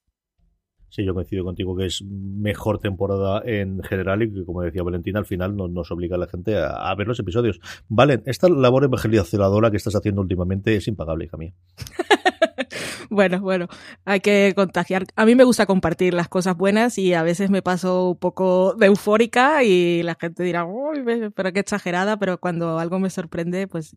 Sí, 0.90 1.06
yo 1.06 1.14
coincido 1.14 1.44
contigo 1.44 1.76
que 1.78 1.86
es 1.86 2.04
mejor 2.04 2.80
temporada 2.80 3.44
en 3.46 3.82
general 3.84 4.24
y 4.24 4.34
que, 4.34 4.44
como 4.44 4.64
decía 4.64 4.82
Valentina, 4.82 5.20
al 5.20 5.26
final 5.26 5.56
nos, 5.56 5.70
nos 5.70 5.92
obliga 5.92 6.16
a 6.16 6.20
la 6.20 6.28
gente 6.28 6.58
a, 6.58 6.94
ver 6.96 7.08
los 7.08 7.20
episodios. 7.20 7.60
Valen, 7.88 8.24
esta 8.26 8.50
labor 8.50 8.86
evangelizadora 8.86 9.70
que 9.70 9.78
estás 9.78 9.96
haciendo 9.96 10.22
últimamente 10.22 10.76
es 10.76 10.88
impagable, 10.88 11.26
hija 11.26 11.38
mía. 11.38 11.54
bueno, 13.12 13.40
bueno, 13.40 13.68
hay 14.04 14.20
que 14.20 14.54
contagiar. 14.56 15.06
A 15.16 15.26
mí 15.26 15.36
me 15.36 15.44
gusta 15.44 15.68
compartir 15.68 16.16
las 16.16 16.28
cosas 16.28 16.58
buenas 16.58 16.98
y 16.98 17.14
a 17.14 17.22
veces 17.22 17.52
me 17.52 17.62
paso 17.62 18.10
un 18.10 18.18
poco 18.18 18.74
de 18.74 18.88
eufórica 18.88 19.64
y 19.64 20.02
la 20.02 20.16
gente 20.16 20.42
dirá, 20.42 20.66
uy, 20.66 21.04
pero 21.36 21.54
qué 21.54 21.60
exagerada, 21.60 22.18
pero 22.18 22.40
cuando 22.40 22.80
algo 22.80 22.98
me 22.98 23.12
sorprende, 23.12 23.68
pues 23.68 23.96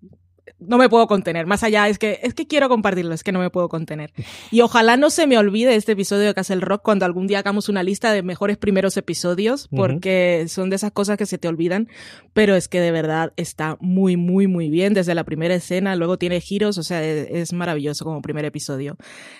no 0.58 0.78
me 0.78 0.88
puedo 0.88 1.06
contener. 1.06 1.46
Más 1.46 1.62
allá 1.62 1.88
es 1.88 1.98
que 1.98 2.20
es 2.22 2.34
que 2.34 2.46
quiero 2.46 2.68
compartirlo, 2.68 3.14
es 3.14 3.22
que 3.22 3.32
no 3.32 3.38
me 3.38 3.50
puedo 3.50 3.68
contener. 3.68 4.12
Y 4.50 4.60
ojalá 4.60 4.96
no 4.96 5.10
se 5.10 5.26
me 5.26 5.38
olvide 5.38 5.74
este 5.74 5.92
episodio 5.92 6.26
de 6.26 6.34
Castle 6.34 6.60
Rock 6.60 6.82
cuando 6.82 7.04
algún 7.04 7.26
día 7.26 7.40
hagamos 7.40 7.68
una 7.68 7.82
lista 7.82 8.12
de 8.12 8.22
mejores 8.22 8.56
primeros 8.56 8.96
episodios, 8.96 9.68
porque 9.68 10.46
son 10.48 10.70
de 10.70 10.76
esas 10.76 10.92
cosas 10.92 11.16
que 11.16 11.26
se 11.26 11.38
te 11.38 11.48
olvidan, 11.48 11.88
pero 12.32 12.54
es 12.54 12.68
que 12.68 12.80
de 12.80 12.90
verdad 12.90 13.32
está 13.36 13.76
muy, 13.80 14.16
muy, 14.16 14.46
muy 14.46 14.70
bien 14.70 14.94
desde 14.94 15.14
la 15.14 15.24
primera 15.24 15.54
escena, 15.54 15.96
luego 15.96 16.18
tiene 16.18 16.40
giros, 16.40 16.78
o 16.78 16.82
sea, 16.82 17.02
es, 17.02 17.28
es 17.30 17.52
maravilloso 17.52 18.04
como 18.04 18.22
primer 18.22 18.44
episodio. 18.44 18.96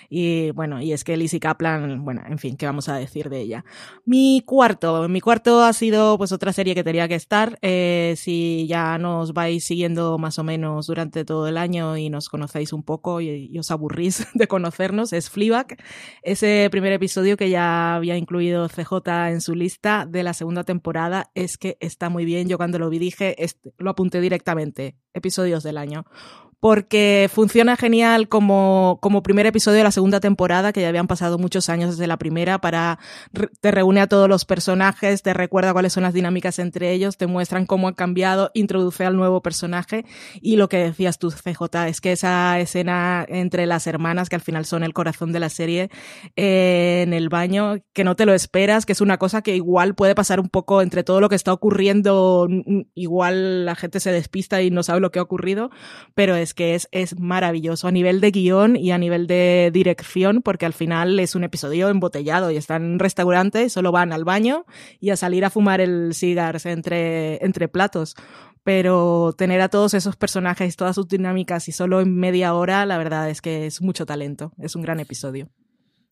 Y 0.09 0.51
bueno, 0.51 0.81
y 0.81 0.93
es 0.93 1.03
que 1.03 1.17
Lizzie 1.17 1.39
Kaplan, 1.39 2.03
bueno, 2.03 2.21
en 2.27 2.37
fin, 2.37 2.55
¿qué 2.57 2.65
vamos 2.65 2.89
a 2.89 2.95
decir 2.95 3.29
de 3.29 3.41
ella? 3.41 3.65
Mi 4.05 4.41
cuarto, 4.45 5.07
mi 5.09 5.21
cuarto 5.21 5.63
ha 5.63 5.73
sido 5.73 6.17
pues 6.17 6.31
otra 6.31 6.53
serie 6.53 6.75
que 6.75 6.83
tenía 6.83 7.07
que 7.07 7.15
estar, 7.15 7.57
eh, 7.61 8.15
si 8.17 8.67
ya 8.67 8.97
nos 8.97 9.33
vais 9.33 9.63
siguiendo 9.63 10.17
más 10.17 10.39
o 10.39 10.43
menos 10.43 10.89
durante 10.93 11.25
todo 11.25 11.47
el 11.47 11.57
año 11.57 11.97
y 11.97 12.11
nos 12.11 12.29
conocéis 12.29 12.71
un 12.71 12.83
poco 12.83 13.19
y, 13.19 13.57
os 13.57 13.71
aburrís 13.71 14.27
de 14.35 14.47
conocernos, 14.47 15.11
es 15.11 15.31
Fleabag, 15.31 15.75
ese 16.21 16.67
primer 16.69 16.93
episodio 16.93 17.35
que 17.35 17.49
ya 17.49 17.95
había 17.95 18.15
incluido 18.15 18.69
CJ 18.69 19.29
en 19.29 19.41
su 19.41 19.55
lista 19.55 20.05
de 20.07 20.21
la 20.21 20.35
segunda 20.35 20.63
temporada, 20.63 21.31
es 21.33 21.57
que 21.57 21.77
está 21.79 22.09
muy 22.09 22.25
bien. 22.25 22.47
Yo 22.47 22.57
cuando 22.57 22.77
lo 22.77 22.91
vi 22.91 22.99
dije, 22.99 23.35
lo 23.79 23.89
apunté 23.89 24.21
directamente, 24.21 24.95
episodios 25.13 25.63
del 25.63 25.77
año 25.77 26.05
porque 26.63 27.29
funciona 27.29 27.75
genial 27.75 28.29
como, 28.29 28.97
como 29.01 29.21
primer 29.21 29.45
episodio 29.45 29.79
de 29.79 29.83
la 29.83 29.91
segunda 29.91 30.21
temporada, 30.21 30.71
que 30.71 30.79
ya 30.79 30.87
habían 30.87 31.07
pasado 31.07 31.37
muchos 31.37 31.67
años 31.67 31.97
desde 31.97 32.07
la 32.07 32.15
primera, 32.15 32.59
para 32.59 32.99
te 33.59 33.69
reúne 33.69 33.99
a 33.99 34.07
todos 34.07 34.29
los 34.29 34.45
personajes, 34.45 35.23
te 35.23 35.33
recuerda 35.33 35.73
cuáles 35.73 35.91
son 35.91 36.03
las 36.03 36.13
dinámicas 36.13 36.59
entre 36.59 36.93
ellos, 36.93 37.17
te 37.17 37.27
muestran 37.27 37.65
cómo 37.65 37.89
han 37.89 37.95
cambiado, 37.95 38.49
introduce 38.53 39.03
al 39.03 39.17
nuevo 39.17 39.41
personaje 39.41 40.05
y 40.41 40.55
lo 40.55 40.69
que 40.69 40.77
decías 40.77 41.19
tú, 41.19 41.31
CJ, 41.31 41.89
es 41.89 41.99
que 41.99 42.13
esa 42.13 42.57
escena 42.61 43.25
entre 43.27 43.65
las 43.65 43.85
hermanas, 43.85 44.29
que 44.29 44.35
al 44.35 44.41
final 44.41 44.63
son 44.63 44.83
el 44.83 44.93
corazón 44.93 45.33
de 45.33 45.41
la 45.41 45.49
serie, 45.49 45.89
eh, 46.37 47.01
en 47.05 47.11
el 47.11 47.27
baño, 47.27 47.83
que 47.91 48.05
no 48.05 48.15
te 48.15 48.25
lo 48.25 48.33
esperas, 48.33 48.85
que 48.85 48.93
es 48.93 49.01
una 49.01 49.17
cosa 49.17 49.41
que 49.41 49.53
igual 49.53 49.95
puede 49.95 50.15
pasar 50.15 50.39
un 50.39 50.47
poco 50.47 50.81
entre 50.81 51.03
todo 51.03 51.19
lo 51.19 51.27
que 51.27 51.35
está 51.35 51.51
ocurriendo, 51.51 52.47
igual 52.95 53.65
la 53.65 53.75
gente 53.75 53.99
se 53.99 54.13
despista 54.13 54.61
y 54.61 54.71
no 54.71 54.81
sabe 54.81 55.01
lo 55.01 55.11
que 55.11 55.19
ha 55.19 55.23
ocurrido, 55.23 55.69
pero 56.15 56.37
es 56.37 56.52
que 56.53 56.75
es, 56.75 56.87
es 56.91 57.19
maravilloso 57.19 57.87
a 57.87 57.91
nivel 57.91 58.21
de 58.21 58.31
guion 58.31 58.75
y 58.75 58.91
a 58.91 58.97
nivel 58.97 59.27
de 59.27 59.71
dirección, 59.73 60.41
porque 60.41 60.65
al 60.65 60.73
final 60.73 61.19
es 61.19 61.35
un 61.35 61.43
episodio 61.43 61.89
embotellado 61.89 62.51
y 62.51 62.57
están 62.57 62.83
en 62.83 62.91
un 62.93 62.99
restaurante, 62.99 63.69
solo 63.69 63.91
van 63.91 64.13
al 64.13 64.23
baño 64.23 64.65
y 64.99 65.09
a 65.09 65.17
salir 65.17 65.45
a 65.45 65.49
fumar 65.49 65.81
el 65.81 66.13
cigars 66.13 66.65
entre, 66.65 67.43
entre 67.43 67.67
platos. 67.67 68.15
Pero 68.63 69.33
tener 69.37 69.59
a 69.59 69.67
todos 69.67 69.93
esos 69.93 70.15
personajes, 70.15 70.77
todas 70.77 70.95
sus 70.95 71.07
dinámicas 71.07 71.67
y 71.67 71.73
solo 71.73 71.99
en 71.99 72.15
media 72.15 72.53
hora, 72.53 72.85
la 72.85 72.97
verdad 72.97 73.29
es 73.29 73.41
que 73.41 73.65
es 73.65 73.81
mucho 73.81 74.05
talento. 74.05 74.53
Es 74.57 74.75
un 74.75 74.81
gran 74.81 75.01
episodio. 75.01 75.49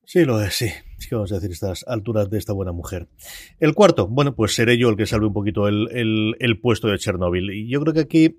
Sí, 0.06 0.26
lo 0.26 0.42
es, 0.42 0.56
sí. 0.56 0.70
¿Qué 1.08 1.16
vamos 1.16 1.32
a 1.32 1.36
decir 1.36 1.52
estas 1.52 1.84
alturas 1.88 2.30
de 2.30 2.38
esta 2.38 2.54
buena 2.54 2.72
mujer? 2.72 3.08
El 3.60 3.74
cuarto, 3.74 4.08
bueno, 4.08 4.36
pues 4.36 4.54
seré 4.54 4.78
yo 4.78 4.90
el 4.90 4.96
que 4.96 5.06
salve 5.06 5.28
un 5.28 5.34
poquito 5.34 5.68
el, 5.68 6.36
el, 6.40 6.60
puesto 6.60 6.88
de 6.88 6.98
Chernobyl. 6.98 7.52
Y 7.52 7.70
yo 7.70 7.82
creo 7.82 7.94
que 7.94 8.02
aquí 8.02 8.38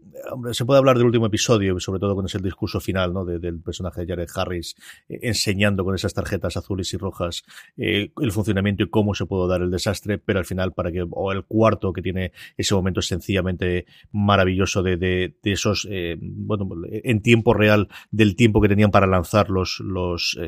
se 0.53 0.65
puede 0.65 0.79
hablar 0.79 0.97
del 0.97 1.07
último 1.07 1.27
episodio, 1.27 1.79
sobre 1.81 2.01
todo 2.01 2.15
con 2.15 2.27
ese 2.27 2.39
discurso 2.39 2.81
final, 2.81 3.13
¿no? 3.13 3.25
del 3.25 3.61
personaje 3.61 4.03
de 4.03 4.07
Jared 4.07 4.29
Harris 4.35 4.77
eh, 5.09 5.19
enseñando 5.23 5.85
con 5.85 5.95
esas 5.95 6.15
tarjetas 6.15 6.57
azules 6.57 6.93
y 6.95 6.97
rojas 6.97 7.43
eh, 7.77 8.11
el 8.21 8.33
funcionamiento 8.33 8.85
y 8.85 8.91
cómo 8.91 9.15
se 9.15 9.27
puede 9.27 9.49
dar 9.49 9.63
el 9.63 9.71
desastre, 9.71 10.19
pero 10.19 10.39
al 10.39 10.45
final 10.45 10.73
para 10.73 10.93
que, 10.93 11.05
o 11.09 11.33
el 11.33 11.45
cuarto 11.45 11.93
que 11.93 12.03
tiene 12.03 12.33
ese 12.57 12.75
momento 12.75 13.03
sencillamente 13.03 13.87
maravilloso 14.13 14.83
de, 14.83 14.97
de, 14.97 15.35
de 15.43 15.53
esos, 15.53 15.87
eh, 15.91 16.17
bueno, 16.21 16.69
en 16.87 17.23
tiempo 17.23 17.55
real 17.55 17.89
del 18.11 18.37
tiempo 18.37 18.61
que 18.61 18.69
tenían 18.69 18.91
para 18.91 19.07
lanzar 19.07 19.51
los, 19.51 19.81
los, 19.81 20.39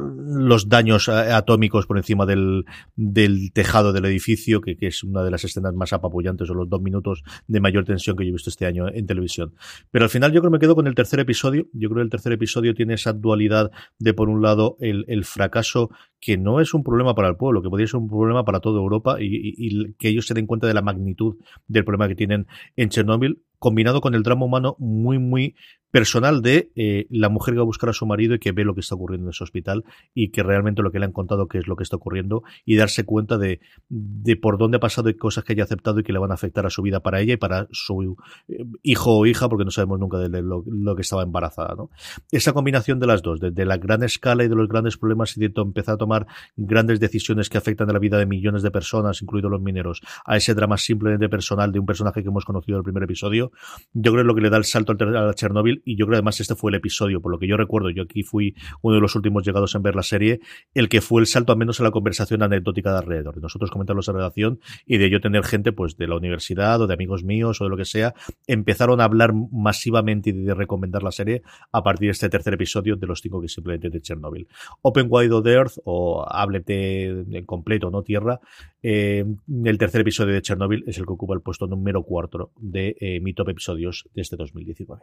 los 0.00 0.68
daños 0.68 0.83
atómicos 0.90 1.86
por 1.86 1.96
encima 1.96 2.26
del, 2.26 2.64
del 2.96 3.52
tejado 3.52 3.92
del 3.92 4.04
edificio, 4.04 4.60
que, 4.60 4.76
que, 4.76 4.88
es 4.88 5.02
una 5.02 5.22
de 5.22 5.30
las 5.30 5.44
escenas 5.44 5.74
más 5.74 5.92
apabullantes 5.92 6.48
o 6.50 6.54
los 6.54 6.68
dos 6.68 6.80
minutos 6.82 7.22
de 7.46 7.60
mayor 7.60 7.84
tensión 7.84 8.16
que 8.16 8.24
yo 8.24 8.30
he 8.30 8.32
visto 8.32 8.50
este 8.50 8.66
año 8.66 8.88
en 8.88 9.06
televisión. 9.06 9.54
Pero 9.90 10.04
al 10.04 10.10
final 10.10 10.32
yo 10.32 10.40
creo 10.40 10.50
que 10.50 10.54
me 10.54 10.60
quedo 10.60 10.74
con 10.74 10.86
el 10.86 10.94
tercer 10.94 11.20
episodio. 11.20 11.66
Yo 11.72 11.88
creo 11.88 12.00
que 12.00 12.04
el 12.04 12.10
tercer 12.10 12.32
episodio 12.32 12.74
tiene 12.74 12.94
esa 12.94 13.12
dualidad 13.12 13.70
de, 13.98 14.14
por 14.14 14.28
un 14.28 14.42
lado, 14.42 14.76
el, 14.80 15.04
el 15.08 15.24
fracaso 15.24 15.90
que 16.20 16.36
no 16.38 16.60
es 16.60 16.74
un 16.74 16.82
problema 16.82 17.14
para 17.14 17.28
el 17.28 17.36
pueblo, 17.36 17.62
que 17.62 17.68
podría 17.68 17.86
ser 17.86 18.00
un 18.00 18.08
problema 18.08 18.44
para 18.44 18.60
toda 18.60 18.80
Europa 18.80 19.16
y, 19.20 19.26
y, 19.26 19.54
y 19.58 19.94
que 19.94 20.08
ellos 20.08 20.26
se 20.26 20.34
den 20.34 20.46
cuenta 20.46 20.66
de 20.66 20.74
la 20.74 20.82
magnitud 20.82 21.36
del 21.66 21.84
problema 21.84 22.08
que 22.08 22.14
tienen 22.14 22.46
en 22.76 22.88
Chernóbil 22.88 23.42
combinado 23.64 24.02
con 24.02 24.14
el 24.14 24.22
drama 24.22 24.44
humano 24.44 24.76
muy, 24.78 25.18
muy 25.18 25.56
personal 25.94 26.42
de 26.42 26.72
eh, 26.74 27.06
la 27.08 27.28
mujer 27.28 27.54
que 27.54 27.58
va 27.58 27.62
a 27.62 27.66
buscar 27.66 27.88
a 27.88 27.92
su 27.92 28.04
marido 28.04 28.34
y 28.34 28.40
que 28.40 28.50
ve 28.50 28.64
lo 28.64 28.74
que 28.74 28.80
está 28.80 28.96
ocurriendo 28.96 29.28
en 29.28 29.30
ese 29.30 29.44
hospital 29.44 29.84
y 30.12 30.32
que 30.32 30.42
realmente 30.42 30.82
lo 30.82 30.90
que 30.90 30.98
le 30.98 31.04
han 31.04 31.12
contado 31.12 31.46
que 31.46 31.58
es 31.58 31.68
lo 31.68 31.76
que 31.76 31.84
está 31.84 31.94
ocurriendo 31.94 32.42
y 32.64 32.74
darse 32.74 33.04
cuenta 33.04 33.38
de, 33.38 33.60
de 33.88 34.34
por 34.34 34.58
dónde 34.58 34.78
ha 34.78 34.80
pasado 34.80 35.08
y 35.08 35.14
cosas 35.14 35.44
que 35.44 35.52
haya 35.52 35.62
aceptado 35.62 36.00
y 36.00 36.02
que 36.02 36.12
le 36.12 36.18
van 36.18 36.32
a 36.32 36.34
afectar 36.34 36.66
a 36.66 36.70
su 36.70 36.82
vida 36.82 36.98
para 36.98 37.20
ella 37.20 37.34
y 37.34 37.36
para 37.36 37.68
su 37.70 38.16
eh, 38.48 38.64
hijo 38.82 39.18
o 39.18 39.24
hija 39.24 39.48
porque 39.48 39.64
no 39.64 39.70
sabemos 39.70 40.00
nunca 40.00 40.18
de 40.18 40.42
lo, 40.42 40.64
que 40.96 41.02
estaba 41.02 41.22
embarazada. 41.22 41.76
¿no? 41.76 41.90
Esa 42.32 42.52
combinación 42.52 42.98
de 42.98 43.06
las 43.06 43.22
dos, 43.22 43.38
de, 43.38 43.64
la 43.64 43.76
gran 43.76 44.02
escala 44.02 44.42
y 44.42 44.48
de 44.48 44.56
los 44.56 44.68
grandes 44.68 44.96
problemas 44.96 45.36
y 45.36 45.40
de 45.46 45.52
empezar 45.54 45.94
a 45.94 45.98
tomar 45.98 46.26
grandes 46.56 46.98
decisiones 46.98 47.48
que 47.48 47.56
afectan 47.56 47.88
a 47.88 47.92
la 47.92 48.00
vida 48.00 48.18
de 48.18 48.26
millones 48.26 48.64
de 48.64 48.72
personas, 48.72 49.22
incluidos 49.22 49.48
los 49.48 49.62
mineros, 49.62 50.00
a 50.24 50.36
ese 50.36 50.54
drama 50.54 50.76
simplemente 50.76 51.28
personal 51.28 51.70
de 51.70 51.78
un 51.78 51.86
personaje 51.86 52.20
que 52.20 52.30
hemos 52.30 52.44
conocido 52.44 52.78
en 52.78 52.80
el 52.80 52.84
primer 52.84 53.04
episodio, 53.04 53.52
yo 53.92 54.10
creo 54.10 54.24
que 54.24 54.26
lo 54.26 54.34
que 54.34 54.40
le 54.40 54.50
da 54.50 54.56
el 54.56 54.64
salto 54.64 54.92
a 54.92 55.34
Chernobyl 55.34 55.83
y 55.84 55.96
yo 55.96 56.06
creo 56.06 56.16
además 56.16 56.40
este 56.40 56.54
fue 56.54 56.70
el 56.70 56.76
episodio, 56.76 57.20
por 57.20 57.32
lo 57.32 57.38
que 57.38 57.46
yo 57.46 57.56
recuerdo, 57.56 57.90
yo 57.90 58.02
aquí 58.02 58.22
fui 58.22 58.54
uno 58.82 58.96
de 58.96 59.00
los 59.00 59.14
últimos 59.14 59.44
llegados 59.44 59.74
en 59.74 59.82
ver 59.82 59.94
la 59.94 60.02
serie, 60.02 60.40
el 60.74 60.88
que 60.88 61.00
fue 61.00 61.20
el 61.20 61.26
salto 61.26 61.52
al 61.52 61.58
menos 61.58 61.80
a 61.80 61.84
la 61.84 61.90
conversación 61.90 62.42
anecdótica 62.42 62.92
de 62.92 62.98
alrededor. 62.98 63.34
De 63.34 63.40
nosotros 63.40 63.70
comentarlos 63.70 64.08
en 64.08 64.14
relación 64.14 64.60
y 64.86 64.98
de 64.98 65.10
yo 65.10 65.20
tener 65.20 65.44
gente 65.44 65.72
pues 65.72 65.96
de 65.96 66.06
la 66.06 66.16
universidad 66.16 66.80
o 66.80 66.86
de 66.86 66.94
amigos 66.94 67.24
míos 67.24 67.60
o 67.60 67.64
de 67.64 67.70
lo 67.70 67.76
que 67.76 67.84
sea, 67.84 68.14
empezaron 68.46 69.00
a 69.00 69.04
hablar 69.04 69.32
masivamente 69.52 70.30
y 70.30 70.32
de 70.32 70.54
recomendar 70.54 71.02
la 71.02 71.12
serie 71.12 71.42
a 71.72 71.82
partir 71.82 72.08
de 72.08 72.12
este 72.12 72.28
tercer 72.28 72.54
episodio 72.54 72.96
de 72.96 73.06
los 73.06 73.20
cinco 73.20 73.40
que 73.40 73.48
simplemente 73.48 73.90
de 73.90 74.00
Chernobyl. 74.00 74.48
Open 74.82 75.06
Wide 75.08 75.32
of 75.32 75.46
Earth 75.46 75.78
o 75.84 76.24
Háblete 76.28 77.04
en 77.04 77.44
completo, 77.44 77.90
no 77.90 78.02
tierra, 78.02 78.40
eh, 78.82 79.24
el 79.64 79.78
tercer 79.78 80.02
episodio 80.02 80.34
de 80.34 80.42
Chernobyl 80.42 80.84
es 80.86 80.98
el 80.98 81.06
que 81.06 81.12
ocupa 81.12 81.34
el 81.34 81.40
puesto 81.40 81.66
número 81.66 82.02
cuatro 82.02 82.52
de 82.56 82.96
eh, 83.00 83.20
mi 83.20 83.32
top 83.32 83.48
episodios 83.48 84.08
de 84.14 84.22
este 84.22 84.36
2019. 84.36 85.02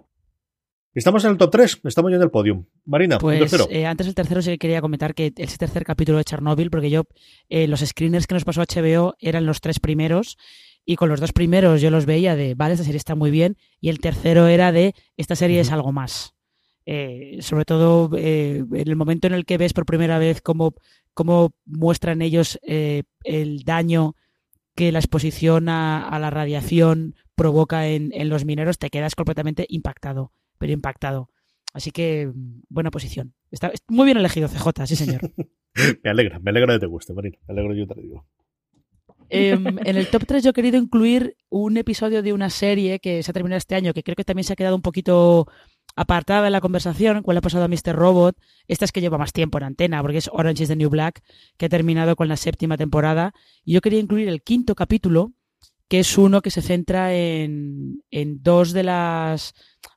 Estamos 0.94 1.24
en 1.24 1.32
el 1.32 1.38
top 1.38 1.52
3, 1.52 1.82
estamos 1.86 2.12
ya 2.12 2.18
en 2.18 2.24
el 2.24 2.32
podium. 2.32 2.66
Marina, 2.86 3.18
pues, 3.18 3.36
el 3.36 3.50
tercero. 3.50 3.68
Eh, 3.72 3.86
antes 3.86 4.08
del 4.08 4.16
tercero 4.16 4.42
sí 4.42 4.52
que 4.52 4.58
quería 4.58 4.82
comentar 4.82 5.14
que 5.14 5.32
ese 5.38 5.58
tercer 5.58 5.86
capítulo 5.86 6.18
de 6.18 6.26
Chernobyl, 6.26 6.70
porque 6.70 6.90
yo, 6.90 7.04
eh, 7.48 7.68
los 7.68 7.80
screeners 7.80 8.28
que 8.28 8.34
nos 8.34 8.44
pasó 8.44 8.62
HBO 8.62 9.16
eran 9.20 9.46
los 9.46 9.62
tres 9.62 9.80
primeros, 9.80 10.38
y 10.84 10.98
con 10.98 11.08
los 11.08 11.22
dos 11.22 11.32
primeros 11.32 11.80
yo 11.80 11.92
los 11.92 12.06
veía 12.06 12.36
de, 12.36 12.56
vale, 12.56 12.74
esta 12.74 12.84
serie 12.84 12.98
está 12.98 13.16
muy 13.16 13.32
bien, 13.32 13.56
y 13.80 13.88
el 13.88 14.00
tercero 14.00 14.48
era 14.48 14.74
de, 14.74 14.94
esta 15.16 15.36
serie 15.38 15.58
uh 15.58 15.60
-huh. 15.60 15.68
es 15.68 15.72
algo 15.72 15.94
más. 15.94 16.36
Eh, 16.86 17.38
sobre 17.42 17.64
todo 17.64 18.10
en 18.18 18.68
el 18.74 18.96
momento 18.96 19.28
en 19.28 19.34
el 19.34 19.46
que 19.46 19.60
ves 19.60 19.72
por 19.72 19.86
primera 19.86 20.18
vez 20.18 20.42
cómo, 20.42 20.74
cómo 21.14 21.54
muestran 21.64 22.24
ellos 22.24 22.60
el 22.64 23.64
daño 23.64 24.16
que 24.76 24.92
la 24.92 25.00
exposición 25.00 25.70
a, 25.70 26.08
a 26.08 26.18
la 26.20 26.32
radiación 26.32 27.16
provoca 27.36 27.88
en, 27.88 28.12
en, 28.14 28.30
los 28.30 28.46
mineros, 28.46 28.80
te 28.80 28.90
quedas 28.90 29.14
completamente 29.14 29.68
impactado, 29.70 30.32
pero 30.62 30.74
impactado. 30.74 31.28
Así 31.74 31.90
que, 31.90 32.32
buena 32.70 32.92
posición. 32.92 33.34
Está 33.50 33.72
muy 33.88 34.06
bien 34.06 34.18
elegido, 34.18 34.48
CJ, 34.48 34.86
sí, 34.86 34.96
señor. 34.96 35.22
me 36.04 36.10
alegra, 36.12 36.38
me 36.38 36.52
alegra 36.52 36.76
que 36.76 36.82
te 36.82 36.86
guste, 36.86 37.14
Marina. 37.14 37.40
Me 37.48 37.54
alegro, 37.54 37.74
yo 37.74 37.88
te 37.88 37.96
lo 37.96 38.02
digo. 38.04 38.26
Eh, 39.32 39.54
en 39.54 39.98
el 39.98 40.08
top 40.12 40.26
3 40.28 40.44
yo 40.44 40.52
he 40.52 40.54
querido 40.54 40.78
incluir 40.78 41.36
un 41.50 41.78
episodio 41.78 42.22
de 42.22 42.32
una 42.32 42.52
serie 42.52 43.00
que 43.00 43.24
se 43.24 43.32
ha 43.32 43.34
terminado 43.34 43.58
este 43.58 43.74
año, 43.74 43.92
que 43.92 44.04
creo 44.04 44.16
que 44.16 44.24
también 44.24 44.44
se 44.44 44.54
ha 44.54 44.56
quedado 44.56 44.76
un 44.76 44.84
poquito 44.84 45.48
apartada 45.96 46.44
de 46.44 46.52
la 46.52 46.62
conversación, 46.62 47.24
cuál 47.24 47.38
ha 47.38 47.42
pasado 47.42 47.64
a 47.64 47.68
Mr. 47.68 47.96
Robot. 47.96 48.38
Esta 48.68 48.86
es 48.86 48.92
que 48.92 49.02
lleva 49.02 49.18
más 49.18 49.34
tiempo 49.34 49.58
en 49.58 49.64
antena, 49.64 50.00
porque 50.04 50.20
es 50.20 50.30
Orange 50.32 50.62
is 50.62 50.70
the 50.70 50.76
New 50.76 50.92
Black, 50.92 51.24
que 51.58 51.66
ha 51.66 51.70
terminado 51.70 52.16
con 52.16 52.28
la 52.28 52.38
séptima 52.38 52.78
temporada. 52.78 53.34
Y 53.66 53.74
yo 53.74 53.82
quería 53.82 54.00
incluir 54.00 54.28
el 54.30 54.44
quinto 54.44 54.76
capítulo, 54.76 55.34
que 55.88 56.02
es 56.02 56.20
uno 56.20 56.42
que 56.42 56.52
se 56.52 56.62
centra 56.62 57.16
en, 57.16 58.04
en 58.12 58.44
dos 58.44 58.74
de 58.74 58.84
las, 58.84 59.54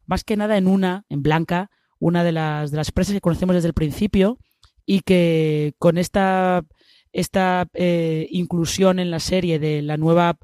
más 0.07 0.24
que 0.24 0.36
nada 0.36 0.57
en 0.57 0.66
una, 0.66 1.05
en 1.09 1.22
Blanca, 1.22 1.70
una 1.98 2.24
de 2.24 2.32
las, 2.32 2.70
de 2.70 2.76
las 2.76 2.92
presas 2.92 3.14
que 3.14 3.20
conocemos 3.20 3.55
desde 3.55 3.68
el 3.68 3.74
principio, 3.74 4.38
y 4.86 5.00
que 5.00 5.74
con 5.78 5.98
esta, 5.98 6.64
esta 7.12 7.66
eh, 7.74 8.26
inclusión 8.30 8.98
en 8.98 9.11
la 9.11 9.20
serie 9.20 9.59
de 9.59 9.82
la 9.82 9.96
nueva 9.96 10.38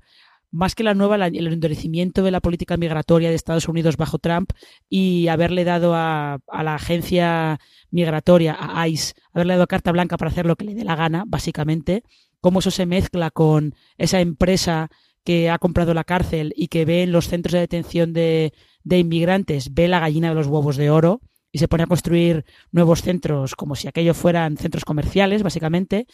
más 0.53 0.75
que 0.75 0.83
la 0.83 0.95
nueva, 0.95 1.15
el 1.15 1.47
endurecimiento 1.47 2.23
de 2.23 2.33
la 2.33 2.41
política 2.41 2.77
migratoria 2.77 3.29
de 3.29 3.37
Estados 3.37 3.69
Unidos 3.69 3.97
bajo 3.97 4.19
Trump 4.19 4.51
y 4.89 5.29
haberle 5.29 5.63
dado 5.63 5.95
a, 5.95 6.41
a, 6.49 6.63
la 6.65 6.75
agencia 6.75 7.61
migratoria, 7.93 8.57
a 8.59 8.89
ICE, 8.89 9.15
haberle 9.33 9.55
dado 9.55 9.69
carta 9.69 9.93
blanca 9.93 10.17
para 10.17 10.33
hacer 10.33 10.47
lo 10.47 10.57
que 10.57 10.65
le 10.65 10.75
dé 10.75 10.85
la 10.85 10.97
gana, 10.97 11.23
básicamente, 11.27 12.03
cómo 12.41 12.59
eso 12.59 12.71
se 12.71 12.87
mezcla 12.87 13.31
con 13.31 13.75
esa 13.97 14.21
empresa 14.21 14.91
que 15.25 15.51
ha 15.51 15.59
comprado 15.59 15.95
la 15.95 16.05
cárcel 16.05 16.53
y 16.57 16.69
que 16.69 16.85
ve 16.85 17.03
en 17.03 17.13
los 17.13 17.29
centros 17.29 17.53
de 17.53 17.61
detención 17.61 18.13
de, 18.13 18.53
inmigrantes, 18.85 19.75
ve 19.75 19.89
la 19.89 20.01
gallina 20.01 20.31
de 20.31 20.35
los 20.35 20.47
huevos 20.47 20.77
de 20.77 20.91
oro 20.91 21.21
y 21.53 21.59
se 21.59 21.69
pone 21.69 21.83
a 21.83 21.87
construir 21.87 22.45
nuevos 22.71 23.03
centros 23.03 23.57
como 23.57 23.75
si 23.75 23.89
aquello 23.89 24.15
fueran 24.15 24.57
centros 24.57 24.85
comerciales, 24.85 25.43
básicamente. 25.43 26.07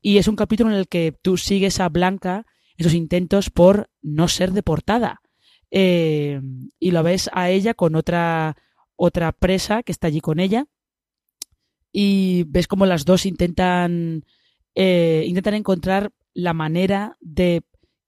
Y 0.00 0.18
es 0.18 0.28
un 0.28 0.36
capítulo 0.36 0.70
en 0.70 0.76
el 0.76 0.88
que 0.88 1.16
tú 1.22 1.36
sigues 1.36 1.80
a 1.80 1.88
Blanca 1.88 2.46
en 2.76 2.84
sus 2.84 2.94
intentos 2.94 3.50
por 3.50 3.90
no 4.02 4.28
ser 4.28 4.52
deportada. 4.52 5.22
Eh, 5.70 6.40
y 6.78 6.90
lo 6.90 7.02
ves 7.02 7.30
a 7.32 7.48
ella 7.48 7.72
con 7.72 7.94
otra, 7.94 8.56
otra 8.96 9.32
presa 9.32 9.82
que 9.82 9.92
está 9.92 10.08
allí 10.08 10.20
con 10.20 10.38
ella. 10.38 10.66
Y 11.90 12.44
ves 12.44 12.68
como 12.68 12.86
las 12.86 13.04
dos 13.04 13.26
intentan, 13.26 14.24
eh, 14.74 15.24
intentan 15.26 15.54
encontrar 15.54 16.12
la 16.34 16.54
manera 16.54 17.16
de 17.20 17.62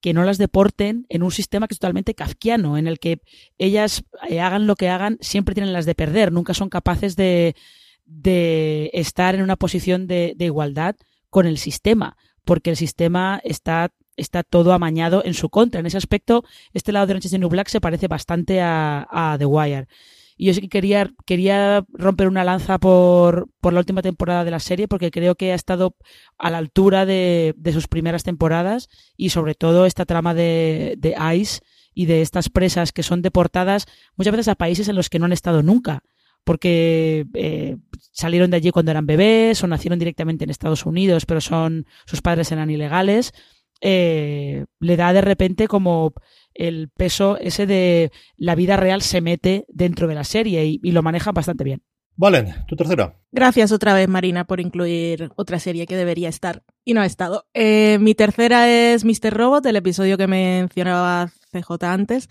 que 0.04 0.12
no 0.12 0.22
las 0.22 0.36
deporten 0.36 1.06
en 1.08 1.22
un 1.22 1.30
sistema 1.30 1.66
que 1.66 1.72
es 1.72 1.78
totalmente 1.78 2.12
kafkiano, 2.12 2.76
en 2.76 2.86
el 2.86 2.98
que 2.98 3.22
ellas 3.56 4.04
eh, 4.28 4.38
hagan 4.38 4.66
lo 4.66 4.76
que 4.76 4.90
hagan, 4.90 5.16
siempre 5.22 5.54
tienen 5.54 5.72
las 5.72 5.86
de 5.86 5.94
perder, 5.94 6.30
nunca 6.30 6.52
son 6.52 6.68
capaces 6.68 7.16
de, 7.16 7.56
de 8.04 8.90
estar 8.92 9.34
en 9.34 9.40
una 9.40 9.56
posición 9.56 10.06
de, 10.06 10.36
igualdad 10.40 10.96
con 11.30 11.46
el 11.46 11.56
sistema, 11.56 12.18
porque 12.44 12.68
el 12.68 12.76
sistema 12.76 13.40
está, 13.44 13.92
está 14.18 14.42
todo 14.42 14.74
amañado 14.74 15.24
en 15.24 15.32
su 15.32 15.48
contra. 15.48 15.80
En 15.80 15.86
ese 15.86 15.96
aspecto, 15.96 16.44
este 16.74 16.92
lado 16.92 17.06
de 17.06 17.12
Orange 17.14 17.28
is 17.28 17.38
New 17.38 17.48
Black 17.48 17.68
se 17.68 17.80
parece 17.80 18.06
bastante 18.06 18.60
a 18.60 19.36
The 19.38 19.46
Wire. 19.46 19.88
Y 20.36 20.46
yo 20.46 20.54
sí 20.54 20.62
que 20.62 20.68
quería, 20.68 21.12
quería 21.26 21.84
romper 21.92 22.28
una 22.28 22.44
lanza 22.44 22.78
por, 22.78 23.48
por 23.60 23.72
la 23.72 23.80
última 23.80 24.02
temporada 24.02 24.44
de 24.44 24.50
la 24.50 24.58
serie, 24.58 24.88
porque 24.88 25.10
creo 25.10 25.34
que 25.36 25.52
ha 25.52 25.54
estado 25.54 25.96
a 26.38 26.50
la 26.50 26.58
altura 26.58 27.06
de, 27.06 27.54
de 27.56 27.72
sus 27.72 27.86
primeras 27.86 28.24
temporadas 28.24 28.88
y 29.16 29.30
sobre 29.30 29.54
todo 29.54 29.86
esta 29.86 30.06
trama 30.06 30.34
de, 30.34 30.94
de 30.98 31.14
ICE 31.36 31.60
y 31.94 32.06
de 32.06 32.22
estas 32.22 32.48
presas 32.48 32.92
que 32.92 33.04
son 33.04 33.22
deportadas 33.22 33.86
muchas 34.16 34.32
veces 34.32 34.48
a 34.48 34.56
países 34.56 34.88
en 34.88 34.96
los 34.96 35.08
que 35.08 35.18
no 35.20 35.26
han 35.26 35.32
estado 35.32 35.62
nunca 35.62 36.02
porque 36.44 37.26
eh, 37.34 37.78
salieron 38.12 38.50
de 38.50 38.58
allí 38.58 38.70
cuando 38.70 38.90
eran 38.90 39.06
bebés 39.06 39.62
o 39.64 39.66
nacieron 39.66 39.98
directamente 39.98 40.44
en 40.44 40.50
Estados 40.50 40.84
Unidos, 40.84 41.24
pero 41.26 41.40
son 41.40 41.86
sus 42.04 42.20
padres 42.20 42.52
eran 42.52 42.70
ilegales, 42.70 43.32
eh, 43.80 44.66
le 44.78 44.96
da 44.96 45.12
de 45.12 45.22
repente 45.22 45.66
como 45.68 46.12
el 46.54 46.88
peso 46.88 47.36
ese 47.38 47.66
de 47.66 48.12
la 48.36 48.54
vida 48.54 48.76
real 48.76 49.02
se 49.02 49.20
mete 49.20 49.64
dentro 49.68 50.08
de 50.08 50.14
la 50.14 50.24
serie 50.24 50.64
y, 50.66 50.80
y 50.82 50.92
lo 50.92 51.02
maneja 51.02 51.32
bastante 51.32 51.64
bien. 51.64 51.82
Valen, 52.16 52.54
tu 52.68 52.76
tercera. 52.76 53.16
Gracias 53.32 53.72
otra 53.72 53.92
vez, 53.92 54.08
Marina, 54.08 54.44
por 54.44 54.60
incluir 54.60 55.32
otra 55.34 55.58
serie 55.58 55.86
que 55.86 55.96
debería 55.96 56.28
estar 56.28 56.62
y 56.84 56.94
no 56.94 57.00
ha 57.00 57.06
estado. 57.06 57.46
Eh, 57.54 57.98
mi 58.00 58.14
tercera 58.14 58.68
es 58.70 59.04
Mr. 59.04 59.34
Robot, 59.34 59.66
el 59.66 59.76
episodio 59.76 60.16
que 60.16 60.28
mencionaba 60.28 61.32
CJ 61.50 61.82
antes. 61.82 62.28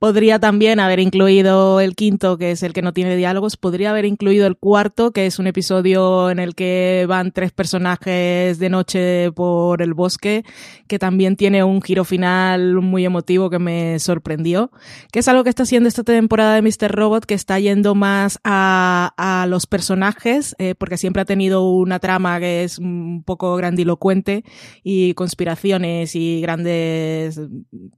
Podría 0.00 0.38
también 0.38 0.80
haber 0.80 0.98
incluido 0.98 1.78
el 1.78 1.94
quinto, 1.94 2.38
que 2.38 2.52
es 2.52 2.62
el 2.62 2.72
que 2.72 2.80
no 2.80 2.94
tiene 2.94 3.16
diálogos. 3.16 3.58
Podría 3.58 3.90
haber 3.90 4.06
incluido 4.06 4.46
el 4.46 4.56
cuarto, 4.56 5.12
que 5.12 5.26
es 5.26 5.38
un 5.38 5.46
episodio 5.46 6.30
en 6.30 6.38
el 6.38 6.54
que 6.54 7.04
van 7.06 7.32
tres 7.32 7.52
personajes 7.52 8.58
de 8.58 8.70
noche 8.70 9.30
por 9.32 9.82
el 9.82 9.92
bosque, 9.92 10.42
que 10.88 10.98
también 10.98 11.36
tiene 11.36 11.64
un 11.64 11.82
giro 11.82 12.06
final 12.06 12.76
muy 12.76 13.04
emotivo 13.04 13.50
que 13.50 13.58
me 13.58 13.98
sorprendió. 13.98 14.70
Que 15.12 15.18
es 15.18 15.28
algo 15.28 15.44
que 15.44 15.50
está 15.50 15.64
haciendo 15.64 15.86
esta 15.86 16.02
temporada 16.02 16.54
de 16.54 16.62
Mr. 16.62 16.90
Robot, 16.90 17.26
que 17.26 17.34
está 17.34 17.58
yendo 17.58 17.94
más 17.94 18.38
a, 18.42 19.12
a 19.18 19.46
los 19.48 19.66
personajes, 19.66 20.56
eh, 20.58 20.74
porque 20.76 20.96
siempre 20.96 21.20
ha 21.20 21.26
tenido 21.26 21.68
una 21.72 21.98
trama 21.98 22.40
que 22.40 22.64
es 22.64 22.78
un 22.78 23.22
poco 23.22 23.54
grandilocuente 23.56 24.44
y 24.82 25.12
conspiraciones 25.12 26.16
y 26.16 26.40
grandes, 26.40 27.38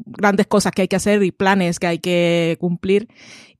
grandes 0.04 0.48
cosas 0.48 0.72
que 0.72 0.82
hay 0.82 0.88
que 0.88 0.96
hacer 0.96 1.22
y 1.22 1.30
planes 1.30 1.78
que 1.78 1.91
hay 1.91 1.91
que 1.98 2.56
cumplir 2.60 3.08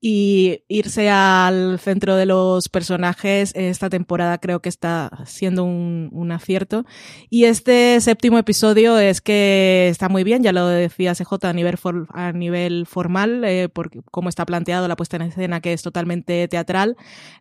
y 0.05 0.65
irse 0.67 1.09
al 1.11 1.79
centro 1.79 2.17
de 2.17 2.27
los 2.27 2.69
personajes 2.69 3.53
esta 3.55 3.89
temporada 3.89 4.39
creo 4.39 4.61
que 4.61 4.69
está 4.69 5.11
siendo 5.27 5.63
un, 5.63 6.33
acierto. 6.33 6.85
Y 7.31 7.45
este 7.45 8.01
séptimo 8.01 8.39
episodio 8.39 8.99
es 8.99 9.21
que 9.21 9.89
está 9.89 10.09
muy 10.09 10.25
bien 10.25 10.43
ya 10.43 10.51
lo 10.53 10.67
decía 10.67 11.15
CJ 11.15 11.45
a 11.45 11.53
nivel 11.53 11.77
for, 11.77 12.09
a 12.15 12.33
nivel 12.33 12.87
formal 12.87 13.45
eh, 13.45 13.69
porque 13.69 14.01
cómo 14.11 14.29
está 14.29 14.45
planteado 14.47 14.89
la 14.89 14.97
puesta 14.97 15.17
en 15.17 15.23
escena 15.23 15.61
que 15.61 15.73
es 15.75 15.83
totalmente 15.83 16.49
teatral 16.49 16.97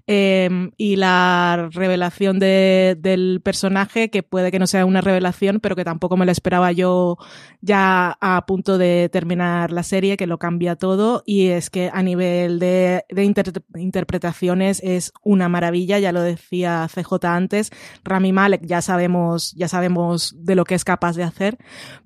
eh, 0.07 0.49
y 0.77 0.97
la 0.97 1.69
revelación 1.71 2.37
de, 2.37 2.97
del 2.99 3.39
personaje 3.41 4.09
que 4.09 4.23
puede 4.23 4.51
que 4.51 4.59
no 4.59 4.67
sea 4.67 4.85
una 4.85 5.01
revelación 5.01 5.61
pero 5.61 5.75
que 5.75 5.85
tampoco 5.85 6.17
me 6.17 6.25
la 6.25 6.33
esperaba 6.33 6.73
yo 6.73 7.17
ya 7.61 8.17
a 8.19 8.45
punto 8.45 8.77
de 8.77 9.09
terminar 9.09 9.71
la 9.71 9.83
serie 9.83 10.17
que 10.17 10.27
lo 10.27 10.37
cambia 10.37 10.75
todo 10.75 11.23
y 11.25 11.47
es 11.47 11.69
que 11.69 11.89
a 11.93 12.03
nivel 12.03 12.50
de, 12.59 13.05
de 13.09 13.23
inter 13.23 13.51
interpretaciones 13.75 14.81
es 14.83 15.11
una 15.23 15.49
maravilla, 15.49 15.99
ya 15.99 16.11
lo 16.11 16.21
decía 16.21 16.87
CJ 16.93 17.25
antes, 17.25 17.71
Rami 18.03 18.33
Malek 18.33 18.65
ya 18.65 18.81
sabemos, 18.81 19.53
ya 19.53 19.67
sabemos 19.67 20.35
de 20.37 20.55
lo 20.55 20.65
que 20.65 20.75
es 20.75 20.83
capaz 20.83 21.15
de 21.15 21.23
hacer, 21.23 21.57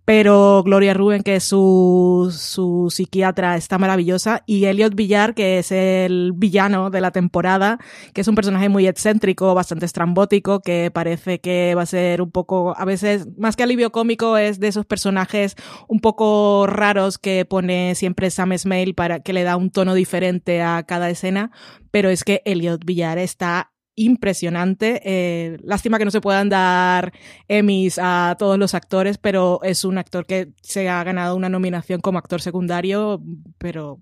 pero 0.06 0.62
Gloria 0.64 0.94
Rubin, 0.94 1.24
que 1.24 1.38
es 1.38 1.44
su, 1.44 2.32
su 2.32 2.90
psiquiatra, 2.92 3.56
está 3.56 3.80
maravillosa, 3.80 4.44
y 4.46 4.66
Elliot 4.66 4.94
Villar, 4.94 5.34
que 5.34 5.58
es 5.58 5.72
el 5.72 6.32
villano 6.36 6.92
de 6.92 7.02
la 7.02 7.10
temporada, 7.10 7.80
que 8.14 8.22
es 8.22 8.28
un 8.28 8.36
personaje 8.36 8.70
muy 8.70 8.88
excéntrico, 8.88 9.56
bastante 9.56 9.88
estrambótico, 9.88 10.60
que 10.60 10.92
parece 10.94 11.40
que 11.40 11.74
va 11.76 11.82
a 11.82 11.88
ser 11.88 12.22
un 12.22 12.30
poco, 12.30 12.76
a 12.78 12.86
veces, 12.86 13.28
más 13.38 13.56
que 13.56 13.64
alivio 13.64 13.92
cómico, 13.92 14.38
es 14.38 14.60
de 14.60 14.68
esos 14.68 14.86
personajes 14.86 15.56
un 15.88 16.00
poco 16.00 16.68
raros 16.68 17.18
que 17.18 17.46
pone 17.46 17.96
siempre 17.96 18.30
Sam 18.30 18.56
Smale 18.58 18.94
para 18.94 19.22
que 19.22 19.34
le 19.34 19.44
da 19.44 19.58
un 19.58 19.72
tono 19.72 19.96
diferente 19.96 20.35
a 20.62 20.84
cada 20.84 21.10
escena, 21.10 21.52
pero 21.92 22.10
es 22.10 22.24
que 22.24 22.42
Elliot 22.46 22.84
Villar 22.86 23.18
está 23.18 23.72
impresionante. 23.96 25.02
Eh, 25.06 25.58
lástima 25.64 25.98
que 25.98 26.06
no 26.06 26.12
se 26.12 26.22
puedan 26.22 26.50
dar 26.50 27.14
Emmys 27.48 28.00
a 28.02 28.36
todos 28.38 28.58
los 28.60 28.74
actores, 28.74 29.18
pero 29.18 29.62
es 29.64 29.86
un 29.86 29.98
actor 29.98 30.26
que 30.26 30.54
se 30.62 30.90
ha 30.90 31.04
ganado 31.04 31.36
una 31.36 31.50
nominación 31.50 32.02
como 32.02 32.20
actor 32.20 32.42
secundario, 32.42 33.22
pero 33.58 34.02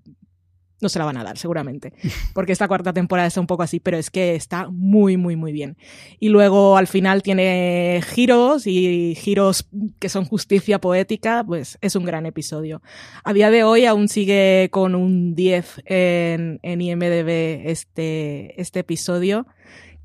no 0.80 0.88
se 0.88 0.98
la 0.98 1.04
van 1.04 1.16
a 1.16 1.24
dar, 1.24 1.38
seguramente. 1.38 1.92
Porque 2.34 2.52
esta 2.52 2.68
cuarta 2.68 2.92
temporada 2.92 3.28
está 3.28 3.40
un 3.40 3.46
poco 3.46 3.62
así, 3.62 3.80
pero 3.80 3.96
es 3.96 4.10
que 4.10 4.34
está 4.34 4.68
muy, 4.68 5.16
muy, 5.16 5.36
muy 5.36 5.52
bien. 5.52 5.76
Y 6.20 6.28
luego 6.28 6.76
al 6.76 6.86
final 6.86 7.22
tiene 7.22 8.02
giros 8.06 8.66
y 8.66 9.14
giros 9.16 9.68
que 9.98 10.08
son 10.08 10.24
justicia 10.24 10.80
poética, 10.80 11.44
pues 11.46 11.78
es 11.80 11.96
un 11.96 12.04
gran 12.04 12.26
episodio. 12.26 12.82
A 13.24 13.32
día 13.32 13.50
de 13.50 13.64
hoy 13.64 13.86
aún 13.86 14.08
sigue 14.08 14.68
con 14.70 14.94
un 14.94 15.34
10 15.34 15.82
en, 15.86 16.60
en 16.62 16.80
IMDB 16.80 17.68
este, 17.68 18.60
este 18.60 18.80
episodio 18.80 19.46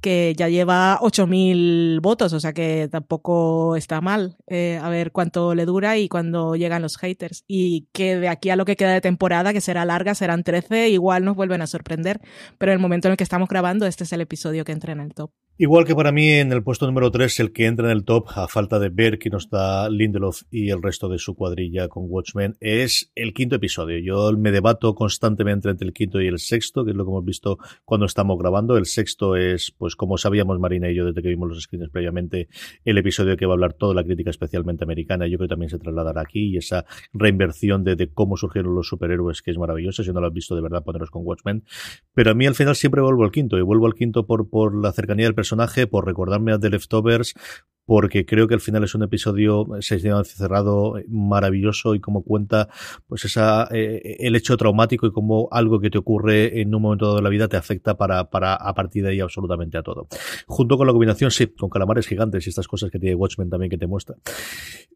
que 0.01 0.33
ya 0.37 0.49
lleva 0.49 0.99
8.000 1.01 2.01
votos, 2.01 2.33
o 2.33 2.39
sea 2.39 2.53
que 2.53 2.87
tampoco 2.91 3.75
está 3.75 4.01
mal. 4.01 4.37
Eh, 4.47 4.79
a 4.81 4.89
ver 4.89 5.11
cuánto 5.11 5.55
le 5.55 5.65
dura 5.65 5.97
y 5.97 6.07
cuándo 6.09 6.55
llegan 6.55 6.81
los 6.81 6.97
haters. 6.97 7.43
Y 7.47 7.87
que 7.91 8.17
de 8.17 8.29
aquí 8.29 8.49
a 8.49 8.55
lo 8.55 8.65
que 8.65 8.75
queda 8.75 8.93
de 8.93 9.01
temporada, 9.01 9.53
que 9.53 9.61
será 9.61 9.85
larga, 9.85 10.15
serán 10.15 10.43
13, 10.43 10.89
igual 10.89 11.25
nos 11.25 11.35
vuelven 11.35 11.61
a 11.61 11.67
sorprender. 11.67 12.21
Pero 12.57 12.71
en 12.71 12.77
el 12.77 12.81
momento 12.81 13.07
en 13.07 13.13
el 13.13 13.17
que 13.17 13.23
estamos 13.23 13.49
grabando, 13.49 13.85
este 13.85 14.03
es 14.03 14.13
el 14.13 14.21
episodio 14.21 14.65
que 14.65 14.71
entra 14.71 14.93
en 14.93 15.01
el 15.01 15.13
top. 15.13 15.31
Igual 15.61 15.83
que 15.83 15.93
para 15.93 16.13
mí 16.13 16.29
en 16.29 16.53
el 16.53 16.63
puesto 16.63 16.85
número 16.85 17.11
3, 17.11 17.41
el 17.41 17.51
que 17.51 17.65
entra 17.65 17.87
en 17.87 17.91
el 17.91 18.05
top, 18.05 18.29
a 18.33 18.47
falta 18.47 18.79
de 18.79 18.87
ver 18.87 19.19
que 19.19 19.29
nos 19.29 19.49
da 19.49 19.89
Lindelof 19.89 20.43
y 20.49 20.69
el 20.69 20.81
resto 20.81 21.09
de 21.09 21.17
su 21.17 21.35
cuadrilla 21.35 21.89
con 21.89 22.05
Watchmen, 22.07 22.55
es 22.61 23.11
el 23.13 23.33
quinto 23.33 23.57
episodio. 23.57 23.99
Yo 23.99 24.31
me 24.37 24.53
debato 24.53 24.95
constantemente 24.95 25.69
entre 25.69 25.85
el 25.85 25.93
quinto 25.93 26.21
y 26.21 26.27
el 26.27 26.39
sexto, 26.39 26.85
que 26.85 26.91
es 26.91 26.95
lo 26.95 27.03
que 27.03 27.11
hemos 27.11 27.25
visto 27.25 27.57
cuando 27.83 28.05
estamos 28.05 28.39
grabando. 28.39 28.77
El 28.77 28.85
sexto 28.85 29.35
es, 29.35 29.75
pues 29.77 29.97
como 29.97 30.17
sabíamos 30.17 30.57
Marina 30.61 30.89
y 30.89 30.95
yo 30.95 31.03
desde 31.03 31.21
que 31.21 31.27
vimos 31.27 31.49
los 31.49 31.61
screens 31.61 31.89
previamente, 31.89 32.47
el 32.85 32.97
episodio 32.97 33.35
que 33.35 33.45
va 33.45 33.51
a 33.51 33.55
hablar 33.55 33.73
toda 33.73 33.93
la 33.93 34.05
crítica 34.05 34.29
especialmente 34.29 34.85
americana. 34.85 35.27
Yo 35.27 35.35
creo 35.35 35.49
que 35.49 35.55
también 35.55 35.71
se 35.71 35.77
trasladará 35.77 36.21
aquí 36.21 36.53
y 36.53 36.55
esa 36.55 36.85
reinversión 37.11 37.83
de, 37.83 37.97
de 37.97 38.07
cómo 38.07 38.37
surgieron 38.37 38.75
los 38.75 38.87
superhéroes 38.87 39.41
que 39.41 39.51
es 39.51 39.57
maravillosa. 39.57 40.05
Si 40.05 40.13
no 40.13 40.21
lo 40.21 40.27
has 40.27 40.33
visto 40.33 40.55
de 40.55 40.61
verdad, 40.61 40.85
poneros 40.85 41.11
con 41.11 41.23
Watchmen. 41.25 41.65
Pero 42.13 42.31
a 42.31 42.33
mí 42.33 42.45
al 42.45 42.55
final 42.55 42.77
siempre 42.77 43.01
vuelvo 43.01 43.25
al 43.25 43.31
quinto 43.31 43.57
y 43.57 43.61
vuelvo 43.61 43.87
al 43.87 43.93
quinto 43.93 44.25
por, 44.25 44.49
por 44.49 44.73
la 44.73 44.93
cercanía 44.93 45.25
del 45.25 45.35
personaje 45.35 45.48
personaje, 45.49 45.87
por 45.87 46.05
recordarme 46.05 46.53
a 46.53 46.59
The 46.59 46.69
Leftovers, 46.69 47.33
porque 47.85 48.25
creo 48.25 48.47
que 48.47 48.53
al 48.53 48.59
final 48.59 48.83
es 48.83 48.95
un 48.95 49.03
episodio 49.03 49.65
se 49.79 49.99
cerrado 49.99 50.95
maravilloso 51.07 51.95
y 51.95 51.99
como 51.99 52.23
cuenta 52.23 52.69
pues 53.07 53.25
esa 53.25 53.67
eh, 53.71 54.17
el 54.19 54.35
hecho 54.35 54.57
traumático 54.57 55.07
y 55.07 55.11
como 55.11 55.47
algo 55.51 55.79
que 55.79 55.89
te 55.89 55.97
ocurre 55.97 56.61
en 56.61 56.73
un 56.73 56.81
momento 56.81 57.05
dado 57.05 57.17
de 57.17 57.23
la 57.23 57.29
vida 57.29 57.47
te 57.47 57.57
afecta 57.57 57.97
para, 57.97 58.29
para 58.29 58.53
a 58.53 58.73
partir 58.73 59.03
de 59.03 59.09
ahí 59.09 59.19
absolutamente 59.19 59.77
a 59.77 59.83
todo. 59.83 60.07
Junto 60.47 60.77
con 60.77 60.87
la 60.87 60.93
combinación, 60.93 61.31
sí, 61.31 61.47
con 61.47 61.69
calamares 61.69 62.07
gigantes 62.07 62.45
y 62.45 62.49
estas 62.49 62.67
cosas 62.67 62.91
que 62.91 62.99
tiene 62.99 63.15
Watchmen 63.15 63.49
también 63.49 63.69
que 63.69 63.77
te 63.77 63.87
muestra. 63.87 64.15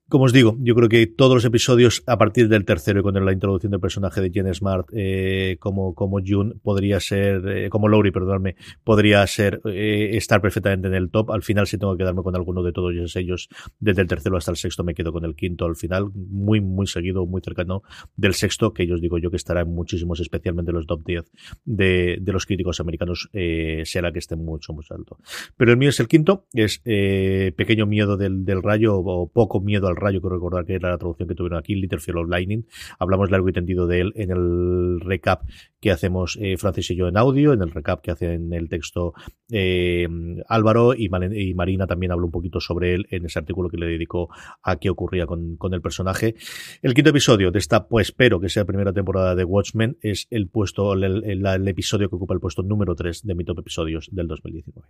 Como 0.10 0.26
os 0.26 0.34
digo, 0.34 0.58
yo 0.60 0.76
creo 0.76 0.90
que 0.90 1.08
todos 1.08 1.34
los 1.34 1.46
episodios 1.46 2.04
a 2.06 2.18
partir 2.18 2.48
del 2.48 2.66
tercero 2.66 3.00
y 3.00 3.04
con 3.04 3.26
la 3.26 3.32
introducción 3.32 3.72
del 3.72 3.80
personaje 3.80 4.22
de 4.22 4.30
Jen 4.32 4.54
Smart 4.54 4.88
eh, 4.94 5.58
como, 5.60 5.96
como 5.96 6.20
June 6.24 6.54
podría 6.62 7.00
ser, 7.00 7.48
eh, 7.48 7.70
como 7.70 7.88
Lowry, 7.88 8.12
perdóname, 8.12 8.56
podría 8.84 9.26
ser 9.26 9.62
eh, 9.66 10.12
estar 10.14 10.42
perfectamente 10.42 10.88
en 10.88 10.94
el 10.94 11.10
top. 11.10 11.32
Al 11.32 11.42
final 11.42 11.66
si 11.68 11.78
tengo 11.78 11.94
que 11.94 12.04
quedarme 12.04 12.22
con 12.22 12.36
alguno 12.36 12.62
de 12.62 12.72
todos 12.72 12.83
ellos, 12.92 13.50
desde 13.80 14.02
el 14.02 14.08
tercero 14.08 14.38
hasta 14.38 14.52
el 14.52 14.58
sexto 14.58 14.84
me 14.84 14.94
quedo 14.94 15.12
con 15.12 15.26
el 15.26 15.36
quinto 15.36 15.66
al 15.66 15.76
final, 15.76 16.12
muy, 16.14 16.62
muy 16.62 16.88
seguido, 16.88 17.26
muy 17.26 17.42
cercano 17.42 17.84
del 18.16 18.34
sexto, 18.34 18.74
que 18.74 18.88
yo 18.88 18.96
os 18.96 19.02
digo 19.02 19.18
yo 19.18 19.30
que 19.30 19.38
estará 19.38 19.62
en 19.62 19.74
muchísimos, 19.74 20.20
especialmente 20.20 20.72
los 20.72 20.88
top 20.88 21.04
10 21.06 21.32
de, 21.66 22.22
los 22.26 22.46
críticos 22.46 22.80
americanos, 22.80 23.30
eh, 23.34 23.84
será 23.86 24.12
que 24.12 24.20
esté 24.20 24.36
mucho, 24.36 24.74
muy 24.74 24.84
alto. 24.90 25.18
Pero 25.58 25.72
el 25.72 25.78
mío 25.78 25.90
es 25.90 26.00
el 26.00 26.08
quinto, 26.08 26.48
es 26.54 26.82
eh, 26.86 27.54
Pequeño 27.56 27.86
Miedo 27.86 28.18
del, 28.18 28.44
Rayo 28.64 28.96
o 28.98 29.30
Poco 29.32 29.62
Miedo 29.62 29.88
al 29.88 29.96
Rayo, 29.96 30.22
que 30.22 30.30
recordar 30.30 30.66
que 30.66 30.76
era 30.76 30.90
la 30.90 30.98
traducción 30.98 31.28
que 31.28 31.36
tuvieron 31.36 31.60
aquí, 31.60 31.76
Little 31.76 32.00
Fear 32.00 32.18
of 32.18 32.30
Lightning. 32.30 32.66
Hablamos 33.00 33.32
largo 33.32 33.50
y 33.50 33.54
tendido 33.54 33.88
de 33.88 34.02
él 34.02 34.14
en 34.16 34.32
el 34.32 35.00
recap 35.02 35.44
que 35.84 35.92
hacemos 35.92 36.38
eh, 36.42 36.56
Francis 36.58 36.92
y 36.92 36.96
yo 36.96 37.08
en 37.08 37.18
audio, 37.18 37.52
en 37.52 37.62
el 37.62 37.72
recap 37.72 38.02
que 38.02 38.12
hace 38.12 38.34
en 38.34 38.54
el 38.54 38.70
texto 38.70 39.14
eh, 39.52 40.08
Álvaro 40.48 40.94
y, 40.94 41.10
y, 41.34 41.54
Marina 41.54 41.88
también 41.88 42.14
habló 42.14 42.26
un 42.26 42.32
poquito 42.32 42.62
sobre 42.64 42.93
él 42.93 43.05
en 43.09 43.26
ese 43.26 43.39
artículo 43.39 43.70
que 43.70 43.78
le 43.78 43.86
dedicó 43.86 44.30
a 44.61 44.78
qué 44.78 44.89
ocurría 44.89 45.26
con, 45.26 45.57
con 45.57 45.74
el 45.74 45.82
personaje. 45.82 46.36
El 46.82 46.93
quinto 46.93 47.11
episodio 47.11 47.51
de 47.51 47.59
esta, 47.59 47.88
pues 47.88 48.07
espero 48.07 48.39
que 48.39 48.49
sea 48.49 48.66
primera 48.66 48.93
temporada 48.93 49.36
de 49.36 49.43
Watchmen, 49.43 49.97
es 50.01 50.28
el 50.30 50.47
puesto, 50.47 50.93
el, 50.93 51.03
el, 51.03 51.45
el 51.45 51.68
episodio 51.68 52.09
que 52.09 52.16
ocupa 52.16 52.34
el 52.34 52.39
puesto 52.39 52.64
número 52.64 52.95
3 52.95 53.24
de 53.24 53.36
mi 53.36 53.43
top 53.43 53.59
episodios 53.59 54.09
del 54.11 54.28
2019. 54.28 54.88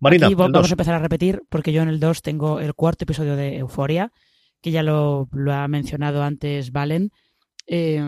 Marina, 0.00 0.26
Aquí 0.26 0.34
vamos 0.34 0.70
a 0.70 0.74
empezar 0.74 0.94
a 0.94 0.98
repetir 0.98 1.42
porque 1.48 1.72
yo 1.72 1.82
en 1.82 1.88
el 1.88 2.00
2 2.00 2.22
tengo 2.22 2.60
el 2.60 2.74
cuarto 2.74 3.04
episodio 3.04 3.36
de 3.36 3.56
Euforia 3.56 4.12
que 4.60 4.70
ya 4.70 4.82
lo, 4.82 5.28
lo 5.32 5.52
ha 5.52 5.68
mencionado 5.68 6.22
antes 6.22 6.72
Valen. 6.72 7.10
Eh, 7.70 8.02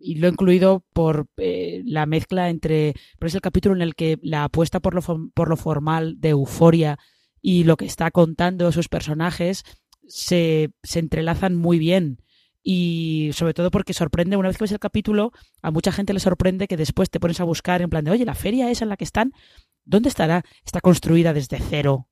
y 0.00 0.14
lo 0.14 0.26
he 0.26 0.30
incluido 0.30 0.82
por 0.94 1.26
eh, 1.36 1.82
la 1.84 2.06
mezcla 2.06 2.48
entre. 2.48 2.94
Pero 3.18 3.28
es 3.28 3.34
el 3.34 3.42
capítulo 3.42 3.74
en 3.74 3.82
el 3.82 3.94
que 3.94 4.18
la 4.22 4.44
apuesta 4.44 4.80
por 4.80 4.94
lo, 4.94 5.02
por 5.34 5.48
lo 5.48 5.56
formal 5.56 6.18
de 6.18 6.30
euforia 6.30 6.98
y 7.40 7.64
lo 7.64 7.76
que 7.76 7.86
está 7.86 8.10
contando 8.10 8.72
sus 8.72 8.88
personajes 8.88 9.64
se, 10.06 10.70
se 10.82 10.98
entrelazan 10.98 11.56
muy 11.56 11.78
bien. 11.78 12.22
Y 12.62 13.30
sobre 13.32 13.54
todo 13.54 13.70
porque 13.70 13.94
sorprende, 13.94 14.36
una 14.36 14.48
vez 14.48 14.58
que 14.58 14.64
ves 14.64 14.72
el 14.72 14.78
capítulo, 14.78 15.32
a 15.62 15.70
mucha 15.70 15.92
gente 15.92 16.12
le 16.12 16.20
sorprende 16.20 16.68
que 16.68 16.76
después 16.76 17.10
te 17.10 17.20
pones 17.20 17.40
a 17.40 17.44
buscar 17.44 17.82
en 17.82 17.90
plan 17.90 18.04
de, 18.04 18.10
oye, 18.10 18.24
la 18.24 18.34
feria 18.34 18.70
esa 18.70 18.84
en 18.84 18.90
la 18.90 18.96
que 18.96 19.04
están, 19.04 19.32
¿dónde 19.84 20.08
estará? 20.08 20.44
Está 20.64 20.80
construida 20.80 21.32
desde 21.32 21.58
cero 21.58 22.08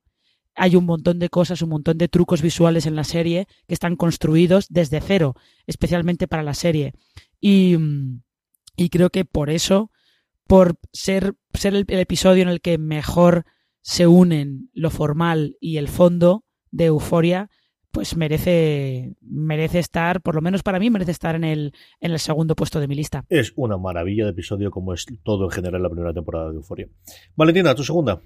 hay 0.57 0.75
un 0.75 0.87
montón 0.87 1.19
de 1.19 1.29
cosas, 1.29 1.63
un 1.63 1.69
montón 1.69 1.99
de 1.99 2.09
trucos 2.09 2.43
visuales 2.43 2.87
en 2.87 2.97
la 2.97 3.05
serie 3.05 3.47
que 3.69 3.75
están 3.75 3.95
construidos 3.95 4.67
desde 4.71 5.01
cero, 5.01 5.35
especialmente 5.67 6.27
para 6.27 6.43
la 6.43 6.55
serie. 6.55 6.95
Y, 7.41 7.77
y 8.75 8.89
creo 8.89 9.11
que 9.11 9.27
por 9.27 9.51
eso, 9.51 9.93
por 10.47 10.79
ser, 10.93 11.35
ser 11.53 11.75
el, 11.75 11.85
el, 11.89 12.01
episodio 12.01 12.43
en 12.43 12.49
el 12.49 12.63
que 12.63 12.79
mejor 12.79 13.45
se 13.87 14.09
unen 14.09 14.69
lo 14.75 14.91
formal 14.91 15.57
y 15.61 15.77
el 15.77 15.87
fondo 15.87 16.43
de 16.73 16.87
Euforia, 16.87 17.51
pues 17.93 18.17
merece, 18.17 19.15
merece 19.21 19.79
estar, 19.79 20.21
por 20.23 20.35
lo 20.35 20.41
menos 20.41 20.65
para 20.65 20.81
mí, 20.81 20.91
merece 20.91 21.13
estar 21.13 21.37
en 21.37 21.45
el, 21.45 21.73
en 22.01 22.11
el 22.11 22.19
segundo 22.19 22.57
puesto 22.57 22.81
de 22.81 22.89
mi 22.89 22.97
lista. 22.97 23.25
Es 23.29 23.53
una 23.55 23.79
maravilla 23.79 24.25
de 24.25 24.33
episodio 24.33 24.73
como 24.73 24.93
es 24.93 25.07
todo 25.23 25.45
en 25.45 25.51
general 25.53 25.85
la 25.85 25.89
primera 25.89 26.13
temporada 26.13 26.51
de 26.51 26.57
Euforia. 26.57 26.89
Valentina, 27.37 27.77
tu 27.77 27.85
segunda. 27.85 28.21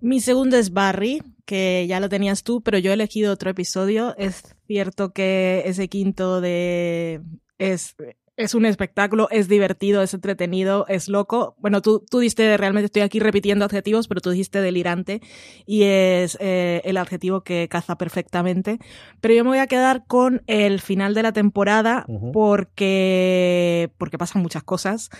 Mi 0.00 0.20
segundo 0.20 0.56
es 0.56 0.72
Barry, 0.72 1.22
que 1.44 1.86
ya 1.88 1.98
lo 1.98 2.08
tenías 2.08 2.44
tú, 2.44 2.62
pero 2.62 2.78
yo 2.78 2.92
he 2.92 2.94
elegido 2.94 3.32
otro 3.32 3.50
episodio. 3.50 4.14
Es 4.16 4.54
cierto 4.68 5.12
que 5.12 5.64
ese 5.66 5.88
quinto 5.88 6.40
de 6.40 7.20
es 7.58 7.96
es 8.36 8.54
un 8.54 8.66
espectáculo, 8.66 9.28
es 9.30 9.48
divertido, 9.48 10.02
es 10.02 10.12
entretenido, 10.12 10.86
es 10.88 11.08
loco. 11.08 11.54
Bueno, 11.58 11.82
tú, 11.82 12.04
tú 12.10 12.18
diste, 12.18 12.56
realmente 12.56 12.86
estoy 12.86 13.02
aquí 13.02 13.20
repitiendo 13.20 13.64
adjetivos, 13.64 14.08
pero 14.08 14.20
tú 14.20 14.30
dijiste 14.30 14.60
delirante 14.60 15.20
y 15.66 15.84
es 15.84 16.36
eh, 16.40 16.82
el 16.84 16.96
adjetivo 16.96 17.42
que 17.42 17.68
caza 17.68 17.96
perfectamente. 17.96 18.78
Pero 19.20 19.34
yo 19.34 19.44
me 19.44 19.50
voy 19.50 19.58
a 19.58 19.66
quedar 19.66 20.04
con 20.06 20.42
el 20.46 20.80
final 20.80 21.14
de 21.14 21.22
la 21.22 21.32
temporada 21.32 22.04
uh 22.08 22.18
-huh. 22.18 22.32
porque, 22.32 23.92
porque 23.98 24.18
pasan 24.18 24.42
muchas 24.42 24.64
cosas 24.64 25.10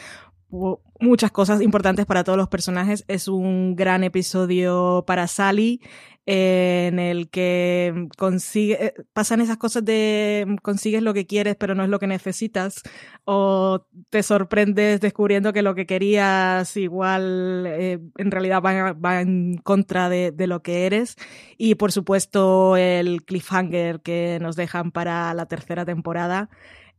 muchas 1.00 1.32
cosas 1.32 1.60
importantes 1.60 2.06
para 2.06 2.22
todos 2.22 2.38
los 2.38 2.48
personajes. 2.48 3.04
Es 3.08 3.28
un 3.28 3.74
gran 3.74 4.04
episodio 4.04 5.04
para 5.04 5.26
Sally 5.26 5.80
en 6.26 6.98
el 6.98 7.28
que 7.28 8.08
consigue, 8.16 8.86
eh, 8.86 8.94
pasan 9.12 9.42
esas 9.42 9.58
cosas 9.58 9.84
de 9.84 10.56
consigues 10.62 11.02
lo 11.02 11.12
que 11.12 11.26
quieres 11.26 11.56
pero 11.56 11.74
no 11.74 11.84
es 11.84 11.90
lo 11.90 11.98
que 11.98 12.06
necesitas 12.06 12.82
o 13.24 13.86
te 14.08 14.22
sorprendes 14.22 15.00
descubriendo 15.00 15.52
que 15.52 15.62
lo 15.62 15.74
que 15.74 15.86
querías 15.86 16.76
igual 16.78 17.64
eh, 17.66 17.98
en 18.16 18.30
realidad 18.30 18.62
va, 18.62 18.92
va 18.92 19.20
en 19.20 19.58
contra 19.58 20.08
de, 20.08 20.32
de, 20.32 20.46
lo 20.46 20.62
que 20.62 20.86
eres. 20.86 21.16
Y 21.58 21.74
por 21.74 21.92
supuesto 21.92 22.76
el 22.76 23.24
cliffhanger 23.24 24.00
que 24.00 24.38
nos 24.40 24.56
dejan 24.56 24.92
para 24.92 25.34
la 25.34 25.46
tercera 25.46 25.84
temporada 25.84 26.48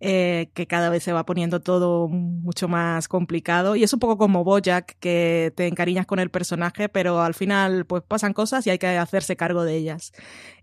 eh, 0.07 0.51
que 0.53 0.67
cada 0.67 0.89
vez 0.89 1.01
se 1.01 1.13
va 1.13 1.25
poniendo 1.25 1.61
todo 1.61 2.07
mucho 2.07 2.67
más 2.67 3.07
complicado. 3.07 3.75
Y 3.75 3.83
es 3.83 3.91
un 3.91 3.99
poco 3.99 4.17
como 4.17 4.43
Bojack, 4.43 4.97
que 4.99 5.51
te 5.55 5.67
encariñas 5.67 6.05
con 6.05 6.19
el 6.19 6.29
personaje, 6.29 6.89
pero 6.89 7.21
al 7.21 7.33
final 7.33 7.85
pues 7.85 8.03
pasan 8.03 8.33
cosas 8.33 8.67
y 8.67 8.69
hay 8.69 8.77
que 8.77 8.87
hacerse 8.87 9.35
cargo 9.35 9.63
de 9.63 9.75
ellas. 9.75 10.13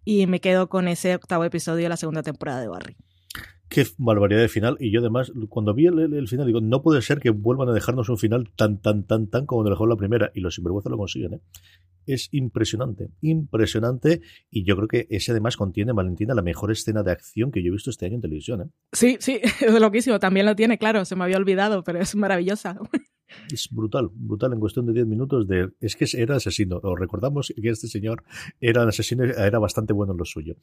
Y 0.05 0.27
me 0.27 0.41
quedo 0.41 0.69
con 0.69 0.87
ese 0.87 1.15
octavo 1.15 1.45
episodio 1.45 1.85
de 1.85 1.89
la 1.89 1.97
segunda 1.97 2.23
temporada 2.23 2.61
de 2.61 2.69
Barry 2.69 2.97
qué 3.69 3.87
barbaridad 3.97 4.41
de 4.41 4.49
final. 4.49 4.77
Y 4.79 4.93
yo 4.93 5.01
además, 5.01 5.33
cuando 5.49 5.73
vi 5.73 5.87
el, 5.87 5.99
el, 5.99 6.13
el, 6.13 6.29
final, 6.29 6.47
digo, 6.47 6.61
no 6.61 6.83
puede 6.83 7.01
ser 7.01 7.21
que 7.21 7.31
vuelvan 7.31 7.71
a 7.71 7.73
dejarnos 7.73 8.11
un 8.11 8.19
final 8.19 8.53
tan, 8.55 8.83
tan, 8.83 9.05
tan, 9.05 9.29
tan 9.29 9.47
como 9.47 9.63
nos 9.63 9.71
dejó 9.71 9.87
la 9.87 9.97
primera. 9.97 10.31
Y 10.35 10.41
los 10.41 10.55
sinvergüenza 10.55 10.91
lo 10.91 10.99
consiguen, 10.99 11.35
¿eh? 11.35 11.41
Es 12.07 12.29
impresionante, 12.33 13.09
impresionante. 13.21 14.21
Y 14.51 14.65
yo 14.65 14.77
creo 14.77 14.89
que 14.89 15.07
ese 15.11 15.33
además 15.33 15.57
contiene, 15.57 15.93
Valentina, 15.93 16.35
la 16.35 16.43
mejor 16.43 16.73
escena 16.73 17.03
de 17.03 17.13
acción 17.13 17.51
que 17.51 17.63
yo 17.63 17.69
he 17.69 17.73
visto 17.73 17.91
este 17.91 18.07
año 18.07 18.17
en 18.17 18.21
televisión, 18.21 18.63
¿eh? 18.63 18.71
Sí, 18.93 19.17
sí, 19.21 19.41
es 19.61 19.81
loquísimo. 19.81 20.19
También 20.19 20.47
lo 20.47 20.57
tiene, 20.57 20.79
claro, 20.79 21.05
se 21.05 21.17
me 21.17 21.25
había 21.25 21.37
olvidado, 21.37 21.83
pero 21.85 22.01
es 22.01 22.15
maravillosa. 22.15 22.79
Es 23.53 23.69
brutal, 23.71 24.11
brutal 24.13 24.53
en 24.53 24.61
cuestión 24.61 24.87
de 24.87 24.93
10 24.93 25.07
minutos 25.07 25.47
de 25.47 25.71
es 25.81 25.97
que 25.97 26.07
era 26.17 26.37
asesino. 26.37 26.81
Os 26.83 26.99
recordamos 26.99 27.53
que 27.61 27.69
este 27.69 27.89
señor 27.89 28.25
era 28.61 28.83
un 28.83 28.89
asesino, 28.89 29.25
era 29.25 29.59
bastante 29.59 29.93
bueno 29.93 30.13
en 30.13 30.19
lo 30.19 30.25
suyo. 30.25 30.57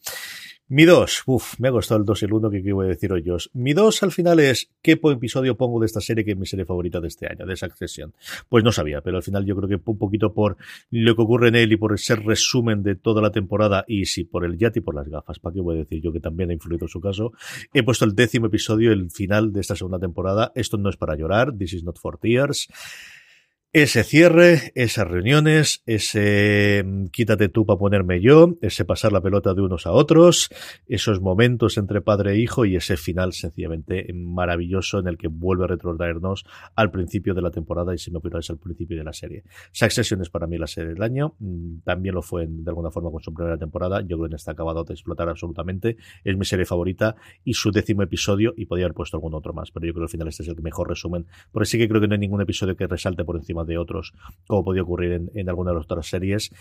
Mi 0.67 0.85
2, 0.85 1.23
uff, 1.25 1.59
me 1.59 1.69
ha 1.69 1.71
costado 1.71 1.99
el 1.99 2.05
2 2.05 2.21
y 2.21 2.25
el 2.25 2.33
1 2.33 2.49
que 2.51 2.61
quiero 2.61 2.81
decir 2.81 3.11
hoy. 3.11 3.23
Mi 3.53 3.73
2 3.73 4.03
al 4.03 4.11
final 4.11 4.39
es 4.39 4.69
¿qué 4.81 4.99
episodio 5.03 5.57
pongo 5.57 5.79
de 5.79 5.85
esta 5.85 5.99
serie 5.99 6.23
que 6.23 6.31
es 6.31 6.37
mi 6.37 6.45
serie 6.45 6.65
favorita 6.65 6.99
de 7.01 7.07
este 7.07 7.27
año, 7.27 7.45
de 7.45 7.55
Succession? 7.55 8.13
Pues 8.47 8.63
no 8.63 8.71
sabía, 8.71 9.01
pero 9.01 9.17
al 9.17 9.23
final 9.23 9.45
yo 9.45 9.55
creo 9.55 9.67
que 9.67 9.81
un 9.83 9.97
poquito 9.97 10.33
por 10.33 10.57
lo 10.91 11.15
que 11.15 11.21
ocurre 11.21 11.49
en 11.49 11.55
él 11.55 11.71
y 11.71 11.77
por 11.77 11.97
ser 11.99 12.23
resumen 12.23 12.83
de 12.83 12.95
toda 12.95 13.21
la 13.21 13.31
temporada 13.31 13.83
y 13.87 14.05
sí, 14.05 14.25
por 14.25 14.45
el 14.45 14.57
yate 14.57 14.79
y 14.79 14.81
por 14.81 14.95
las 14.95 15.07
gafas, 15.07 15.39
¿para 15.39 15.53
qué 15.53 15.61
voy 15.61 15.75
a 15.75 15.79
decir 15.79 16.01
yo 16.01 16.11
que 16.11 16.19
también 16.19 16.51
ha 16.51 16.53
influido 16.53 16.85
en 16.85 16.89
su 16.89 17.01
caso? 17.01 17.33
He 17.73 17.83
puesto 17.83 18.05
el 18.05 18.13
décimo 18.13 18.47
episodio, 18.47 18.91
el 18.91 19.09
final 19.11 19.51
de 19.51 19.61
esta 19.61 19.75
segunda 19.75 19.99
temporada. 19.99 20.51
Esto 20.55 20.77
no 20.77 20.89
es 20.89 20.97
para 20.97 21.15
llorar, 21.15 21.55
this 21.57 21.73
is 21.73 21.83
not 21.83 21.97
for 21.97 22.17
tears 22.17 22.58
gosh. 22.67 23.28
Ese 23.71 24.03
cierre, 24.03 24.71
esas 24.73 25.07
reuniones, 25.07 25.83
ese 25.85 26.83
quítate 27.11 27.49
tú 27.49 27.67
para 27.67 27.77
ponerme 27.77 28.19
yo, 28.19 28.55
ese 28.61 28.83
pasar 28.83 29.11
la 29.11 29.21
pelota 29.21 29.53
de 29.53 29.61
unos 29.61 29.85
a 29.85 29.91
otros, 29.91 30.49
esos 30.87 31.21
momentos 31.21 31.77
entre 31.77 32.01
padre 32.01 32.31
e 32.31 32.39
hijo 32.39 32.65
y 32.65 32.75
ese 32.75 32.97
final 32.97 33.31
sencillamente 33.33 34.11
maravilloso 34.11 34.97
en 34.97 35.07
el 35.07 35.19
que 35.19 35.27
vuelve 35.27 35.65
a 35.65 35.67
retrotraernos 35.67 36.45
al 36.75 36.89
principio 36.89 37.35
de 37.35 37.43
la 37.43 37.51
temporada 37.51 37.93
y 37.93 37.99
si 37.99 38.09
me 38.09 38.17
apuráis 38.17 38.49
al 38.49 38.57
principio 38.57 38.97
de 38.97 39.03
la 39.03 39.13
serie. 39.13 39.43
Succession 39.71 40.19
es 40.23 40.31
para 40.31 40.47
mí 40.47 40.57
la 40.57 40.65
serie 40.65 40.95
del 40.95 41.03
año, 41.03 41.35
también 41.83 42.15
lo 42.15 42.23
fue 42.23 42.47
de 42.49 42.71
alguna 42.71 42.89
forma 42.89 43.11
con 43.11 43.21
su 43.21 43.31
primera 43.31 43.57
temporada, 43.59 44.01
yo 44.01 44.17
creo 44.17 44.29
que 44.29 44.35
está 44.35 44.53
acabado 44.53 44.83
de 44.83 44.95
explotar 44.95 45.29
absolutamente, 45.29 45.95
es 46.23 46.35
mi 46.35 46.45
serie 46.45 46.65
favorita 46.65 47.15
y 47.43 47.53
su 47.53 47.69
décimo 47.69 48.01
episodio 48.01 48.51
y 48.57 48.65
podría 48.65 48.87
haber 48.87 48.95
puesto 48.95 49.17
algún 49.17 49.35
otro 49.35 49.53
más, 49.53 49.69
pero 49.69 49.85
yo 49.85 49.93
creo 49.93 50.07
que 50.07 50.09
al 50.09 50.11
final 50.11 50.27
este 50.29 50.41
es 50.41 50.49
el 50.49 50.59
mejor 50.63 50.89
resumen, 50.89 51.27
porque 51.51 51.67
sí 51.67 51.77
que 51.77 51.87
creo 51.87 52.01
que 52.01 52.07
no 52.07 52.15
hay 52.15 52.19
ningún 52.19 52.41
episodio 52.41 52.75
que 52.75 52.87
resalte 52.87 53.23
por 53.23 53.35
encima 53.35 53.58
de 53.65 53.77
otros, 53.77 54.13
como 54.47 54.63
podía 54.63 54.83
ocurrir 54.83 55.13
en, 55.13 55.31
en 55.33 55.49
alguna 55.49 55.71
de 55.71 55.77
las 55.77 55.85
otras 55.85 56.07
series. 56.07 56.51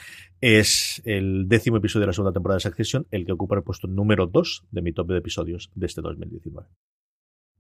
Es 0.41 1.03
el 1.05 1.49
décimo 1.49 1.79
episodio 1.79 2.03
de 2.03 2.07
la 2.09 2.13
segunda 2.13 2.33
temporada 2.33 2.57
de 2.57 2.63
Succession, 2.63 3.07
el 3.11 3.27
que 3.27 3.33
ocupa 3.33 3.57
el 3.57 3.63
puesto 3.63 3.87
número 3.89 4.27
2 4.27 4.65
de 4.71 4.83
mi 4.83 4.93
top 4.93 5.09
de 5.09 5.19
episodios 5.19 5.71
de 5.75 5.87
este 5.87 6.01
2019. 6.01 6.69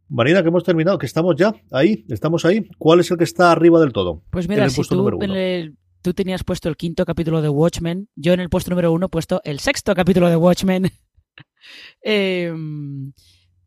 Marina, 0.08 0.42
que 0.42 0.48
hemos 0.48 0.64
terminado, 0.64 0.98
que 0.98 1.06
estamos 1.06 1.36
ya 1.36 1.54
ahí, 1.70 2.06
estamos 2.08 2.44
ahí. 2.44 2.66
¿Cuál 2.78 3.00
es 3.00 3.10
el 3.10 3.18
que 3.18 3.24
está 3.24 3.52
arriba 3.52 3.78
del 3.78 3.92
todo? 3.92 4.22
Pues 4.30 4.48
mira, 4.48 4.68
si 4.70 4.82
tú 4.82 5.08
en 5.20 5.30
el 5.30 5.76
tú 6.00 6.14
tenías 6.14 6.44
puesto 6.44 6.68
el 6.68 6.76
quinto 6.76 7.04
capítulo 7.04 7.42
de 7.42 7.48
Watchmen, 7.48 8.08
yo 8.14 8.32
en 8.32 8.40
el 8.40 8.48
puesto 8.48 8.70
número 8.70 8.92
uno 8.92 9.06
he 9.06 9.08
puesto 9.10 9.42
el 9.44 9.60
sexto 9.60 9.94
capítulo 9.94 10.28
de 10.28 10.36
Watchmen. 10.36 10.90
Em, 12.02 13.12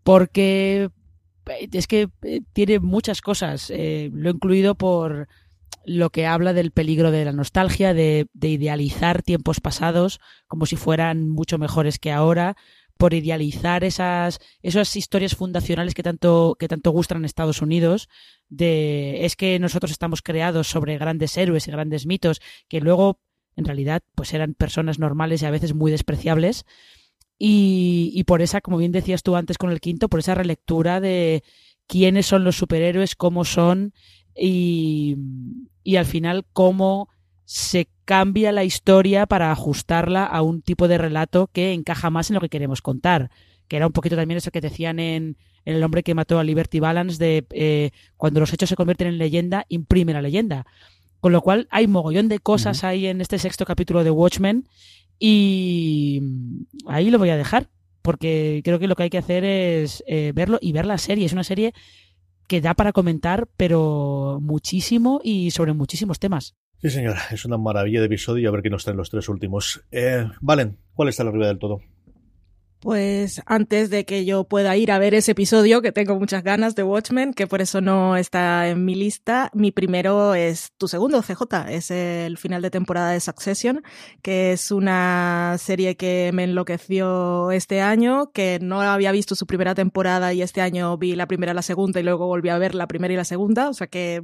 porque 0.03 0.89
es 1.71 1.87
que 1.87 2.09
eh, 2.23 2.41
tiene 2.53 2.79
muchas 2.79 3.21
cosas. 3.21 3.69
Eh, 3.69 4.09
lo 4.11 4.29
he 4.29 4.33
incluido 4.33 4.75
por 4.75 5.27
lo 5.85 6.09
que 6.11 6.27
habla 6.27 6.53
del 6.53 6.71
peligro 6.71 7.11
de 7.11 7.25
la 7.25 7.31
nostalgia, 7.31 7.93
de, 7.93 8.27
de, 8.33 8.49
idealizar 8.49 9.23
tiempos 9.23 9.59
pasados 9.59 10.19
como 10.47 10.65
si 10.65 10.75
fueran 10.75 11.29
mucho 11.29 11.57
mejores 11.57 11.97
que 11.97 12.11
ahora, 12.11 12.55
por 12.97 13.15
idealizar 13.15 13.83
esas, 13.83 14.39
esas 14.61 14.95
historias 14.95 15.35
fundacionales 15.35 15.95
que 15.95 16.03
tanto, 16.03 16.55
que 16.59 16.67
tanto 16.67 16.91
gustan 16.91 17.17
en 17.17 17.25
Estados 17.25 17.63
Unidos, 17.63 18.09
de 18.47 19.25
es 19.25 19.35
que 19.35 19.57
nosotros 19.57 19.91
estamos 19.91 20.21
creados 20.21 20.67
sobre 20.67 20.99
grandes 20.99 21.35
héroes 21.35 21.67
y 21.67 21.71
grandes 21.71 22.05
mitos, 22.05 22.41
que 22.67 22.79
luego 22.79 23.19
en 23.55 23.65
realidad 23.65 24.03
pues 24.13 24.35
eran 24.35 24.53
personas 24.53 24.99
normales 24.99 25.41
y 25.41 25.45
a 25.45 25.51
veces 25.51 25.73
muy 25.73 25.89
despreciables. 25.89 26.65
Y, 27.39 28.11
y 28.13 28.23
por 28.25 28.43
esa, 28.43 28.61
como 28.61 28.77
bien 28.77 28.91
decías 28.91 29.23
tú 29.23 29.35
antes 29.35 29.57
con 29.57 29.71
el 29.71 29.81
quinto, 29.81 30.07
por 30.07 30.19
esa 30.19 30.35
relectura 30.35 30.99
de 31.01 31.43
quiénes 31.87 32.27
son 32.27 32.43
los 32.43 32.55
superhéroes, 32.55 33.15
cómo 33.15 33.45
son 33.45 33.93
y, 34.35 35.17
y 35.83 35.95
al 35.95 36.05
final 36.05 36.45
cómo 36.53 37.09
se 37.45 37.89
cambia 38.05 38.51
la 38.51 38.63
historia 38.63 39.25
para 39.25 39.51
ajustarla 39.51 40.25
a 40.25 40.41
un 40.41 40.61
tipo 40.61 40.87
de 40.87 40.97
relato 40.97 41.49
que 41.51 41.73
encaja 41.73 42.09
más 42.09 42.29
en 42.29 42.35
lo 42.35 42.41
que 42.41 42.49
queremos 42.49 42.81
contar. 42.81 43.29
Que 43.67 43.77
era 43.77 43.87
un 43.87 43.93
poquito 43.93 44.15
también 44.15 44.37
eso 44.37 44.51
que 44.51 44.61
decían 44.61 44.99
en, 44.99 45.37
en 45.65 45.75
El 45.75 45.83
hombre 45.83 46.03
que 46.03 46.13
mató 46.13 46.39
a 46.39 46.43
Liberty 46.43 46.79
Balance, 46.79 47.17
de 47.23 47.45
eh, 47.51 47.91
cuando 48.17 48.39
los 48.39 48.53
hechos 48.53 48.69
se 48.69 48.75
convierten 48.75 49.07
en 49.07 49.17
leyenda, 49.17 49.65
imprime 49.69 50.13
la 50.13 50.21
leyenda. 50.21 50.65
Con 51.19 51.31
lo 51.31 51.41
cual 51.41 51.67
hay 51.71 51.87
mogollón 51.87 52.29
de 52.29 52.39
cosas 52.39 52.79
uh 52.79 52.85
-huh. 52.85 52.89
ahí 52.89 53.07
en 53.07 53.21
este 53.21 53.37
sexto 53.37 53.65
capítulo 53.65 54.03
de 54.03 54.11
Watchmen 54.11 54.65
y 55.19 56.21
ahí 56.87 57.11
lo 57.11 57.19
voy 57.19 57.29
a 57.29 57.37
dejar 57.37 57.69
porque 58.01 58.61
creo 58.63 58.79
que 58.79 58.87
lo 58.87 58.95
que 58.95 59.03
hay 59.03 59.09
que 59.11 59.19
hacer 59.19 59.43
es 59.43 60.03
eh, 60.07 60.31
verlo 60.33 60.57
y 60.59 60.71
ver 60.71 60.85
la 60.85 60.97
serie. 60.97 61.25
Es 61.25 61.33
una 61.33 61.43
serie 61.43 61.73
que 62.47 62.61
da 62.61 62.73
para 62.73 62.91
comentar, 62.91 63.47
pero 63.57 64.39
muchísimo 64.41 65.21
y 65.23 65.51
sobre 65.51 65.73
muchísimos 65.73 66.19
temas. 66.19 66.55
Sí, 66.81 66.89
señora, 66.89 67.21
es 67.31 67.45
una 67.45 67.57
maravilla 67.57 67.99
de 67.99 68.07
episodio 68.07 68.43
y 68.43 68.45
a 68.47 68.51
ver 68.51 68.63
qué 68.63 68.69
nos 68.69 68.83
traen 68.83 68.97
los 68.97 69.09
tres 69.09 69.29
últimos. 69.29 69.83
Eh, 69.91 70.27
Valen, 70.41 70.77
¿cuál 70.93 71.09
está 71.09 71.23
la 71.23 71.29
arriba 71.29 71.47
del 71.47 71.59
todo? 71.59 71.79
Pues 72.81 73.43
antes 73.45 73.91
de 73.91 74.05
que 74.05 74.25
yo 74.25 74.43
pueda 74.43 74.75
ir 74.75 74.91
a 74.91 74.97
ver 74.97 75.13
ese 75.13 75.33
episodio, 75.33 75.83
que 75.83 75.91
tengo 75.91 76.17
muchas 76.17 76.41
ganas 76.43 76.73
de 76.73 76.81
Watchmen, 76.81 77.31
que 77.35 77.45
por 77.45 77.61
eso 77.61 77.79
no 77.79 78.17
está 78.17 78.69
en 78.69 78.85
mi 78.85 78.95
lista, 78.95 79.51
mi 79.53 79.71
primero 79.71 80.33
es 80.33 80.71
tu 80.79 80.87
segundo, 80.87 81.21
CJ, 81.21 81.69
es 81.69 81.91
el 81.91 82.39
final 82.39 82.63
de 82.63 82.71
temporada 82.71 83.11
de 83.11 83.19
Succession, 83.19 83.83
que 84.23 84.53
es 84.53 84.71
una 84.71 85.57
serie 85.59 85.95
que 85.95 86.31
me 86.33 86.45
enloqueció 86.45 87.51
este 87.51 87.81
año, 87.81 88.31
que 88.31 88.57
no 88.59 88.81
había 88.81 89.11
visto 89.11 89.35
su 89.35 89.45
primera 89.45 89.75
temporada 89.75 90.33
y 90.33 90.41
este 90.41 90.61
año 90.61 90.97
vi 90.97 91.15
la 91.15 91.27
primera 91.27 91.51
y 91.51 91.55
la 91.55 91.61
segunda 91.61 91.99
y 91.99 92.03
luego 92.03 92.25
volví 92.25 92.49
a 92.49 92.57
ver 92.57 92.73
la 92.73 92.87
primera 92.87 93.13
y 93.13 93.17
la 93.17 93.25
segunda, 93.25 93.69
o 93.69 93.75
sea 93.75 93.85
que 93.85 94.23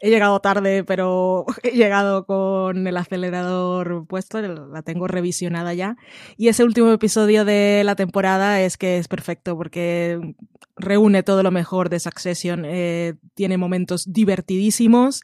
he 0.00 0.08
llegado 0.08 0.40
tarde, 0.40 0.84
pero 0.84 1.44
he 1.62 1.72
llegado 1.72 2.24
con 2.24 2.86
el 2.86 2.96
acelerador 2.96 4.06
puesto, 4.06 4.40
la 4.40 4.80
tengo 4.80 5.06
revisionada 5.06 5.74
ya. 5.74 5.98
Y 6.38 6.48
ese 6.48 6.64
último 6.64 6.90
episodio 6.92 7.44
de 7.44 7.82
temporada 7.96 8.60
es 8.62 8.76
que 8.76 8.98
es 8.98 9.08
perfecto 9.08 9.56
porque 9.56 10.34
reúne 10.76 11.22
todo 11.22 11.42
lo 11.42 11.50
mejor 11.50 11.88
de 11.88 12.00
Succession. 12.00 12.64
Eh, 12.66 13.14
tiene 13.34 13.58
momentos 13.58 14.12
divertidísimos, 14.12 15.22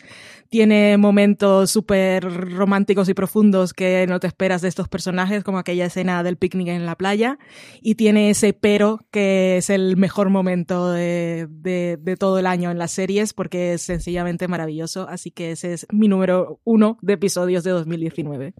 tiene 0.48 0.96
momentos 0.96 1.70
súper 1.70 2.24
románticos 2.24 3.08
y 3.08 3.14
profundos 3.14 3.72
que 3.72 4.06
no 4.08 4.20
te 4.20 4.26
esperas 4.26 4.62
de 4.62 4.68
estos 4.68 4.88
personajes, 4.88 5.44
como 5.44 5.58
aquella 5.58 5.86
escena 5.86 6.22
del 6.22 6.36
picnic 6.36 6.68
en 6.68 6.86
la 6.86 6.96
playa, 6.96 7.38
y 7.80 7.94
tiene 7.94 8.30
ese 8.30 8.52
pero 8.52 9.00
que 9.10 9.56
es 9.58 9.70
el 9.70 9.96
mejor 9.96 10.30
momento 10.30 10.92
de 10.92 12.16
todo 12.18 12.38
el 12.38 12.46
año 12.46 12.70
en 12.70 12.78
las 12.78 12.92
series 12.92 13.32
porque 13.32 13.74
es 13.74 13.82
sencillamente 13.82 14.48
maravilloso. 14.48 15.08
Así 15.08 15.30
que 15.30 15.52
ese 15.52 15.72
es 15.72 15.86
mi 15.90 16.08
número 16.08 16.60
uno 16.64 16.98
de 17.02 17.14
episodios 17.14 17.64
de 17.64 17.70
2019. 17.70 18.54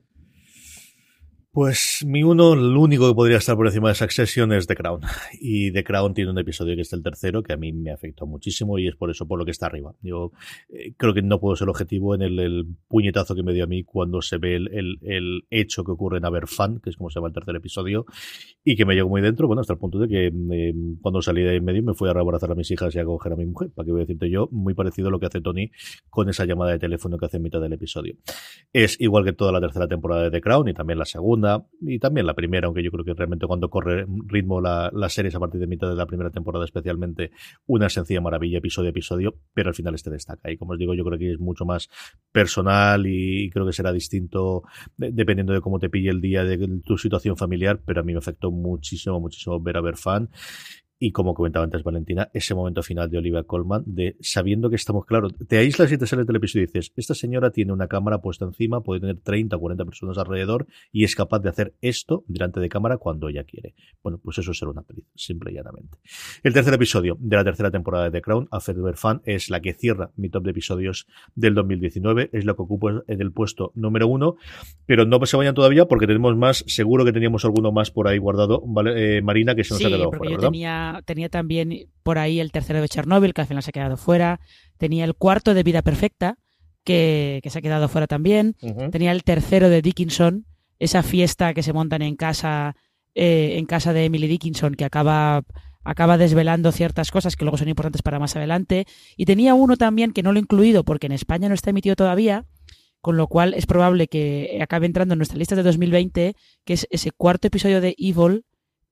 Pues 1.57 2.05
mi 2.07 2.23
uno, 2.23 2.53
el 2.53 2.77
único 2.77 3.09
que 3.09 3.15
podría 3.15 3.39
estar 3.39 3.57
por 3.57 3.67
encima 3.67 3.89
de 3.89 3.95
Succession 3.95 4.53
es 4.53 4.67
The 4.67 4.75
Crown. 4.75 5.01
Y 5.41 5.73
The 5.73 5.85
Crown 5.85 6.13
tiene 6.13 6.31
un 6.31 6.39
episodio 6.39 6.77
que 6.77 6.83
es 6.83 6.93
el 6.93 7.03
tercero, 7.03 7.43
que 7.43 7.55
a 7.55 7.57
mí 7.57 7.73
me 7.73 7.93
afectó 7.93 8.27
muchísimo 8.27 8.79
y 8.79 8.89
es 8.89 8.95
por 8.95 9.11
eso 9.11 9.27
por 9.27 9.39
lo 9.39 9.47
que 9.47 9.53
está 9.53 9.65
arriba. 9.65 9.95
Yo 10.03 10.33
eh, 10.69 10.93
creo 10.99 11.15
que 11.15 11.23
no 11.23 11.41
puedo 11.41 11.57
ser 11.57 11.71
objetivo 11.71 12.15
en 12.15 12.21
el, 12.21 12.67
puñetazo 12.89 13.35
que 13.35 13.43
me 13.43 13.55
dio 13.55 13.65
a 13.65 13.67
mí 13.67 13.85
cuando 13.85 14.21
se 14.21 14.37
ve 14.37 14.57
el, 14.57 15.47
hecho 15.49 15.83
que 15.83 15.93
ocurre 15.93 16.19
en 16.19 16.27
Aberfan, 16.27 16.79
que 16.81 16.91
es 16.91 16.99
como 16.99 17.09
se 17.09 17.21
llama 17.21 17.29
el 17.29 17.33
tercer 17.33 17.57
episodio, 17.57 18.05
y 18.63 18.77
que 18.77 18.85
me 18.85 18.95
llegó 18.95 19.09
muy 19.09 19.23
dentro, 19.23 19.47
bueno, 19.47 19.63
hasta 19.63 19.73
el 19.73 19.79
punto 19.79 19.99
de 19.99 20.09
que 20.09 20.27
eh, 20.27 20.75
cuando 21.01 21.23
salí 21.23 21.41
de 21.41 21.53
ahí 21.53 21.57
en 21.57 21.65
medio 21.65 21.83
me 21.83 21.95
fui 21.95 22.11
a 22.11 22.13
abrazar 22.13 22.51
a 22.51 22.55
mis 22.55 22.71
hijas 22.71 22.95
y 22.95 22.99
a 22.99 23.05
coger 23.07 23.33
a 23.33 23.37
mi 23.37 23.47
mujer, 23.47 23.71
para 23.75 23.87
que 23.87 23.93
voy 23.93 24.03
a 24.03 24.05
decirte 24.05 24.29
yo, 24.29 24.51
muy 24.53 24.75
parecido 24.75 25.09
a 25.09 25.11
lo 25.11 25.19
que 25.19 25.25
hace 25.25 25.41
Tony 25.41 25.71
con 26.11 26.29
esa 26.29 26.45
llamada 26.45 26.73
de 26.73 26.79
teléfono 26.79 27.17
que 27.17 27.25
hace 27.25 27.39
en 27.39 27.45
mitad 27.45 27.63
del 27.63 27.73
episodio. 27.73 28.15
Es 28.75 29.01
igual 29.01 29.25
que 29.25 29.33
toda 29.33 29.53
la 29.53 29.61
tercera 29.63 29.89
temporada 29.89 30.25
de 30.25 30.31
The 30.31 30.43
Crown 30.43 30.69
y 30.69 30.75
también 30.75 30.99
la 30.99 31.07
segunda 31.07 31.46
y 31.81 31.99
también 31.99 32.27
la 32.27 32.35
primera, 32.35 32.67
aunque 32.67 32.83
yo 32.83 32.91
creo 32.91 33.05
que 33.05 33.15
realmente 33.15 33.47
cuando 33.47 33.69
corre 33.69 34.07
ritmo 34.27 34.61
la, 34.61 34.91
la 34.93 35.09
serie 35.09 35.29
es 35.29 35.35
a 35.35 35.41
partir 35.41 35.61
de 35.61 35.67
mitad 35.67 35.89
de 35.89 35.95
la 35.95 36.07
primera 36.07 36.31
temporada 36.31 36.65
especialmente 36.65 37.31
una 37.67 37.89
sencilla 37.89 38.21
maravilla 38.21 38.59
episodio 38.59 38.89
a 38.89 38.91
episodio, 38.91 39.35
pero 39.55 39.69
al 39.69 39.75
final 39.75 39.95
este 39.95 40.11
destaca. 40.11 40.51
Y 40.51 40.57
como 40.57 40.73
os 40.73 40.79
digo 40.79 40.95
yo 40.95 41.05
creo 41.05 41.19
que 41.19 41.33
es 41.33 41.39
mucho 41.39 41.65
más 41.65 41.89
personal 42.33 43.07
y 43.07 43.51
creo 43.51 43.67
que 43.67 43.73
será 43.73 43.93
distinto 43.93 44.63
dependiendo 44.97 45.53
de 45.53 45.61
cómo 45.61 45.79
te 45.79 45.91
pille 45.91 46.11
el 46.11 46.21
día 46.21 46.45
de 46.45 46.57
tu 46.85 46.99
situación 46.99 47.37
familiar, 47.37 47.81
pero 47.85 48.01
a 48.01 48.05
mí 48.05 48.13
me 48.13 48.19
afectó 48.19 48.51
muchísimo, 48.51 49.21
muchísimo 49.21 49.61
ver 49.61 49.77
a 49.77 49.81
ver 49.81 49.97
fan 49.97 50.31
y 50.99 51.13
como 51.13 51.35
comentaba 51.35 51.65
antes 51.65 51.83
Valentina, 51.83 52.31
ese 52.33 52.55
momento 52.55 52.83
final 52.83 53.11
de 53.11 53.19
Olivia 53.19 53.43
Colman, 53.43 53.83
de 53.87 54.17
sabiendo 54.21 54.71
que 54.71 54.77
estamos, 54.77 55.05
claro, 55.05 55.29
te 55.31 55.59
aíslas 55.59 55.93
y 55.93 55.99
te 55.99 56.07
sale 56.07 56.25
el 56.27 56.37
episodio 56.37 56.65
y 56.65 56.67
dices, 56.67 56.93
esta 56.97 57.15
señora 57.15 57.51
tiene 57.51 57.73
una 57.73 57.87
cámara 57.87 58.19
puesta 58.19 58.45
encima, 58.47 58.81
puede 58.81 59.01
tener 59.01 59.19
30 59.21 59.57
o 59.57 59.61
40 59.61 59.85
personas 59.85 60.19
alrededor 60.19 60.67
y 60.93 61.05
es 61.05 61.15
capaz 61.15 61.41
de 61.41 61.51
hacer 61.51 61.75
esto 61.83 62.25
delante 62.29 62.61
de 62.61 62.69
cámara 62.69 62.97
cuando 62.97 63.29
ella 63.29 63.45
quiere. 63.45 63.75
Bueno, 64.03 64.19
pues 64.23 64.39
eso 64.39 64.53
es 64.53 64.59
ser 64.59 64.69
una 64.69 64.81
actriz, 64.81 65.05
simple 65.15 65.53
y 65.53 65.55
llanamente. 65.55 65.99
El 66.43 66.55
tercer 66.55 66.73
episodio 66.73 67.17
de 67.21 67.37
la 67.37 67.45
tercera 67.45 67.71
temporada 67.71 68.05
de 68.05 68.11
The 68.13 68.23
Crown, 68.23 68.49
A 68.51 68.61
Fair 68.61 68.77
Fan, 68.97 69.21
es 69.25 69.51
la 69.51 69.61
que 69.61 69.75
cierra 69.75 70.11
mi 70.17 70.31
top 70.31 70.45
de 70.45 70.51
episodios 70.53 71.07
del 71.35 71.55
2019, 71.55 72.31
es 72.33 72.45
lo 72.45 72.57
que 72.57 72.63
ocupa 72.63 73.03
en 73.07 73.21
el 73.21 73.33
puesto 73.33 73.73
número 73.75 74.09
uno, 74.09 74.37
pero 74.87 75.05
no 75.05 75.25
se 75.27 75.37
vayan 75.37 75.55
todavía 75.55 75.87
porque 75.87 76.07
tenemos 76.07 76.37
más, 76.37 76.65
seguro 76.67 77.05
que 77.05 77.13
teníamos 77.13 77.45
alguno 77.45 77.73
más 77.73 77.91
por 77.91 78.09
ahí 78.09 78.19
guardado, 78.19 78.63
¿vale? 78.67 79.19
Eh, 79.19 79.23
Marina, 79.23 79.55
que 79.55 79.65
se 79.65 79.75
nos 79.75 79.79
sí, 79.79 79.87
ha 79.87 79.89
quedado 79.89 80.13
fuera, 80.13 80.37
¿verdad? 80.37 80.51
Tenía 80.51 80.86
tenía 81.05 81.29
también 81.29 81.91
por 82.03 82.19
ahí 82.19 82.41
el 82.41 82.53
tercero 82.53 82.81
de 82.81 82.89
Chernobyl, 82.89 83.35
que 83.35 83.41
al 83.43 83.47
final 83.47 83.63
se 83.63 83.71
ha 83.71 83.73
quedado 83.73 83.97
fuera. 83.97 84.41
Tenía 84.79 85.05
el 85.05 85.15
cuarto 85.15 85.55
de 85.55 85.63
Vida 85.63 85.83
Perfecta, 85.83 86.39
que, 86.85 87.41
que 87.43 87.51
se 87.51 87.59
ha 87.59 87.63
quedado 87.63 87.89
fuera 87.89 88.07
también. 88.07 88.57
Uh 88.63 88.69
-huh. 88.69 88.91
Tenía 88.91 89.13
el 89.13 89.25
tercero 89.25 89.69
de 89.69 89.83
Dickinson, 89.83 90.47
esa 90.79 91.03
fiesta 91.03 91.55
que 91.55 91.63
se 91.63 91.73
montan 91.73 92.03
en 92.03 92.17
casa, 92.17 92.77
eh, 93.15 93.55
en 93.59 93.67
casa 93.67 93.93
de 93.93 94.05
Emily 94.05 94.29
Dickinson, 94.29 94.75
que 94.75 94.85
acaba 94.85 95.45
acaba 95.87 96.19
desvelando 96.19 96.73
ciertas 96.73 97.13
cosas 97.13 97.37
que 97.37 97.45
luego 97.45 97.59
son 97.59 97.69
importantes 97.69 98.03
para 98.03 98.19
más 98.19 98.35
adelante. 98.35 98.87
Y 99.17 99.25
tenía 99.25 99.55
uno 99.55 99.77
también 99.77 100.13
que 100.13 100.23
no 100.23 100.33
lo 100.33 100.39
he 100.39 100.43
incluido 100.43 100.85
porque 100.85 101.07
en 101.07 101.13
España 101.13 101.49
no 101.49 101.55
está 101.55 101.71
emitido 101.71 101.95
todavía, 101.95 102.45
con 103.01 103.17
lo 103.17 103.29
cual 103.29 103.55
es 103.55 103.67
probable 103.67 104.09
que 104.09 104.59
acabe 104.61 104.87
entrando 104.87 105.15
en 105.15 105.19
nuestra 105.19 105.39
lista 105.39 105.55
de 105.55 105.63
2020, 105.63 106.35
que 106.65 106.73
es 106.73 106.89
ese 106.91 107.13
cuarto 107.13 107.47
episodio 107.47 107.81
de 107.81 107.95
Evil, 107.99 108.45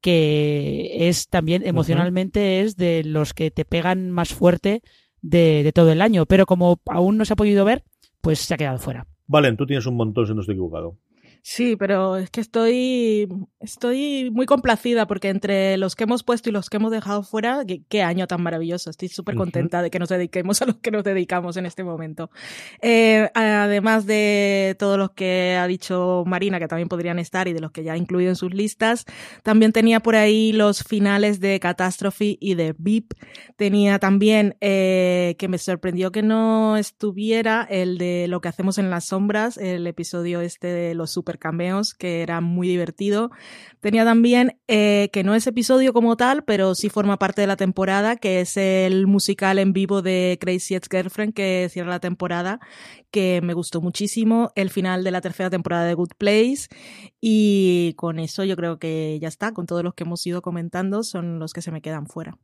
que 0.04 1.08
es 1.08 1.30
también 1.30 1.66
emocionalmente 1.66 2.60
es 2.60 2.76
de 2.76 3.02
los 3.04 3.32
que 3.32 3.50
te 3.50 3.64
pegan 3.64 4.10
más 4.10 4.34
fuerte 4.34 4.82
de, 5.22 5.62
de, 5.62 5.72
todo 5.72 5.90
el 5.92 6.02
año, 6.02 6.26
pero 6.26 6.44
como 6.44 6.78
aún 6.84 7.16
no 7.16 7.24
se 7.24 7.32
ha 7.32 7.36
podido 7.36 7.64
ver, 7.64 7.84
pues 8.20 8.40
se 8.40 8.52
ha 8.52 8.58
quedado 8.58 8.76
fuera. 8.76 9.06
Valen, 9.26 9.56
tú 9.56 9.64
tienes 9.64 9.86
un 9.86 9.96
montón 9.96 10.26
si 10.26 10.34
no 10.34 10.42
estoy 10.42 10.56
equivocado. 10.56 10.98
Sí, 11.46 11.76
pero 11.76 12.16
es 12.16 12.30
que 12.30 12.40
estoy, 12.40 13.28
estoy 13.60 14.30
muy 14.32 14.46
complacida 14.46 15.06
porque 15.06 15.28
entre 15.28 15.76
los 15.76 15.94
que 15.94 16.04
hemos 16.04 16.22
puesto 16.22 16.48
y 16.48 16.52
los 16.52 16.70
que 16.70 16.78
hemos 16.78 16.90
dejado 16.90 17.22
fuera, 17.22 17.66
qué, 17.66 17.82
qué 17.86 18.02
año 18.02 18.26
tan 18.26 18.42
maravilloso. 18.42 18.88
Estoy 18.88 19.08
súper 19.08 19.34
contenta 19.36 19.76
uh 19.76 19.80
-huh. 19.80 19.82
de 19.82 19.90
que 19.90 19.98
nos 19.98 20.08
dediquemos 20.08 20.62
a 20.62 20.64
los 20.64 20.76
que 20.76 20.90
nos 20.90 21.04
dedicamos 21.04 21.58
en 21.58 21.66
este 21.66 21.84
momento. 21.84 22.30
Eh, 22.80 23.28
además 23.34 24.06
de 24.06 24.74
todos 24.78 24.96
los 24.96 25.10
que 25.10 25.58
ha 25.60 25.66
dicho 25.66 26.24
Marina, 26.26 26.58
que 26.58 26.66
también 26.66 26.88
podrían 26.88 27.18
estar 27.18 27.46
y 27.46 27.52
de 27.52 27.60
los 27.60 27.72
que 27.72 27.84
ya 27.84 27.92
ha 27.92 27.98
incluido 27.98 28.30
en 28.30 28.36
sus 28.36 28.54
listas, 28.54 29.04
también 29.42 29.72
tenía 29.72 30.00
por 30.00 30.16
ahí 30.16 30.54
los 30.54 30.82
finales 30.82 31.40
de 31.40 31.60
Catastrophe 31.60 32.38
y 32.40 32.54
de 32.54 32.74
VIP. 32.78 33.12
Tenía 33.56 33.98
también, 33.98 34.56
eh, 34.62 35.36
que 35.38 35.48
me 35.48 35.58
sorprendió 35.58 36.10
que 36.10 36.22
no 36.22 36.78
estuviera, 36.78 37.66
el 37.68 37.98
de 37.98 38.28
Lo 38.28 38.40
que 38.40 38.48
hacemos 38.48 38.78
en 38.78 38.88
las 38.88 39.04
sombras, 39.04 39.58
el 39.58 39.86
episodio 39.86 40.40
este 40.40 40.68
de 40.68 40.94
los 40.94 41.10
super 41.10 41.33
cameos, 41.38 41.94
que 41.94 42.22
era 42.22 42.40
muy 42.40 42.68
divertido. 42.68 43.30
Tenía 43.80 44.04
también, 44.04 44.58
eh, 44.68 45.10
que 45.12 45.24
no 45.24 45.34
es 45.34 45.46
episodio 45.46 45.92
como 45.92 46.16
tal, 46.16 46.44
pero 46.44 46.74
sí 46.74 46.88
forma 46.88 47.18
parte 47.18 47.40
de 47.40 47.46
la 47.46 47.56
temporada, 47.56 48.16
que 48.16 48.40
es 48.40 48.56
el 48.56 49.06
musical 49.06 49.58
en 49.58 49.72
vivo 49.72 50.02
de 50.02 50.38
Crazy 50.40 50.74
Ex 50.74 50.88
Girlfriend, 50.90 51.34
que 51.34 51.68
cierra 51.70 51.90
la 51.90 52.00
temporada, 52.00 52.60
que 53.10 53.40
me 53.42 53.54
gustó 53.54 53.80
muchísimo. 53.80 54.52
El 54.54 54.70
final 54.70 55.04
de 55.04 55.10
la 55.10 55.20
tercera 55.20 55.50
temporada 55.50 55.84
de 55.84 55.94
Good 55.94 56.12
Place. 56.18 56.68
Y 57.20 57.94
con 57.96 58.18
eso 58.18 58.44
yo 58.44 58.56
creo 58.56 58.78
que 58.78 59.18
ya 59.20 59.28
está, 59.28 59.52
con 59.52 59.66
todos 59.66 59.84
los 59.84 59.94
que 59.94 60.04
hemos 60.04 60.26
ido 60.26 60.42
comentando, 60.42 61.02
son 61.02 61.38
los 61.38 61.52
que 61.52 61.62
se 61.62 61.70
me 61.70 61.82
quedan 61.82 62.06
fuera. 62.06 62.38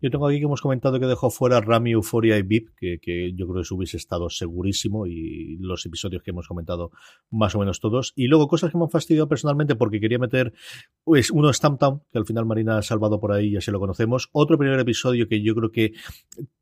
Yo 0.00 0.10
tengo 0.10 0.26
aquí 0.26 0.38
que 0.38 0.44
hemos 0.44 0.60
comentado 0.60 0.98
que 1.00 1.06
dejó 1.06 1.30
fuera 1.30 1.60
Rami, 1.60 1.92
Euphoria 1.92 2.36
y 2.38 2.42
VIP, 2.42 2.70
que, 2.76 2.98
que, 3.00 3.32
yo 3.34 3.46
creo 3.48 3.62
que 3.62 3.74
hubiese 3.74 3.96
estado 3.96 4.30
segurísimo 4.30 5.06
y 5.06 5.56
los 5.60 5.84
episodios 5.86 6.22
que 6.22 6.30
hemos 6.30 6.48
comentado 6.48 6.90
más 7.30 7.54
o 7.54 7.58
menos 7.58 7.80
todos. 7.80 8.12
Y 8.16 8.26
luego 8.26 8.48
cosas 8.48 8.70
que 8.70 8.78
me 8.78 8.84
han 8.84 8.90
fastidiado 8.90 9.28
personalmente 9.28 9.76
porque 9.76 10.00
quería 10.00 10.18
meter, 10.18 10.52
pues 11.04 11.30
uno 11.30 11.52
Stamptown, 11.52 12.02
que 12.10 12.18
al 12.18 12.26
final 12.26 12.46
Marina 12.46 12.78
ha 12.78 12.82
salvado 12.82 13.20
por 13.20 13.32
ahí, 13.32 13.52
ya 13.52 13.60
se 13.60 13.72
lo 13.72 13.80
conocemos. 13.80 14.28
Otro 14.32 14.58
primer 14.58 14.78
episodio 14.80 15.28
que 15.28 15.42
yo 15.42 15.54
creo 15.54 15.70
que 15.70 15.92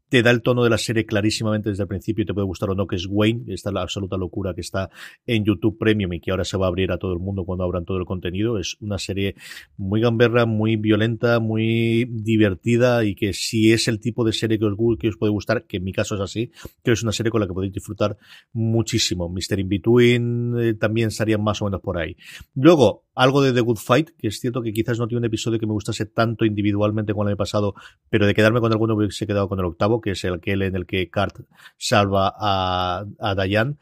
te 0.09 0.23
da 0.23 0.31
el 0.31 0.43
tono 0.43 0.63
de 0.63 0.71
la 0.71 0.79
serie 0.79 1.07
clarísimamente 1.07 1.71
desde 1.71 1.83
el 1.83 1.89
principio 1.89 2.25
te 2.25 2.35
puede 2.35 2.47
gustar 2.47 2.71
o 2.71 2.75
no, 2.75 2.87
que 2.87 2.97
es 2.97 3.07
Wayne, 3.09 3.53
esta 3.53 3.71
es 3.71 3.75
la 3.75 3.83
absoluta 3.83 4.17
locura 4.17 4.55
que 4.55 4.61
está 4.61 4.91
en 5.27 5.45
YouTube 5.45 5.79
Premium 5.79 6.13
y 6.13 6.21
que 6.21 6.31
ahora 6.31 6.45
se 6.45 6.57
va 6.57 6.67
a 6.67 6.69
abrir 6.69 6.93
a 6.93 6.99
todo 6.99 7.13
el 7.13 7.19
mundo 7.19 7.45
cuando 7.45 7.65
abran 7.65 7.85
todo 7.85 7.99
el 7.99 8.05
contenido. 8.05 8.59
Es 8.59 8.77
una 8.81 8.99
serie 8.99 9.35
muy 9.77 10.01
gamberra, 10.01 10.47
muy 10.47 10.77
violenta, 10.77 11.41
muy 11.41 12.05
divertida 12.11 13.05
y 13.05 13.15
que 13.15 13.33
si 13.33 13.73
es 13.73 13.89
el 13.89 14.01
tipo 14.01 14.25
de 14.25 14.33
serie 14.33 14.59
que 14.59 14.65
os, 14.67 14.75
que 14.99 15.09
os 15.09 15.17
puede 15.17 15.33
gustar, 15.33 15.65
que 15.65 15.79
en 15.79 15.85
mi 15.85 15.93
caso 15.93 16.15
es 16.15 16.21
así, 16.21 16.51
que 16.85 16.93
es 16.93 17.03
una 17.03 17.13
serie 17.13 17.31
con 17.31 17.41
la 17.41 17.47
que 17.47 17.55
podéis 17.55 17.73
disfrutar 17.73 18.17
muchísimo. 18.53 19.29
Mister 19.29 19.59
In 19.59 19.69
Between 19.69 20.55
eh, 20.59 20.75
también 20.75 21.09
estaría 21.09 21.39
más 21.39 21.61
o 21.63 21.67
menos 21.67 21.81
por 21.81 21.99
ahí. 21.99 22.17
Luego, 22.55 23.06
algo 23.17 23.43
de 23.43 23.53
The 23.53 23.61
Good 23.63 23.79
Fight, 23.79 24.11
que 24.19 24.29
es 24.29 24.39
cierto 24.39 24.63
que 24.63 24.73
quizás 24.73 24.99
no 24.99 25.09
tiene 25.09 25.21
un 25.21 25.25
episodio 25.25 25.59
que 25.59 25.67
me 25.67 25.73
gustase 25.73 26.07
tanto 26.07 26.45
individualmente 26.45 27.13
como 27.13 27.25
el 27.25 27.29
año 27.31 27.37
pasado, 27.37 27.75
pero 28.11 28.27
de 28.27 28.35
quedarme 28.35 28.61
con 28.61 28.71
alguno 28.71 28.95
hubiese 28.95 29.27
quedado 29.27 29.49
con 29.49 29.59
el 29.59 29.65
octavo, 29.65 30.01
que 30.01 30.13
es 30.13 30.23
el 30.25 30.39
que 30.41 30.53
en 30.53 30.77
el 30.77 30.87
que 30.87 31.11
Cart 31.11 31.41
salva 31.79 32.33
a, 32.39 33.05
a 33.19 33.35
Diane. 33.35 33.77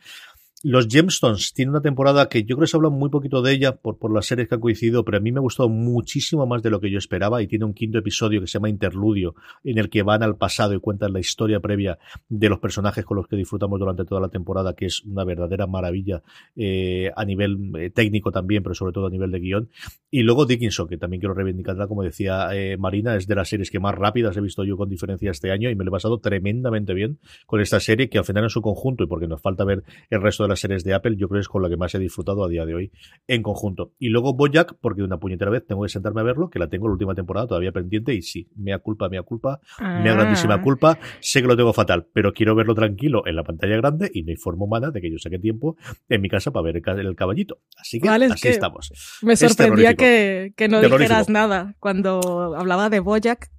Los 0.67 0.89
Gemstones 0.89 1.53
tiene 1.53 1.73
una 1.73 1.83
temporada 1.83 2.27
que 2.31 2.45
yo 2.45 2.57
creo 2.57 2.61
que 2.61 2.69
se 2.69 2.79
habla 2.79 2.89
muy 2.89 3.11
poquito 3.11 3.43
de 3.43 3.53
ella 3.53 3.77
por, 3.77 3.99
por 3.99 4.11
las 4.15 4.25
series 4.25 4.49
que 4.49 4.55
han 4.55 4.63
coincidido, 4.63 5.05
pero 5.05 5.19
a 5.19 5.21
mí 5.21 5.31
me 5.31 5.39
ha 5.39 5.43
gustado 5.43 5.69
muchísimo 5.69 6.47
más 6.47 6.63
de 6.63 6.71
lo 6.71 6.81
que 6.81 6.91
yo 6.91 6.97
esperaba 6.97 7.43
y 7.43 7.47
tiene 7.47 7.67
un 7.67 7.75
quinto 7.75 7.99
episodio 7.99 8.41
que 8.41 8.47
se 8.47 8.55
llama 8.55 8.71
Interludio, 8.71 9.35
en 9.63 9.77
el 9.77 9.91
que 9.91 10.03
van 10.03 10.23
al 10.23 10.39
pasado 10.39 10.73
y 10.73 10.81
cuentan 10.81 11.13
la 11.13 11.21
historia 11.21 11.61
previa 11.61 11.99
de 12.31 12.49
los 12.49 12.61
personajes 12.61 13.05
con 13.05 13.19
los 13.19 13.29
que 13.29 13.37
disfrutamos 13.37 13.79
durante 13.79 14.07
toda 14.07 14.23
la 14.23 14.31
temporada, 14.31 14.75
que 14.75 14.87
es 14.87 15.05
una 15.05 15.23
verdadera 15.25 15.67
maravilla 15.67 16.23
eh, 16.57 17.11
a 17.15 17.27
nivel 17.27 17.59
eh, 17.79 17.91
técnico 17.91 18.33
también, 18.33 18.63
pero 18.63 18.75
sobre 18.75 18.95
todo 18.95 19.09
a 19.09 19.11
nivel 19.11 19.33
de 19.33 19.41
guion. 19.41 19.69
Y 20.11 20.23
luego 20.23 20.47
Dickinson, 20.47 20.89
que 20.89 20.97
también 20.97 21.21
quiero 21.21 21.35
reivindicarla, 21.35 21.89
como 21.89 22.05
decía 22.05 22.49
eh, 22.55 22.79
Marina, 22.79 23.17
es 23.17 23.27
de 23.27 23.35
las 23.35 23.51
series 23.51 23.71
que 23.71 23.81
más 23.81 23.95
rápidas 23.95 24.35
he 24.39 24.41
visto 24.41 24.65
yo 24.65 24.79
con 24.79 24.89
diferencia 24.89 25.31
este 25.31 25.51
año 25.51 25.69
y 25.69 25.75
me 25.75 25.85
lo 25.85 25.91
he 25.91 25.93
pasado 25.93 26.21
tremendamente 26.21 26.95
bien 26.95 27.19
con 27.45 27.61
esta 27.61 27.81
serie, 27.81 28.09
que 28.09 28.17
al 28.17 28.25
final 28.25 28.45
en 28.45 28.49
su 28.51 28.63
conjunto, 28.63 29.05
y 29.05 29.07
porque 29.07 29.29
nos 29.29 29.43
falta 29.43 29.65
ver 29.65 29.85
el 30.09 30.23
resto 30.23 30.45
de 30.45 30.54
las 30.55 30.61
series 30.61 30.85
de 30.85 30.95
Apple, 30.95 31.17
yo 31.17 31.29
creo 31.29 31.41
que 31.41 31.43
es 31.43 31.49
con 31.49 31.63
la 31.63 31.69
que 31.69 31.77
más 31.77 31.95
he 31.95 31.99
disfrutado 31.99 32.45
a 32.45 32.49
día 32.49 32.65
de 32.65 32.75
hoy 32.75 32.93
en 33.27 33.43
conjunto. 33.43 33.93
Y 33.99 34.09
luego 34.09 34.35
Bojack, 34.35 34.77
porque 34.81 35.01
de 35.01 35.07
una 35.07 35.19
puñetera 35.19 35.51
vez 35.51 35.67
tengo 35.67 35.83
que 35.83 35.89
sentarme 35.89 36.21
a 36.21 36.25
verlo, 36.25 36.49
que 36.49 36.59
la 36.59 36.69
tengo 36.69 36.87
en 36.87 36.91
la 36.91 36.93
última 36.95 37.15
temporada 37.15 37.47
todavía 37.47 37.73
pendiente, 37.73 38.15
y 38.15 38.23
sí, 38.23 38.49
mea 38.57 38.79
culpa, 38.79 39.09
mea 39.09 39.23
culpa, 39.23 39.61
ah. 39.79 40.01
mea 40.03 40.15
grandísima 40.15 40.61
culpa, 40.63 40.99
sé 41.21 41.43
que 41.43 41.49
lo 41.49 41.57
tengo 41.57 41.73
fatal, 41.73 42.07
pero 42.13 42.33
quiero 42.33 42.55
verlo 42.55 42.75
tranquilo 42.75 43.27
en 43.27 43.37
la 43.37 43.45
pantalla 43.45 43.77
grande 43.77 44.11
y 44.13 44.23
no 44.23 44.31
hay 44.31 44.37
forma 44.37 44.65
humana 44.65 44.91
de 44.91 45.01
que 45.01 45.11
yo 45.11 45.19
saque 45.19 45.39
tiempo 45.39 45.77
en 46.09 46.21
mi 46.21 46.29
casa 46.29 46.51
para 46.51 46.65
ver 46.65 46.77
el, 46.77 47.17
caballito. 47.17 47.59
Así 47.77 48.01
que 48.01 48.09
así 48.09 48.49
estamos. 48.49 48.93
Me 49.23 49.37
sorprendía 49.37 49.95
que, 49.95 50.53
que, 50.57 50.69
no 50.69 50.81
dijeras 50.81 51.29
nada 51.29 51.77
cuando 51.81 52.55
hablaba 52.57 52.91
de 52.91 53.01
Bojack, 53.01 53.51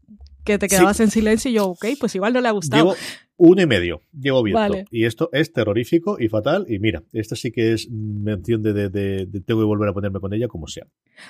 que 0.44 0.58
te 0.60 0.68
quedabas 0.68 1.00
en 1.00 1.10
silencio 1.12 1.50
y 1.52 1.56
yo, 1.56 1.66
ok, 1.68 1.86
pues 2.00 2.16
igual 2.16 2.34
no 2.34 2.42
le 2.42 2.48
ha 2.48 2.52
gustado 2.52 2.96
uno 3.38 3.62
y 3.62 3.66
medio 3.66 4.02
llevo 4.18 4.44
visto. 4.44 4.76
Y 4.92 5.06
esto 5.06 5.30
es 5.34 5.52
terrorífico 5.52 6.18
y 6.20 6.30
fatal. 6.30 6.66
Y 6.70 6.80
mira, 6.80 7.04
esta 7.12 7.36
sí 7.36 7.52
que 7.52 7.74
es 7.74 7.90
mención 7.90 8.62
de, 8.62 8.74
de, 8.74 8.90
de, 8.90 9.26
tengo 9.42 9.62
que 9.62 9.66
volver 9.66 9.90
a 9.90 9.94
ponerme 9.94 10.20
con 10.20 10.34
ella 10.34 10.48
como 10.48 10.68
sea. 10.68 10.86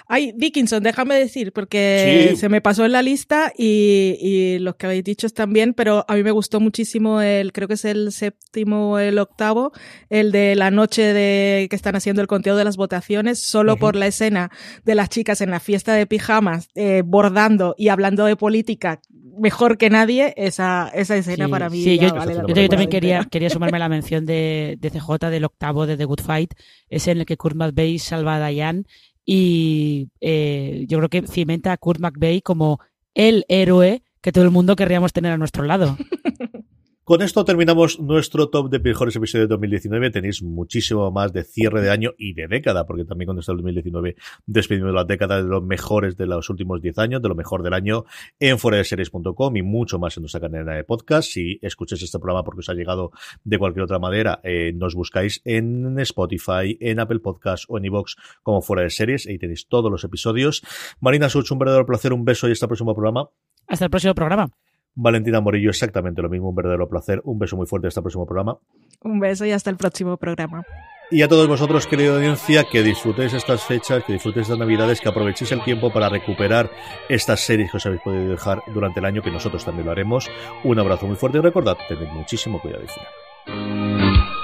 Ay, 0.07 0.33
Dickinson, 0.35 0.83
déjame 0.83 1.15
decir, 1.15 1.51
porque 1.51 2.33
se 2.37 2.49
me 2.49 2.61
pasó 2.61 2.85
en 2.85 2.91
la 2.91 3.01
lista 3.01 3.51
y, 3.57 4.17
y 4.19 4.59
los 4.59 4.75
que 4.75 4.85
habéis 4.85 5.03
dicho 5.03 5.29
también, 5.29 5.73
pero 5.73 6.05
a 6.07 6.15
mí 6.15 6.23
me 6.23 6.31
gustó 6.31 6.59
muchísimo 6.59 7.21
el, 7.21 7.51
creo 7.51 7.67
que 7.67 7.75
es 7.75 7.85
el 7.85 8.11
séptimo 8.11 8.93
o 8.93 8.99
el 8.99 9.17
octavo, 9.17 9.71
el 10.09 10.31
de 10.31 10.55
la 10.55 10.71
noche 10.71 11.13
de 11.13 11.67
que 11.69 11.75
están 11.75 11.95
haciendo 11.95 12.21
el 12.21 12.27
conteo 12.27 12.55
de 12.55 12.63
las 12.63 12.77
votaciones, 12.77 13.39
solo 13.39 13.77
por 13.77 13.95
la 13.95 14.07
escena 14.07 14.51
de 14.83 14.95
las 14.95 15.09
chicas 15.09 15.41
en 15.41 15.51
la 15.51 15.59
fiesta 15.59 15.93
de 15.93 16.05
pijamas, 16.05 16.69
eh, 16.75 17.03
bordando 17.05 17.75
y 17.77 17.89
hablando 17.89 18.25
de 18.25 18.35
política 18.35 19.01
mejor 19.37 19.77
que 19.77 19.89
nadie, 19.89 20.33
esa, 20.37 20.89
esa 20.93 21.15
escena 21.17 21.47
para 21.49 21.69
mí 21.69 21.97
yo, 21.97 22.13
también 22.13 22.89
quería, 22.89 23.25
quería 23.25 23.49
sumarme 23.49 23.77
a 23.77 23.79
la 23.79 23.89
mención 23.89 24.25
de, 24.25 24.77
de, 24.79 24.89
CJ 24.89 25.29
del 25.29 25.45
octavo 25.45 25.85
de 25.85 25.97
The 25.97 26.05
Good 26.05 26.21
Fight, 26.21 26.53
es 26.89 27.07
en 27.07 27.19
el 27.19 27.25
que 27.25 27.37
Kurt 27.37 27.55
McVeigh 27.55 27.99
salva 27.99 28.35
a 28.35 28.47
Diane 28.47 28.83
y 29.25 30.09
eh, 30.21 30.85
yo 30.87 30.97
creo 30.99 31.09
que 31.09 31.27
cimenta 31.27 31.71
a 31.71 31.77
Kurt 31.77 31.99
McVeigh 31.99 32.41
como 32.41 32.79
el 33.13 33.45
héroe 33.47 34.03
que 34.21 34.31
todo 34.31 34.43
el 34.43 34.51
mundo 34.51 34.75
querríamos 34.75 35.13
tener 35.13 35.31
a 35.31 35.37
nuestro 35.37 35.63
lado. 35.63 35.97
Con 37.05 37.21
esto 37.21 37.45
terminamos 37.45 37.99
nuestro 37.99 38.49
top 38.49 38.71
de 38.71 38.79
mejores 38.79 39.15
episodios 39.15 39.47
de 39.47 39.53
2019. 39.53 40.09
Tenéis 40.09 40.41
muchísimo 40.41 41.11
más 41.11 41.31
de 41.33 41.43
cierre 41.43 41.81
de 41.81 41.91
año 41.91 42.13
y 42.17 42.33
de 42.33 42.47
década, 42.47 42.87
porque 42.87 43.05
también 43.05 43.27
cuando 43.27 43.41
está 43.41 43.51
el 43.51 43.59
2019 43.59 44.15
despedimos 44.47 44.91
la 44.91 45.03
década 45.03 45.37
de 45.37 45.47
los 45.47 45.63
mejores 45.63 46.17
de 46.17 46.25
los 46.25 46.49
últimos 46.49 46.81
10 46.81 46.97
años, 46.97 47.21
de 47.21 47.29
lo 47.29 47.35
mejor 47.35 47.61
del 47.61 47.75
año 47.75 48.05
en 48.39 48.57
foradeseries.com 48.57 49.55
y 49.55 49.61
mucho 49.61 49.99
más 49.99 50.17
en 50.17 50.23
nuestra 50.23 50.41
cadena 50.41 50.73
de 50.73 50.83
podcast. 50.83 51.29
Si 51.29 51.59
escucháis 51.61 52.01
este 52.01 52.17
programa 52.17 52.43
porque 52.43 52.61
os 52.61 52.69
ha 52.69 52.73
llegado 52.73 53.11
de 53.43 53.59
cualquier 53.59 53.83
otra 53.83 53.99
manera, 53.99 54.39
eh, 54.41 54.73
nos 54.73 54.95
buscáis 54.95 55.43
en 55.45 55.99
Spotify, 55.99 56.75
en 56.81 56.99
Apple 56.99 57.19
Podcast 57.19 57.65
o 57.67 57.77
en 57.77 57.85
iVoox 57.85 58.15
como 58.41 58.63
Fuera 58.63 58.81
de 58.81 58.89
Series. 58.89 59.27
Ahí 59.27 59.37
tenéis 59.37 59.67
todos 59.67 59.91
los 59.91 60.03
episodios. 60.03 60.63
Marina 61.01 61.29
Such, 61.29 61.51
un 61.51 61.59
verdadero 61.59 61.85
placer, 61.85 62.13
un 62.13 62.25
beso 62.25 62.49
y 62.49 62.53
hasta 62.53 62.65
el 62.65 62.69
próximo 62.69 62.95
programa. 62.95 63.29
Hasta 63.67 63.85
el 63.85 63.91
próximo 63.91 64.15
programa. 64.15 64.49
Valentina 64.95 65.41
Morillo, 65.41 65.69
exactamente 65.69 66.21
lo 66.21 66.29
mismo, 66.29 66.49
un 66.49 66.55
verdadero 66.55 66.87
placer. 66.87 67.21
Un 67.25 67.37
beso 67.37 67.55
muy 67.57 67.67
fuerte 67.67 67.87
hasta 67.87 67.99
el 67.99 68.03
próximo 68.03 68.25
programa. 68.25 68.57
Un 69.01 69.19
beso 69.19 69.45
y 69.45 69.51
hasta 69.51 69.69
el 69.69 69.77
próximo 69.77 70.17
programa. 70.17 70.63
Y 71.11 71.21
a 71.21 71.27
todos 71.27 71.47
vosotros, 71.47 71.85
querida 71.85 72.15
audiencia, 72.15 72.63
que 72.63 72.81
disfrutéis 72.81 73.33
estas 73.33 73.63
fechas, 73.63 74.03
que 74.03 74.13
disfrutéis 74.13 74.45
estas 74.45 74.57
navidades, 74.57 74.99
que 74.99 75.09
aprovechéis 75.09 75.51
el 75.51 75.63
tiempo 75.63 75.93
para 75.93 76.09
recuperar 76.09 76.71
estas 77.09 77.41
series 77.41 77.69
que 77.69 77.77
os 77.77 77.85
habéis 77.85 78.01
podido 78.01 78.29
dejar 78.29 78.63
durante 78.73 78.99
el 79.01 79.05
año, 79.05 79.21
que 79.21 79.29
nosotros 79.29 79.63
también 79.63 79.85
lo 79.85 79.91
haremos. 79.91 80.27
Un 80.63 80.79
abrazo 80.79 81.05
muy 81.05 81.15
fuerte 81.15 81.37
y 81.37 81.41
recordad, 81.41 81.77
tened 81.87 82.09
muchísimo 82.09 82.59
cuidado 82.59 82.83
y. 82.83 84.34